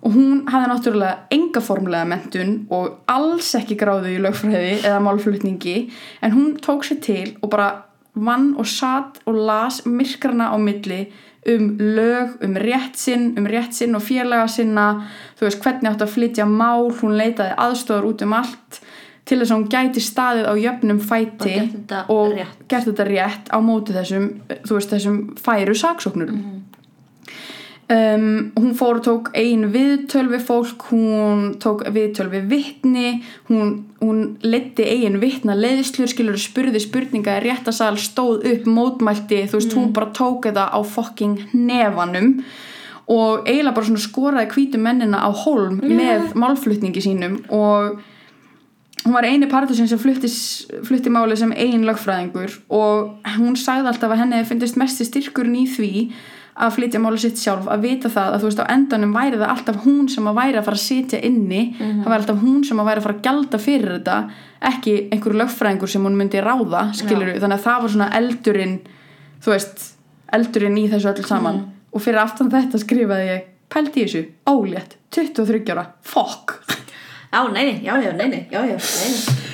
[0.03, 5.78] Og hún hafði náttúrulega enga formlega mentun og alls ekki gráðu í lögfræði eða málflutningi
[6.22, 7.70] en hún tók sér til og bara
[8.14, 11.07] vann og satt og las myrkrana á milli
[11.50, 14.88] um lög, um rétt sinn, um rétt sinn og félaga sinna,
[15.39, 18.80] þú veist hvernig átt að flytja mál, hún leitaði aðstofar út um allt
[19.26, 22.64] til þess að hún gæti staðið á jöfnum fæti Og gert þetta og rétt.
[22.68, 24.30] gert þetta rétt á móti þessum,
[24.68, 26.36] þú veist, þessum færu saksóknurum.
[26.38, 26.62] Mhm.
[27.92, 33.10] Um, hún fór og tók ein viðtöl við fólk hún tók viðtöl við vittni
[33.50, 39.60] hún, hún letti eigin vittna leiðslur skilur spurði spurninga í réttasal stóð upp mótmælti þú
[39.60, 42.38] veist hún bara tók þetta á fucking nefanum
[43.12, 48.00] og eiginlega bara skoraði hvítu mennina á holm með málflutningi sínum og
[49.04, 50.32] hún var eini partusinn sem flutti,
[50.88, 55.68] flutti máli sem ein lögfræðingur og hún sagði alltaf að henni finnist mesti styrkurinn í
[55.68, 55.92] því
[56.54, 59.54] að flytja máli sitt sjálf að vita það að þú veist á endanum væri það
[59.54, 62.82] alltaf hún sem að væri að fara að sitja inni það væri alltaf hún sem
[62.82, 64.18] að væri að fara að gjalda fyrir þetta
[64.70, 68.76] ekki einhver lögfræðingur sem hún myndi ráða skilur þannig að það var svona eldurinn
[69.43, 69.88] þú veist,
[70.34, 71.64] eldurinn í þessu öll saman.
[71.93, 76.60] Og fyrir aftan þetta skrifaði ég pældi í þessu, ólétt 23 ára, fokk
[77.34, 79.53] Já, neini, já, já, neini, já, já, neini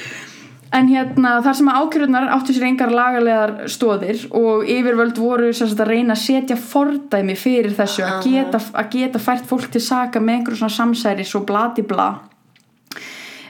[0.75, 5.81] En hérna þar sem að ákjörðunar áttu sér engar lagalegar stóðir og yfirvöld voru að
[5.89, 10.39] reyna að setja fordæmi fyrir þessu að geta, að geta fært fólk til saka með
[10.39, 12.09] einhverjum svona samsæris og bladi bla.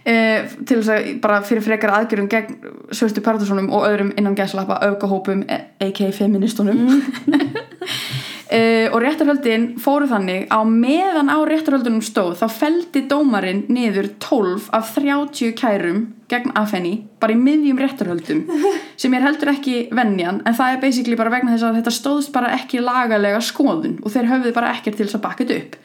[0.07, 0.15] E,
[0.63, 2.55] til þess að bara fyrir frekar aðgjörðum gegn
[2.95, 6.11] svörstu partusónum og öðrum innan gæslappa öfgahópum a.k.a.
[6.15, 7.01] feministunum
[8.49, 14.71] Uh, og réttarhöldin fóru þannig á meðan á réttarhöldunum stóð þá feldi dómarinn niður 12
[14.73, 15.99] af 30 kærum
[16.33, 18.41] gegn Afeni bara í miðjum réttarhöldum
[19.01, 22.33] sem er heldur ekki venjan en það er basically bara vegna þess að þetta stóðst
[22.33, 25.77] bara ekki lagalega skoðun og þeir höfðu bara ekkert til þess að bakka þetta upp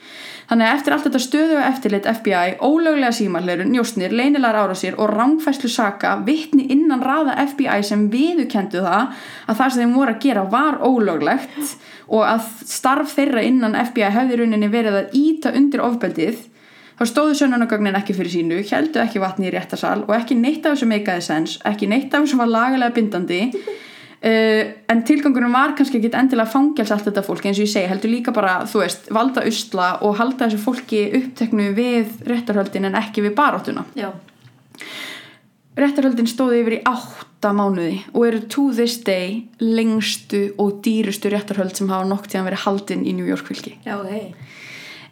[0.49, 5.13] þannig að eftir allt þetta stöðu og eftirlit FBI, ólöglega símarleirun, njóstnir, leynilegar árásir og
[5.13, 9.15] rángfæslu saka vittni innan raða FBI sem viðukendu það
[9.49, 11.77] að það sem þeim voru að gera var ólöglegt
[12.09, 16.43] og að starf þeirra innan FBI hefði rauninni verið að íta undir ofbeldið
[16.99, 20.77] þá stóðu sönnunagögnin ekki fyrir sínu heldu ekki vatni í réttasal og ekki neitt af
[20.77, 23.41] þessu meikaði sens ekki neitt af þessu var lagalega bindandi
[24.25, 27.73] Uh, en tilgangunum var kannski ekki endilega að fangelsa allt þetta fólk eins og ég
[27.75, 32.89] segi heldur líka bara, þú veist, valda usla og halda þessu fólki uppteknu við réttarhöldin
[32.89, 33.85] en ekki við baróttuna
[35.77, 41.77] réttarhöldin stóði yfir í átta mánuði og eru to this day lengstu og dýrustu réttarhöld
[41.77, 44.31] sem hafa nokk tíðan verið haldin í New York fylki Já, hei.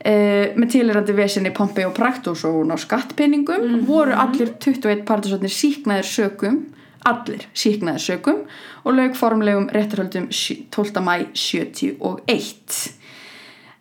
[0.02, 6.08] Uh, með tilirandi vesinni Pompei og Praktos og ná skattpenningum voru allir 21 partisotnir síknaðir
[6.08, 6.62] sökum
[7.08, 8.42] allir síknaðir sökum
[8.84, 11.00] og lög formlegum réttarhöldum sjö- 12.
[11.02, 12.98] mæ 71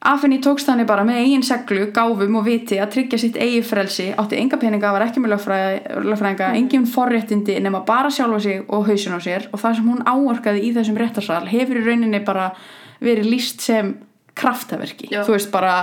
[0.02, 4.08] Afenni tókst þannig bara með eigin seglu, gáfum og viti að tryggja sitt eigi frelsi,
[4.18, 8.88] átti enga peninga, var ekki með lögfræ- lögfræðinga, engin forréttindi nema bara sjálfa sig og
[8.90, 12.48] hausin á sér og það sem hún áorkaði í þessum réttarsal hefur í rauninni bara
[13.00, 13.94] verið líst sem
[14.34, 15.22] kraftaverki, Já.
[15.22, 15.76] þú veist bara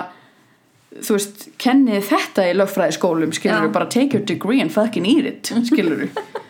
[0.99, 3.72] þú veist, kennið þetta í lögfræðiskólum, skilur Já.
[3.72, 6.09] bara take your degree and fucking eat it, skilur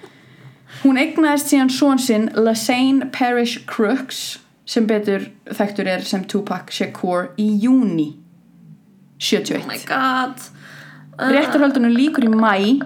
[0.85, 7.31] hún eignaðist síðan són sinn Lassane Parrish Crooks sem betur þekktur er sem Tupac Shakur
[7.41, 8.11] í júni
[9.19, 10.37] 71 Oh my god.
[11.35, 12.79] réttarhöldunum líkur í mæ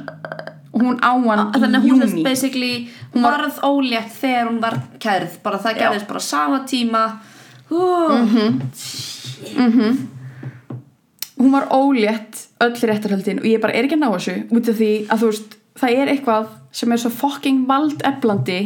[0.72, 2.74] hún á hann Þannig að í hún júni basically
[3.12, 5.34] Hún var- varð ólétt þegar hún var kærð.
[5.42, 7.02] Bara það gerðist bara sama tíma.
[7.68, 8.24] Uh,
[11.36, 14.78] hún var ólétt öll réttarhöldin og ég bara er ekki að ná þessu út af
[14.80, 18.60] því að þú veist það er eitthvað sem er svo fucking valdeflandi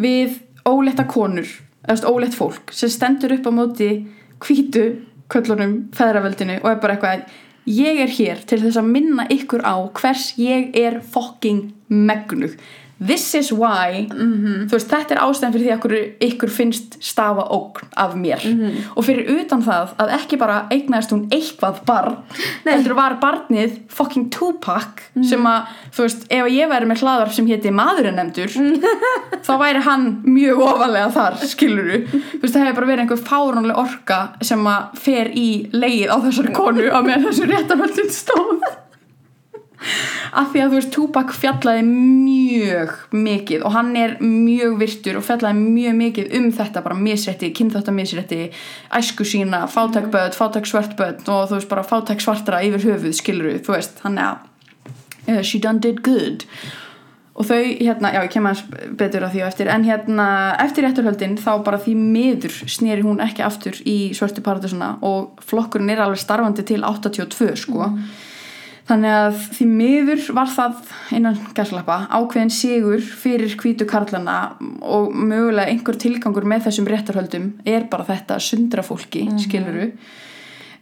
[0.00, 1.48] við ólétta konur
[1.86, 3.90] eða ólétt fólk sem stendur upp á móti
[4.42, 4.86] hvítu
[5.32, 7.26] köllunum feðraveldinu og er bara eitthvað
[7.66, 12.54] ég er hér til þess að minna ykkur á hvers ég er fucking megnug
[12.98, 15.96] this is why þú veist, þetta er ástæðan fyrir því að ykkur,
[16.30, 18.40] ykkur finnst stafa ógn af mér.
[18.96, 22.16] Og fyrir utan það að ekki bara eignaðist hún eitthvað barn
[22.64, 27.46] heldur var barnið fucking Tupac sem að, þú veist, ef ég væri með hlaðarp sem
[27.50, 28.56] héti maðurinn nefndur
[29.46, 32.00] þá væri hann mjög ofalega þar skiluru,
[32.40, 36.56] veist, það hefur bara verið einhver fáránleg orka sem að fer í leið á þessari
[36.56, 38.66] konu á meðan þessu réttarhaldin stóð
[40.36, 45.26] af því að þú veist Tupac fjallaði mjög mikið og hann er mjög virtur og
[45.26, 48.40] fjallaði mjög mikið um þetta bara misrætti, kynþáttamisrætti
[48.98, 53.16] æsku sína, fátæk börn, fátæk svart börn og þú veist bara fátæk svartra yfir höfuð
[53.20, 54.42] skiluru, þú veist, hann er
[55.28, 56.46] uh, she done did good.
[57.36, 58.62] Og þau hérna, já ég kem að
[58.96, 60.28] betur að því á eftir, en hérna
[60.62, 65.92] eftir rétturhöldin þá bara því miður snýri hún ekki aftur í svörtu paradísuna og flokkurinn
[65.92, 67.90] er alveg starfandi til 82 sko
[68.86, 74.36] þannig að því miður var það innan gæslappa ákveðin sigur fyrir hvítu karlana
[74.82, 79.90] og mögulega einhver tilgangur með þessum réttarhöldum er bara þetta sundra fólki, skiluru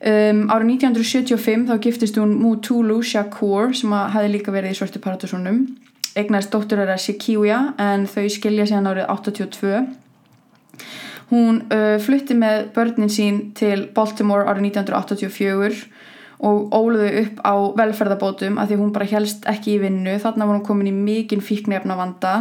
[0.04, 5.64] um, árið 1975 þá giftist hún Mutulu Shakur sem hafi líka verið í svörtu paradísunum.
[6.14, 9.82] Eignaðist dóttur þeirra Shikiuya en þau skilja síðan árið 82
[11.32, 15.86] hún uh, flutti með börnin sín til Baltimore árið 1984
[16.44, 20.18] og óluðu upp á velferðabótum að því hún bara helst ekki í vinnu.
[20.22, 22.34] Þarna var hún komin í mikinn fíknefna vanda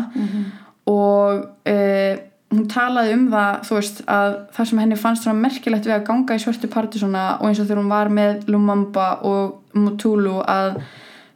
[0.92, 2.16] og uh,
[2.54, 6.08] hún talaði um það þú veist að það sem henni fannst svona merkilegt við að
[6.10, 10.84] ganga í svörtu partísona og eins og þegar hún var með Lumumba og Mutulu að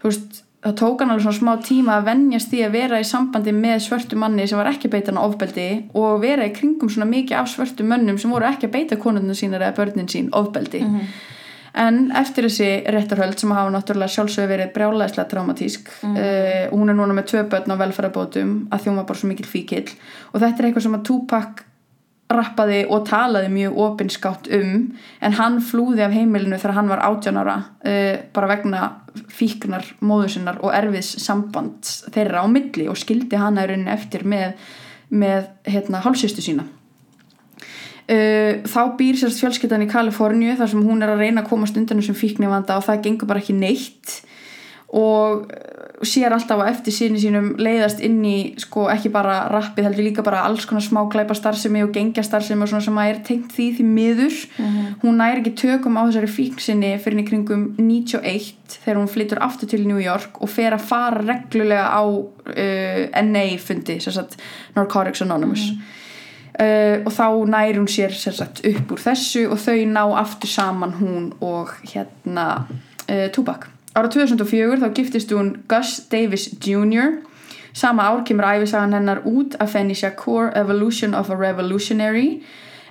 [0.01, 3.07] þú veist það tók hann alveg svona smá tíma að venjast því að vera í
[3.07, 5.67] sambandi með svörtu manni sem var ekki að beita hann ofbeldi
[6.01, 9.37] og vera í kringum svona mikið af svörtu mönnum sem voru ekki að beita konunum
[9.37, 10.83] sínar eða börnin sín ofbeldi
[11.77, 16.17] en eftir þessi réttarhöld sem hafa náttúrulega sjálfsögur verið brjálæðislega traumatísk mm.
[16.17, 19.85] uh, hún er núna með tvö börn á velferðabótum að var bara svo mikil fíkil
[20.33, 21.65] og þetta er eitthvað sem að Tupac
[22.27, 24.71] rappaði og talaði mjög opinskátt um
[25.23, 28.87] en hann flúði af heimilinu þegar hann var 18 ára uh, bara vegna
[29.33, 34.27] fíknar móður sinnar og erfiðs samband þeirra á milli og skildi hana í rauninni eftir
[34.27, 34.57] með,
[35.09, 36.67] með hérna, hálfsýstu sína
[38.07, 41.75] Uh, þá býr sérst fjölskyldan í Kaliforníu þar sem hún er að reyna að komast
[41.75, 44.21] undan þessum fíknivanda og það gengur bara ekki neitt.
[44.95, 49.89] Og uh, sér alltaf á eftir síni sínum leiðast inn í sko ekki bara rappið
[49.89, 53.21] heldur líka bara alls konar smáklæpa starfsemi og gengja starfsemi og svona sem að er
[53.27, 54.39] tengt því því miður.
[55.03, 59.43] Hún næri ekki tökum á þessari fíkn sinni fyrir í kringum 91 þegar hún flytur
[59.43, 64.39] aftur til New York og fer að fara reglulega á uh, NA fundi, sérst
[64.79, 65.73] Narcotics Anonymous
[66.57, 70.95] Uh, og þá næri hún sér sagt, upp úr þessu og þau ná aftur saman
[70.97, 73.67] hún og hérna uh, Tupac.
[73.93, 77.19] Ára 2004 þá giftist hún Gus Davis Jr.
[77.77, 82.41] Sama ár kemur æfisagan hennar út að Fanny Shakur Evolution of a Revolutionary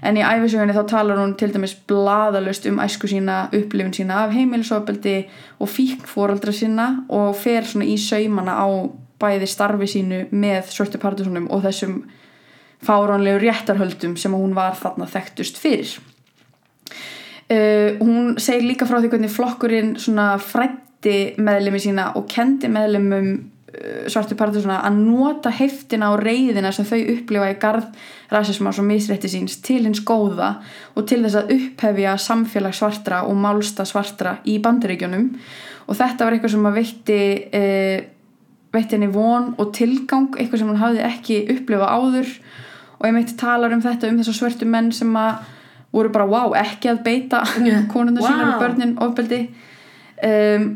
[0.07, 4.35] en í æfisögunni þá talar hún til dæmis bladalust um æsku sína, upplifin sína af
[4.37, 5.17] heimilisofbeldi
[5.59, 8.67] og fíkn fóraldra sína og fer svona í saumana á
[9.19, 12.05] bæði starfi sínu með svörtu partísunum og þessum
[12.87, 15.97] fáránlegu réttarhöldum sem hún var þarna þekktust fyrir.
[17.47, 23.29] Uh, hún segir líka frá því hvernig flokkurinn svona frætti meðlemi sína og kendi meðlemum
[23.37, 27.87] uh, svartu partur svona að nota heftina og reyðina sem þau upplifa í garð
[28.35, 30.57] rasismas og misrætti síns til hins góða
[30.97, 35.31] og til þess að upphefja samfélag svartra og málsta svartra í bandaríkjunum.
[35.87, 37.99] Og þetta var eitthvað sem að veitti uh,
[38.75, 42.39] veitti henni von og tilgang eitthvað sem hún hafði ekki upplifað áður
[42.99, 45.45] og ég meitt talar um þetta um þess að svörtu menn sem að
[45.93, 47.43] voru bara wow, ekki að beita
[47.93, 48.31] konundar Wow.
[48.33, 49.47] sínar og börnin ofbeldi.
[50.27, 50.67] Um,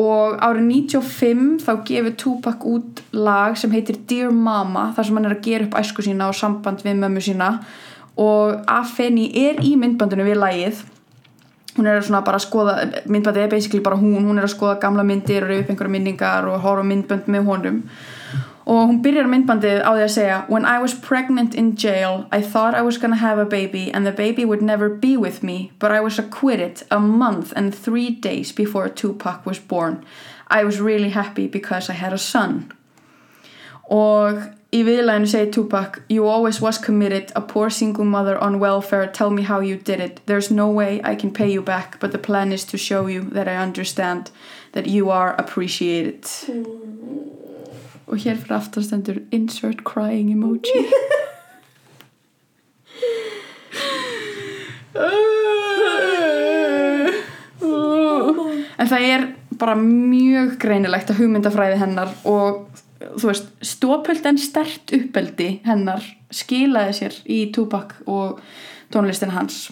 [0.00, 0.64] og árið
[0.96, 5.44] 95 þá gefur Tupac út lag sem heitir Dear Mama þar sem hann er að
[5.44, 7.50] gera upp æsku sína og samband við mömmu sína.
[8.16, 10.80] Og Afeni er í myndbandinu við lagið.
[11.76, 12.74] Hún er svona bara að skoða
[13.08, 15.94] myndbandið er basically bara hún, hún er að skoða gamla myndir og reyða upp einhverja
[15.94, 17.78] minningar og horfa á myndbönd með honum
[18.64, 22.40] og hún byrjar myndbandið á því að segja When I was pregnant in jail I
[22.40, 25.72] thought I was gonna have a baby and the baby would never be with me
[25.78, 30.04] but I was acquitted a month and three days before Tupac was born.
[30.48, 32.72] I was really happy because I had a son.
[33.90, 34.38] Og
[34.72, 37.32] í viðlæðinu segir Tupac You always was committed.
[37.34, 39.06] A poor single mother on welfare.
[39.06, 40.20] Tell me how you did it.
[40.26, 43.22] There's no way I can pay you back but the plan is to show you
[43.32, 44.30] that I understand
[44.72, 46.24] that you are appreciated
[48.12, 50.82] og hér fyrir aftan stendur insert crying emoji.
[58.76, 59.24] En það er
[59.56, 62.66] bara mjög greinilegt að hugmyndafræði hennar og
[63.16, 68.42] þú veist, stópöld en stert uppeldi hennar skilaði sér í Tupac og
[68.92, 69.70] tónlistin hans.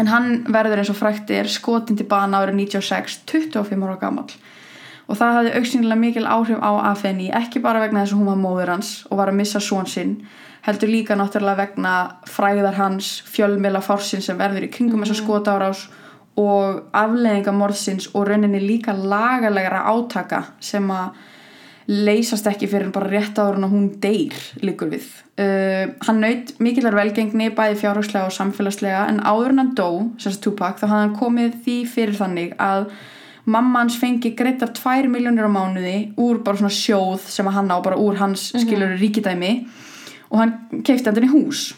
[0.00, 4.34] En hann verður eins og frækti er skotin til bana árið 96 25 ára gamall
[5.08, 8.40] og það hafði auksinilega mikil áhrif á Afeni ekki bara vegna þess að hún var
[8.40, 10.16] móður hans og var að missa són sinn
[10.64, 11.94] heldur líka náttúrulega vegna
[12.30, 15.84] fræðar hans fjölmila fársinn sem verður í kringum þessa skotárás
[16.40, 21.12] og afleðinga morðsins og rauninni líka lagalegara átaka sem að
[21.84, 24.34] leysast ekki fyrir bara rétt en að hún deyr
[24.64, 25.04] líkur við.
[25.36, 30.40] Uh, hann naut mikillar velgengni bæði fjárhagslega og samfélagslega en áður en hann dó, sagt
[30.44, 32.88] Tupac þá hafði hann komið því fyrir þannig að
[33.44, 37.76] mamma hans fengi greitar 2 miljónir á mánuði úr bara svona sjóð sem hann á
[37.84, 39.54] bara úr hans skilur ríkidæmi.
[40.32, 41.72] Og hann keifti hann í hús.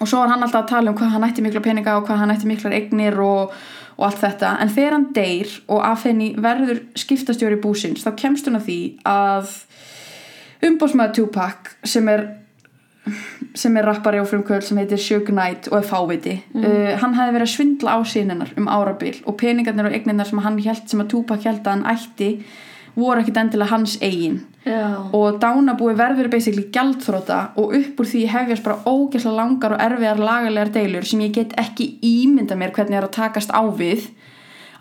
[0.00, 2.22] Og svo var hann alltaf að tala um hvað hann ætti mikla peninga og hvað
[2.22, 3.54] hann ætti miklar eignir og,
[3.96, 4.56] og allt þetta.
[4.60, 8.80] En þegar hann deyr og af henni verður skiptastjóri búsins þá kemst hún að því
[9.08, 9.54] að
[10.66, 12.26] umbóðsmaður Tupac sem er
[13.56, 16.36] sem er rappari og frumkvöld sem heitir Suge Knight og er fáviti.
[16.54, 20.42] Uh, hann hefði verið að svindla á síninnar um árabil og peningarnir og eignirnar sem
[20.44, 22.30] hann held sem að Tupac held að hann ætti
[22.96, 24.44] voru ekkit endilega hans eigin.
[24.66, 24.98] Já.
[25.14, 30.18] og dánabúi verður basically gjaldþróta og upp úr því hefjast bara ógeðslega langar og erfiðar
[30.18, 34.08] lagalegar deilur sem ég get ekki ímynda mér hvernig er að takast á við.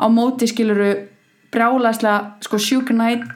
[0.01, 0.89] Á móti skiluru
[1.53, 3.29] brjálæslega sko Suge Knight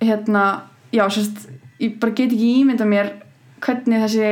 [0.00, 1.48] hérna já, sérst,
[1.82, 3.12] ég bara get ekki ímynda mér
[3.64, 4.30] hvernig þessi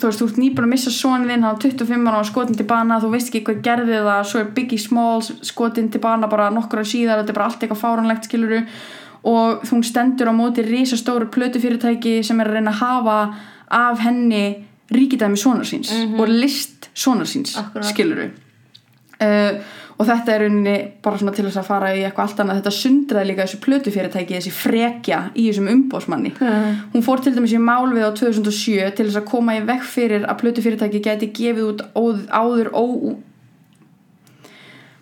[0.00, 2.58] þú veist, þú ert nýbúin að missa sonið þinn hann á 25 ára og skotin
[2.58, 6.30] til bana þú veist ekki hvað gerði það, svo er Biggie Smalls skotin til bana
[6.30, 8.62] bara nokkur á síðar þetta er bara allt eitthvað fáranlegt skiluru
[9.30, 13.18] og hún stendur á móti risastóru plötufyrirtæki sem er að reyna að hafa
[13.80, 14.44] af henni
[14.90, 17.90] ríkidæmi sonar síns og list sonar síns Akkurat.
[17.90, 18.30] skiluru
[19.20, 19.60] uh,
[20.00, 22.60] og þetta er rauninni bara svona til þess að fara í eitthvað allt annað.
[22.60, 26.32] Þetta sundraði líka þessu plötufyrirtæki þessi frekja í þessum umbósmanni
[26.94, 29.84] hún fór til dæmis í mál við á 2007 til þess að koma í vekk
[29.84, 32.84] fyrir að plötufyrirtæki gæti gefið út óð, áður ó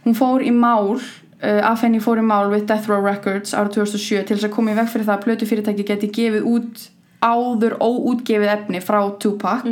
[0.04, 0.98] hún fór í mál
[1.38, 4.74] af henni fór í mál við Death Row Records árið 2007 til þess að koma
[4.74, 6.88] í vekk fyrir það að plötufyrirtæki gæti gefið út
[7.24, 9.64] áður óútgefið efni frá Tupac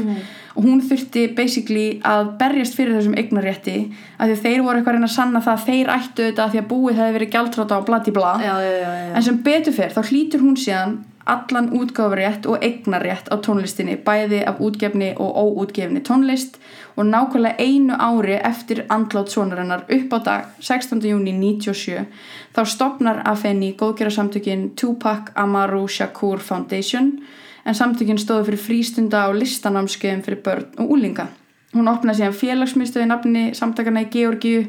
[0.56, 3.74] og hún þurfti basically að berjast fyrir þessum eignarétti
[4.18, 6.44] af því að þeir voru eitthvað að reyna að sanna það að þeir ættu þetta
[6.44, 9.12] af því að búið hefði verið gjaldráta á bladi bla Já, já, já, já.
[9.14, 10.96] en sem betur fer þá hlýtur hún síðan
[11.26, 16.58] allan útgáfurétt og eignarétt á tónlistinni bæði af útgefni og óútgefni tónlist
[16.96, 21.02] og nákvæmlega einu ári eftir andlát sonarinnar upp á dag 16.
[21.02, 22.06] júni 97
[22.54, 27.20] þá stopnar Afeni góðgerarsamtökin Tupac Amaru Shakur Foundation
[27.64, 31.26] en samtökin stóðu fyrir frístunda og listanámskeiðum fyrir börn og úlinga.
[31.74, 34.62] Hún opnaði síðan félagsmyndstöði nafni samtakana í Georgíu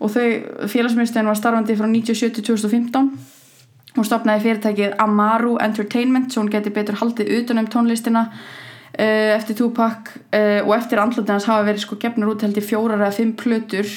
[0.00, 3.39] og þau félagsmyndstöðin var starfandi frá 97 til 2015
[3.96, 9.58] hún stopnaði fyrirtækið Amaru Entertainment svo hún geti betur haldið utan um tónlistina uh, eftir
[9.58, 13.16] Tupac uh, og eftir andlutið hans hafa verið sko gefnur út held í fjórar eða
[13.18, 13.90] fimm plötur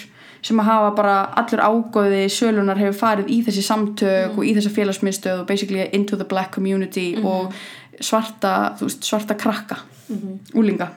[0.43, 4.73] sem að hafa bara allur ágóði sölunar hefur farið í þessi samtök og í þessa
[4.75, 7.53] félagsmyndstöð og basically into the black community og
[8.03, 9.79] svarta, veist, svarta krakka
[10.57, 10.89] úlinga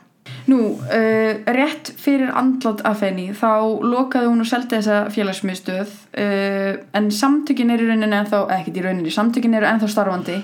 [0.46, 6.72] Nú, uh, rétt fyrir andlátt af henni þá lokaði hún og seldi þessa félagsmiðstöð uh,
[6.94, 10.36] en samtökin er í rauninni ennþá, eh, ekkert í rauninni, samtökin eru ennþá starfandi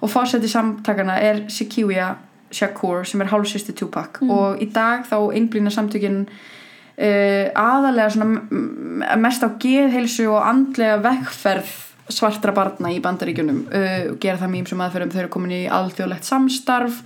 [0.00, 2.12] og fórseti samtakana er Sequia
[2.50, 4.22] Shakur sem er hálfsvisti Tupac.
[4.26, 11.74] Og í dag þá einblýna samtökin uh, aðalega svona mest á geðheilsu og andlega vegferð
[12.10, 13.60] svartra barna í bandaríkjunum.
[13.70, 15.12] Uh, og gera það mým sem aðferðum.
[15.14, 17.04] Þau eru komin í alþjóðlegt samstarf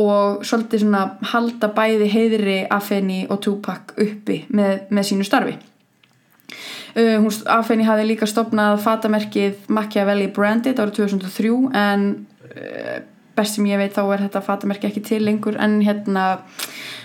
[0.00, 7.18] og svolítið svona halda bæði heiðri Afeni og Tupac uppi með, með sínu starfi uh,
[7.22, 12.08] hún, Afeni hafði líka stopnað fatamerkið Machiavelli Branded árið 2003 en
[12.50, 12.96] uh,
[13.38, 16.26] best sem ég veit þá er þetta fatamerki ekki til lengur en hérna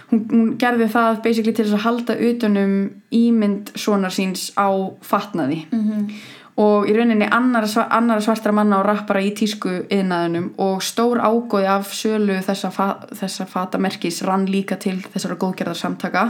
[0.10, 2.76] hún, hún gerði það basically til að halda utanum
[3.16, 4.70] ímynd sonar síns á
[5.06, 6.12] fatnaði -hmm.
[6.60, 11.70] Og í rauninni annara, annara svartra manna og rappara í tísku yðnaðunum og stór ágóði
[11.72, 16.26] af sölu þessa, fa þessa fatamerkis rann líka til þessara góðgerðar samtaka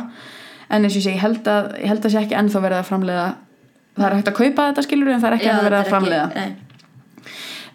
[0.69, 2.79] en eins og ég segi, ég held að, ég held að sé ekki ennþá verið
[2.79, 3.27] að framleiða.
[3.97, 6.47] Það er hægt að kaupa þetta skilur en það er ekki ennþá verið að framleiða.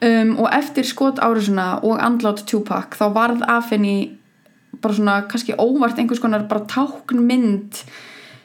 [0.09, 3.97] um, og eftir skot árusuna og andlát Tupac þá varð af henni
[4.82, 7.82] bara svona kannski óvart einhvers konar bara táknmynd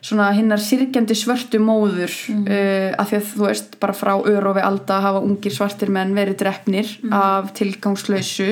[0.02, 5.00] svona hinnar sirkjandi svörtu móður uh, af því að þú veist bara frá örofi alda
[5.04, 8.50] hafa ungir svartir menn verið drefnir af tilgangslausu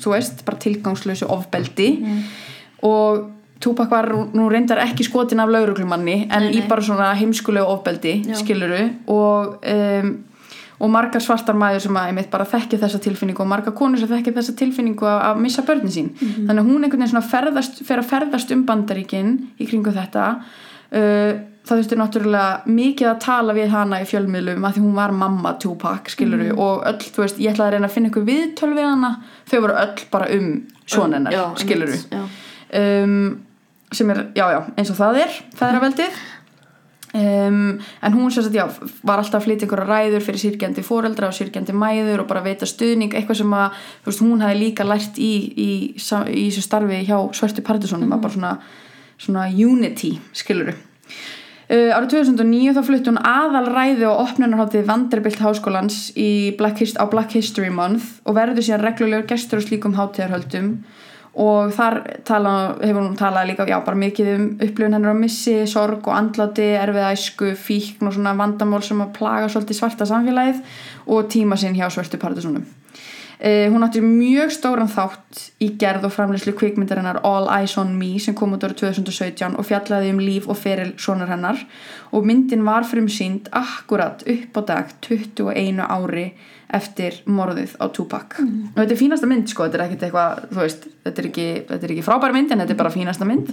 [0.00, 1.88] þú veist, bara tilgangslausu ofbeldi.
[2.84, 3.30] Og
[3.64, 6.58] Tupac var nú reyndar ekki skotin af lauruglumanni en Nei, nei.
[6.58, 8.34] í bara svona heimskulegu ofbeldi Já.
[8.42, 10.10] skiluru og um,
[10.84, 14.10] og margar svartar mæður sem að einmitt bara þekki þessa tilfinningu og margar konur sem
[14.10, 16.08] þekki þessa tilfinningu að, að missa börnin sín.
[16.18, 19.30] Þannig að hún einhvern veginn svona ferðast, fer að ferðast um bandaríkin
[19.62, 20.24] í kringu þetta
[20.92, 25.54] það þurfti náttúrulega mikið að tala við hana í fjölmiðlum að því hún var mamma
[25.62, 28.88] Tupac skiluru og öll, þú veist, ég ætlaði að reyna að finna ykkur viðtöl við
[28.90, 29.10] hana.
[29.48, 30.52] Þau voru öll bara um
[30.84, 31.98] svonennar, Já, skiluru
[32.74, 33.18] um,
[33.94, 36.22] sem er, já já, eins og það er feðraveldið.
[37.14, 38.64] Um, en hún sem sagt, já,
[39.06, 42.66] var alltaf að flytja einhverja ræður fyrir sírgjandi foreldra og sírgjandi mæður og bara veita
[42.66, 47.20] stuðning, eitthvað sem að þú veist, hún hafi líka lært í í, þessu starfi hjá
[47.38, 48.50] Svörtu Partisónum að bara svona,
[49.18, 50.74] svona unity skiluru
[51.64, 56.10] Uh, árið 2009 þá flutti hún aðal ræði og opnunarháttið Vanderbilt háskólans
[56.58, 60.68] Black á Black History Month og verður síðan reglulegur gestur á slíkum hátíðarhöldum.
[61.40, 61.96] Og þar
[62.28, 62.52] tala,
[62.84, 66.68] hefur hún talað líka já, bara mikið um upplifun hennar á missi sorg og andláti,
[66.78, 70.62] erfið æsku fíkn og svona vandamál sem að plaga svolítið svarta samfélagið
[71.08, 72.68] og tíma sinn hjá svörtu partisónum
[73.40, 78.12] Uh, hún átti mjög stóran þátt í gerð og framleyslu kvikmyndarinnar All Eyes on Me
[78.22, 81.58] sem kom út ára 2017 og fjallaði um líf og feril sonar hennar.
[82.14, 86.28] Og myndin var frumsýnd akkurat upp á dag 21 ári
[86.74, 88.38] eftir morðið á Tupac.
[88.40, 91.48] Og þetta er fínasta mynd sko, þetta er ekkert eitthvað þú veist, þetta er ekki,
[91.68, 93.52] þetta er ekki frábær mynd en þetta er bara fínasta mynd.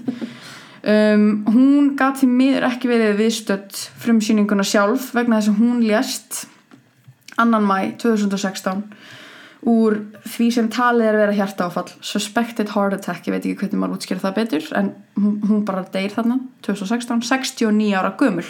[0.81, 6.39] Um, hún gat því miður ekki verið viðstödd frumsýninguna sjálf vegna þess að hún lést
[7.41, 8.81] annan mæ 2016
[9.67, 13.81] úr því sem talið er að vera hjartaáfall suspected heart attack, ég veit ekki hvernig
[13.81, 18.47] maður útskýra það betur en hún, bara deyr þarna 2016, 69 ára gömul.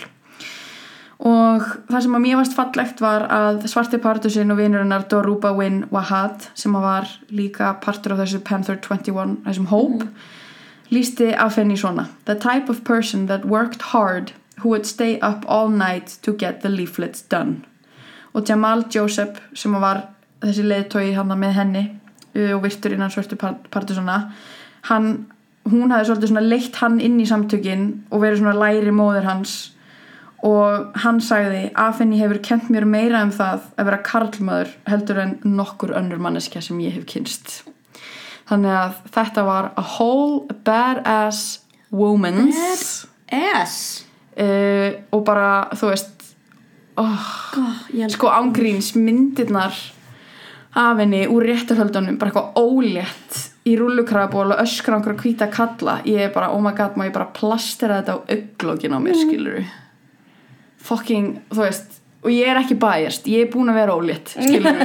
[1.22, 5.84] Og það sem að mér varst fallegt var að svarti partusinn og vinurinnar Doruba Win
[5.94, 10.08] Wahad sem var líka partur af þessu Panther 21 þessum hóp
[10.92, 14.34] lísti af henni svona The type of person that worked hard
[14.64, 17.66] who would stay up all night to get the leaflets done.
[18.34, 20.08] Og Jamal Joseph sem var
[20.42, 21.84] þessi leiðtói hann með henni
[22.56, 24.32] og virtur innan svörtu partusona
[24.88, 25.12] hann,
[25.68, 29.56] hún hafði svolítið svona leitt hann inn í samtökin og verið svona læri móður hans.
[30.42, 35.36] Og hann sagði Afenni hefur kent mér meira um það að vera karlmaður heldur en
[35.46, 37.60] nokkur önnur manneskja sem ég hef kynst
[38.52, 41.62] þannig að þetta var a whole badass
[41.92, 43.06] woman's.
[43.32, 43.78] S
[44.36, 46.26] uh, og bara þú veist
[47.00, 47.30] oh,
[47.94, 49.78] elska sko ángríns myndirnar
[50.76, 56.00] af henni úr réttarhöldunum bara eitthvað ólétt í rullukraból og öskra okkur að hvíta kalla.
[56.06, 59.16] Ég er bara, oh my god, má ég bara plastera þetta á auglókin á mér,
[59.16, 59.28] mm.
[59.28, 59.64] skilur
[60.82, 64.82] fucking, þú veist og ég er ekki bæjast, ég er búin að vera ólétt skilur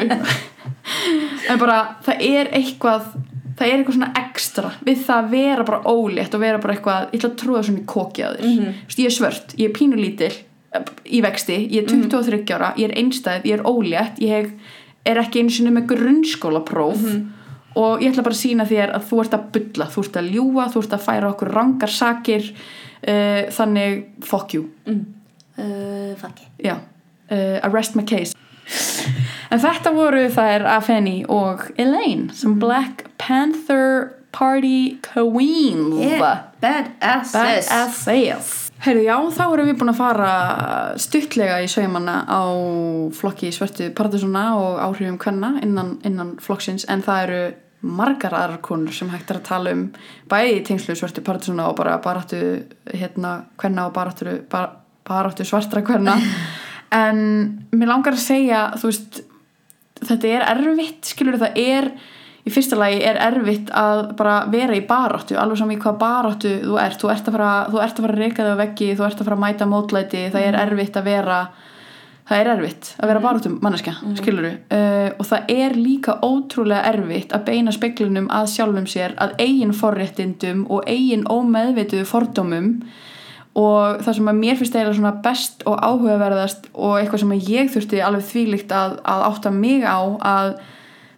[1.51, 3.11] en bara, það er eitthvað
[3.57, 7.07] það er eitthvað svona ekstra við það að vera bara ólétt og vera bara eitthvað
[7.11, 8.47] ég ætla að trúa svona í kokið á þér.
[8.47, 8.83] Mm -hmm.
[8.97, 12.99] ég er svört, ég er pínulítil eh, í vexti, ég er 23 ára ég er
[13.01, 14.53] einstæð, ég er ólétt ég
[15.07, 17.05] er ekki einu sinni með grunnskólapróf
[17.77, 20.31] og ég ætla bara að sína þér að þú ert að bulla, þú ert að
[20.33, 24.71] ljúa þú ert að færa okkur rangar sakir uh, þannig fuck you.
[26.21, 26.49] Fuck it.
[26.65, 26.77] Já,
[27.31, 28.33] uh, arrest my case.
[29.51, 38.66] En þetta voru þær Afeni og Elaine sem Black Panther Party Queens yeah, badasses Badasses
[38.85, 40.33] Heyrðu, já, þá erum við búin að fara
[41.01, 42.45] stuttlega í saumanna á
[43.17, 47.41] flokki svörtu Partisona og áhrifum kvenna innan, innan flokksins en það eru
[47.87, 49.87] margar aðrar konur sem hægt er að tala um
[50.29, 52.41] bæði í tengslu svörtu Partisona og bara baráttu
[52.93, 54.71] hérna kvenna og baráttu, bar,
[55.09, 56.19] baráttu svartra kvenna.
[56.95, 57.19] En
[57.75, 59.17] mér langar að segja þú veist,
[60.07, 61.89] þetta er erfitt skilur það er
[62.47, 66.53] í fyrsta lagi er erfitt að bara vera í baráttu, alveg saman í hvað baráttu
[66.63, 68.91] þú ert, þú ert að fara, þú ert að fara að reyka þig á veggi,
[68.95, 71.41] þú ert að fara að mæta mótlæti það er erfitt að vera
[72.27, 74.15] það er erfitt að vera baráttum manneska mm.
[74.21, 79.37] skiluru, uh, og það er líka ótrúlega erfitt að beina speklunum að sjálfum sér, að
[79.43, 82.73] eigin forréttindum og eigin ómeðvituðu fordómum.
[83.57, 87.71] Og það sem að mér finnst eiginlega svona best og áhugaverðast og eitthvað sem ég
[87.73, 90.51] þurfti alveg þvílikt að, að átta mig á að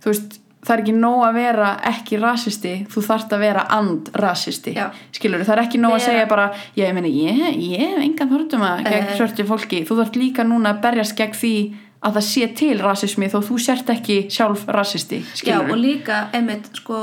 [0.04, 0.36] þú veist
[0.68, 4.74] það er ekki nóg að vera ekki rasisti þú þarfst að vera and-rasisti
[5.16, 8.84] skilur það er ekki nóg að segja bara ég meina ég, ég engan þortum að
[8.88, 11.54] gegn uh, svörtu fólki, þú þarfst líka núna að berjast gegn því
[11.98, 16.20] að það sé til rasismi þó þú sért ekki sjálf rasisti skilur Já og líka,
[16.36, 17.00] einmitt, sko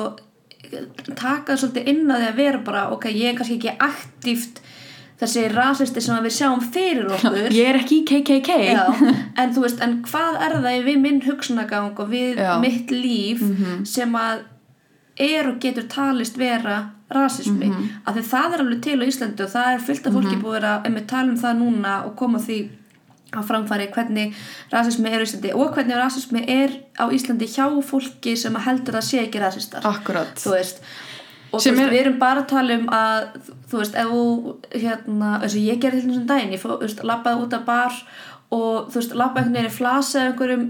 [1.17, 4.61] taka svolítið inn á því að vera bara ok, ég er kannski ekki aktíft
[5.19, 8.83] þessi rasisti sem við sjáum fyrir okkur ég er ekki í KKK Já,
[9.41, 12.57] en þú veist, en hvað er það við minn hugsunagang og við Já.
[12.59, 13.85] mitt líf mm -hmm.
[13.85, 14.43] sem að
[15.15, 17.87] er og getur talist vera rasismi, mm -hmm.
[18.05, 20.41] af því það er alveg til á Íslandi og það er fullt af fólki mm
[20.41, 20.45] -hmm.
[20.45, 22.69] búið að við tala um það núna og koma því
[23.33, 24.35] að framfari hvernig
[24.71, 26.69] rasismi er á Íslandi og hvernig rasismi er
[26.99, 30.81] á Íslandi hjá fólki sem heldur að sé ekki rasistar Akkurat Þú veist
[31.55, 31.91] og þú veist, er...
[31.93, 33.27] við erum bara að tala um að
[33.71, 36.81] þú veist, ef þú hérna, eins og ég gerði til þessum daginn ég fó, þú
[36.83, 38.01] veist, lappaði út af bar
[38.55, 40.67] og þú veist, lappaði einhvern veginn í flasa eða einhverjum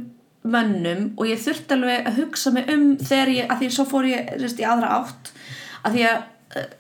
[0.56, 4.10] mönnum og ég þurfti alveg að hugsa mig um þegar ég, að því svo fór
[4.12, 5.32] ég veist, í aðra átt.
[5.86, 6.24] Að því að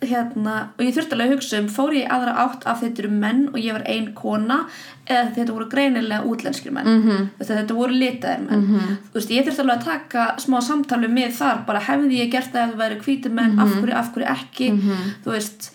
[0.05, 3.11] hérna, og ég þurfti alveg að hugsa um fór ég aðra átt af þetta eru
[3.11, 4.61] menn og ég var ein kona
[5.03, 7.27] eða þetta voru greinilega útlenskir menn mm -hmm.
[7.49, 8.97] þetta voru litaðir menn mm -hmm.
[9.13, 12.63] veist, ég þurfti alveg að taka smá samtali með þar, bara hefði ég gert það
[12.63, 13.61] ef það væri hvítir menn, mm -hmm.
[13.61, 13.79] af mhm.
[13.79, 15.11] hverju, af hverju ekki mhm.
[15.25, 15.71] þú veist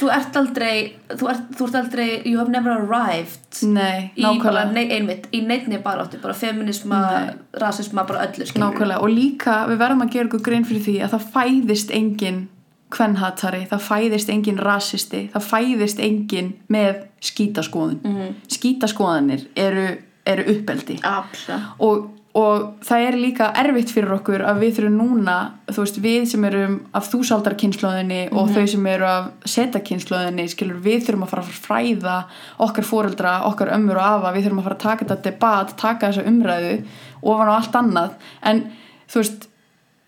[0.00, 4.64] þú ert aldrei þú ert, þú ert aldrei, you have never arrived Nei, í bara,
[4.72, 7.34] nei, einmitt í neitni bara áttu, bara feminisma nei.
[7.52, 11.10] rasisma, bara öllu Nákvæmlega, og líka við verðum að gera okkur grein fyrir því að
[11.10, 12.48] það fæðist engin
[12.92, 18.00] kvennhatari, það fæðist engin rasisti, það fæðist engin með skítaskoðun.
[18.04, 19.86] Mm skítaskoðanir eru,
[20.28, 20.98] eru uppeldi
[21.82, 25.36] og og það er líka erfitt fyrir okkur að við þurfum núna,
[25.68, 28.54] þú veist, við sem erum af þúsaldarkynnslóðinni mm og mhm.
[28.56, 32.16] þau sem eru af setakynnslóðinni skilur, við þurfum að fara að fræða
[32.66, 36.08] okkar fóreldra, okkar ömmur og afa við þurfum að fara að taka þetta debat, taka
[36.12, 36.74] þessa umræðu
[37.20, 38.16] ofan á allt annað.
[38.48, 38.64] En
[39.12, 39.48] þú veist,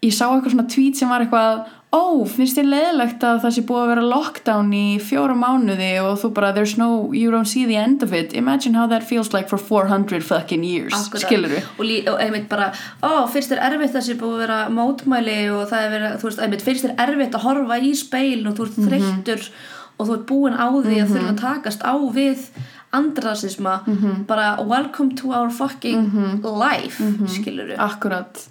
[0.04, 3.62] ég sá eitthvað svona tweet sem var eitthvað ó, finnst þér leðilegt að það sé
[3.68, 7.64] búið að vera lockdown í fjóra mánuði og þú bara, there's no, you don't see
[7.68, 11.60] the end of it imagine how that feels like for 400 fucking years, skilur þú?
[11.78, 12.70] Og, og einmitt bara,
[13.04, 16.16] ó, finnst þér erfitt að það sé búið að vera mótmæli og það er verið,
[16.22, 18.88] þú veist, einmitt, finnst þér erfitt að horfa í speil og þú ert mhm.
[18.88, 19.92] þreyttur mm -hmm.
[19.98, 21.42] og þú ert búin á því að þurfa að mhm.
[21.44, 22.48] takast á við
[22.94, 24.26] andrasisma mm -hmm.
[24.26, 26.58] bara welcome to our fucking mm -hmm.
[26.66, 27.78] life, skilur þú?
[27.78, 28.48] Akkurat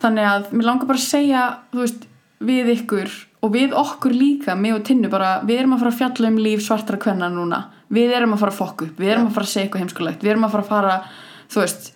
[0.00, 2.06] þannig að mér langar bara að segja, þú veist
[2.44, 3.12] við ykkur
[3.46, 6.38] og við okkur líka, mig og Tinnu bara við erum að fara að fjalla um
[6.42, 7.66] líf svartra kvenna núna.
[7.92, 10.24] Við erum að fara að fokka upp, við erum að fara að segja eitthvað heimskulegt,
[10.24, 10.96] við erum að fara að fara
[11.52, 11.92] þú veist,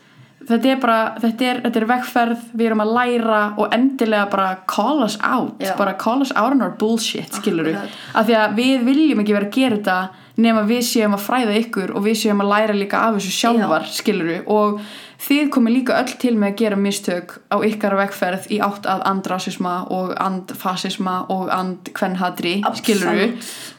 [0.51, 4.49] þetta er bara þetta er, þetta er vegferð, við erum að læra og endilega bara
[4.71, 5.75] call us out Já.
[5.79, 7.75] bara call us out on our bullshit skiluru,
[8.15, 9.99] af því að við viljum ekki vera að gera þetta
[10.41, 13.89] nema við séum að fræða ykkur og við séum að læra líka af þessu sjálfar
[13.89, 13.95] Já.
[13.99, 14.81] skiluru og
[15.21, 19.05] þið komið líka öll til með að gera mistök á ykkar vegferð í átt að
[19.11, 23.29] andrasisma og andfasisma og andkvennhadri skiluru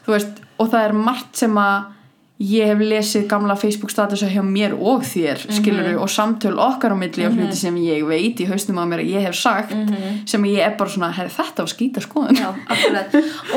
[0.08, 1.90] veist, og það er margt sem að
[2.42, 5.58] ég hef lesið gamla Facebook statusa hjá mér og þér mm -hmm.
[5.60, 7.42] skiluru og samtöl okkar á milli mm -hmm.
[7.42, 10.26] hluti sem ég veit í haustum á mér að ég hef sagt mm -hmm.
[10.26, 12.54] sem ég er bara svona, þetta á skýta skoðun Já,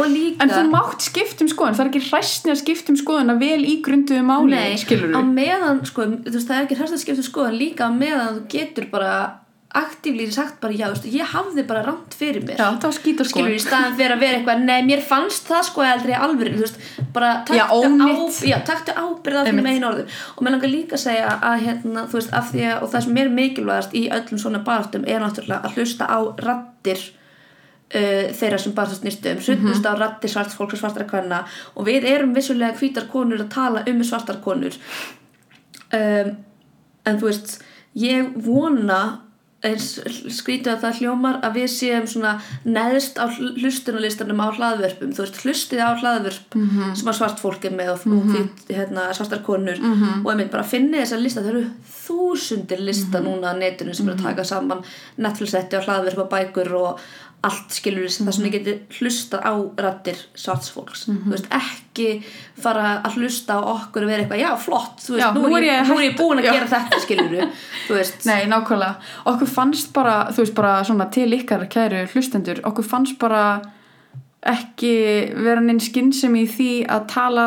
[0.08, 0.42] líka...
[0.42, 3.82] en þú mátt skiptum skoðun, það er ekki hræstni að skiptum skoðun að vel í
[3.82, 4.76] grunduðu máli Nei,
[5.22, 8.86] meðan, sko, þú veist það er ekki hræstni að skiptum skoðun líka meðan þú getur
[8.90, 9.43] bara
[9.74, 12.60] aktíflýri sagt bara já, veist, ég hafði bara rámt fyrir mér.
[12.60, 15.02] Já, það var skýt og sko skilur í staðan fyrir að vera eitthvað, nei, mér
[15.08, 16.78] fannst það sko aldrei alveg, þú veist,
[17.16, 17.32] bara
[18.68, 22.32] taktu ábyrða fyrir megin orðu og mér langar líka að segja að hérna, þú veist,
[22.38, 25.78] af því að, og það sem er mikilvægast í öllum svona baráttum er náttúrulega að
[25.80, 27.02] hlusta á rattir
[27.94, 29.42] uh, þeirra sem bara snýstu um.
[29.42, 31.42] Hlutust á ratti svarts fólks og svartara kvenna.
[31.74, 34.76] Og við erum vissulega hvítar konur að tala um svartar konur.
[35.94, 36.34] Um,
[37.04, 37.58] en þú veist
[37.98, 39.00] ég vona
[39.64, 42.34] skrítið að það hljómar að við séum svona
[42.64, 46.58] neðst á hlustunarlistanum á hlaðvörpum þú veist hlustið á hlaðvörp
[46.98, 48.44] sem að svart fólk er með og, og því,
[48.76, 49.80] hérna, svartar konur.
[50.20, 51.44] Og ég mynd bara að finna þessa lista.
[51.44, 51.64] Það eru
[52.04, 54.84] þúsundir lista núna á netinu sem er að taka saman
[55.16, 57.04] Netflix-setti og hlaðvörp og bækur og
[57.48, 59.52] allt skilur þess að ég geti hlusta á
[59.84, 62.06] rattir svarts fólks þú veist ekki
[62.60, 65.66] fara að hlusta á okkur og vera eitthvað, já flott þú veist, Já, nú, er
[65.68, 66.52] ég, nú er ég búin að Já.
[66.56, 67.36] gera þetta skilur
[67.84, 68.00] þú
[68.30, 68.94] Nei, nákvæmlega.
[69.34, 73.44] Okkur fannst bara, þú veist, bara svona til ykkar kæru hlustendur, okkur fannst bara
[74.44, 74.94] ekki
[75.44, 77.46] vera neinn skynsem í því að tala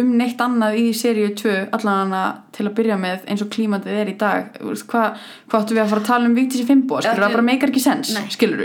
[0.00, 2.14] um neitt annað í seríu 2 allan
[2.54, 4.48] til að byrja með eins og klímatið er í dag.
[4.58, 5.20] Þú Hvað
[5.50, 6.98] hva áttu við að fara að tala um Vigdísi Fimbo?
[6.98, 8.64] Skilur, Ekki- það bara meikar ekki sens, skilur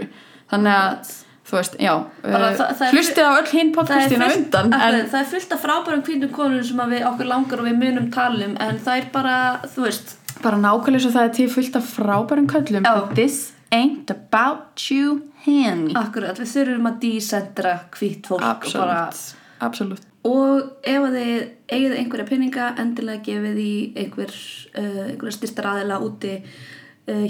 [0.50, 1.12] Þannig að,
[1.50, 5.52] þú veist, já, uh, er- hlustið á öll hinn podcastina undan, en það er fullt
[5.54, 8.98] af frábærum hvítum konur sem við okkur langar og við munum tala um en það
[9.04, 9.38] er bara,
[9.76, 12.84] þú veist bara nákvæmlega svo það er til fullt af frábærum köllum.
[12.86, 12.94] Já.
[13.08, 15.94] But This ain't about you, honey.
[15.94, 19.10] akkurat, við þurfum að dísendra hvít fólk og bara
[19.62, 20.02] absolutt.
[20.26, 24.34] og ef þið eigið einhverja peninga endilega gefið í einhver
[24.78, 26.50] uh, einhverja styrtar aðila úti uh,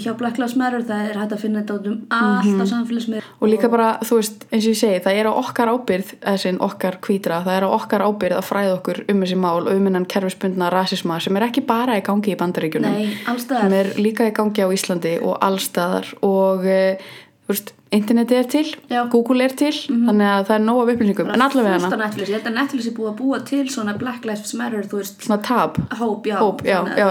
[0.00, 2.60] hjá Black Lives Matter það er hægt að finna þetta út um allt Mhm.
[2.60, 5.68] á samfélagsmiðlum Og líka bara, þú veist, eins og ég segi, það er á okkar
[5.74, 9.66] ábyrð, þessin okkar hvítra, það er á okkar ábyrð að fræða okkur um þessi mál
[9.66, 13.72] og um hennan kerfisbundna rasisma sem er ekki bara í gangi í bandaríkjunum, Nei, sem
[13.72, 16.98] er líka í gangi á Íslandi og allstaðar og, e,
[17.46, 19.00] þú veist, interneti er til, Já.
[19.10, 22.08] Google er til, þannig að það er nóg af upplýsingum, en allavega hana,
[22.38, 25.24] að Netflix er búið að búa til svona Black Lives Matter, þú veist.
[25.26, 25.80] Svona tab.
[25.98, 27.08] hóp, já, Hóp, já, já,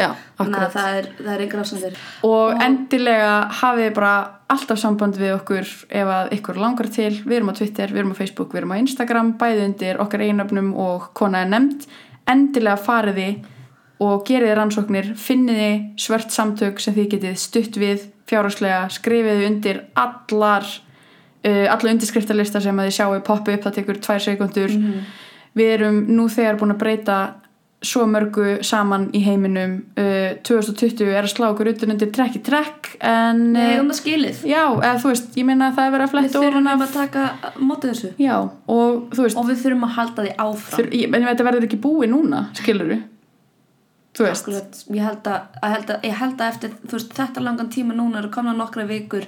[0.00, 0.08] já,
[0.38, 1.98] þannig að það er, það er einhver afsandir
[2.28, 4.14] og endilega hafið bara
[4.52, 5.68] alltaf samband við okkur
[6.00, 8.72] ef að ykkur langar til, við erum á Twitter, við erum á Facebook, við erum
[8.72, 11.86] á Instagram, bæði undir okkar einöfnum og kona er nefnd.
[12.32, 13.50] Endilega farið þið
[14.02, 19.38] og gerið þið rannsóknir, finnið þið svört samtök sem þið getið stutt við fjárhagslega, skrifið
[19.42, 20.66] þið undir allar
[21.44, 24.74] uh, alla undirskriftalista sem að þið sjáu poppa upp það tekur tvær sekundur
[25.58, 27.20] við erum nú þegar búin að breyta
[27.82, 29.72] svo mörgu saman í heiminum.
[29.98, 33.98] Uh, 2020 er að slá okkur utan undir trekk í trekk en Nei, um það
[33.98, 34.42] skilið.
[34.46, 36.70] já, eða þú veist, ég meina að það er verið að Við fletta þurfum ofan
[36.72, 38.12] af að taka á móti þessu.
[38.22, 38.36] Já,
[38.76, 40.76] og veist og við þurfum að halda því áfram.
[40.78, 43.02] Þur, ég, en þetta verður ekki búið núna, skilur veist
[44.12, 47.94] Akkurat, ég held að, að, held að, ég held að eftir veist, þetta langan tíma
[47.96, 49.24] núna eru komna nokkra vikur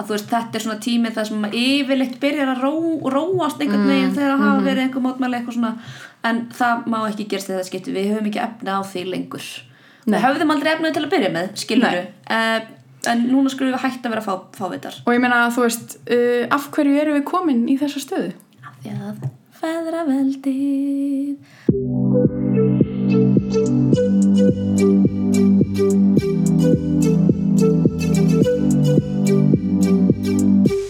[0.00, 2.72] að veist, þetta er svona tími þar sem maður yfirleitt byrjar að ró,
[3.12, 5.72] róast einhvern veginn þegar það hafa verið einhver mótmæli eitthvað svona.
[6.24, 9.46] En það má ekki gerast þegar það skiptir við höfum ekki efna á því lengur.
[10.02, 10.16] Nei.
[10.16, 12.60] við höfðum aldrei efnaði til að byrja með skilur uh,
[13.12, 14.96] en núna skulum við hægt að vera fá, fávitar.
[15.04, 18.32] Og ég meina að þú veist uh, af hverju erum við komin í þessa stöðu?
[18.64, 19.16] Af því að
[19.60, 21.36] feðra veldið
[23.12, 23.46] thank
[30.70, 30.81] you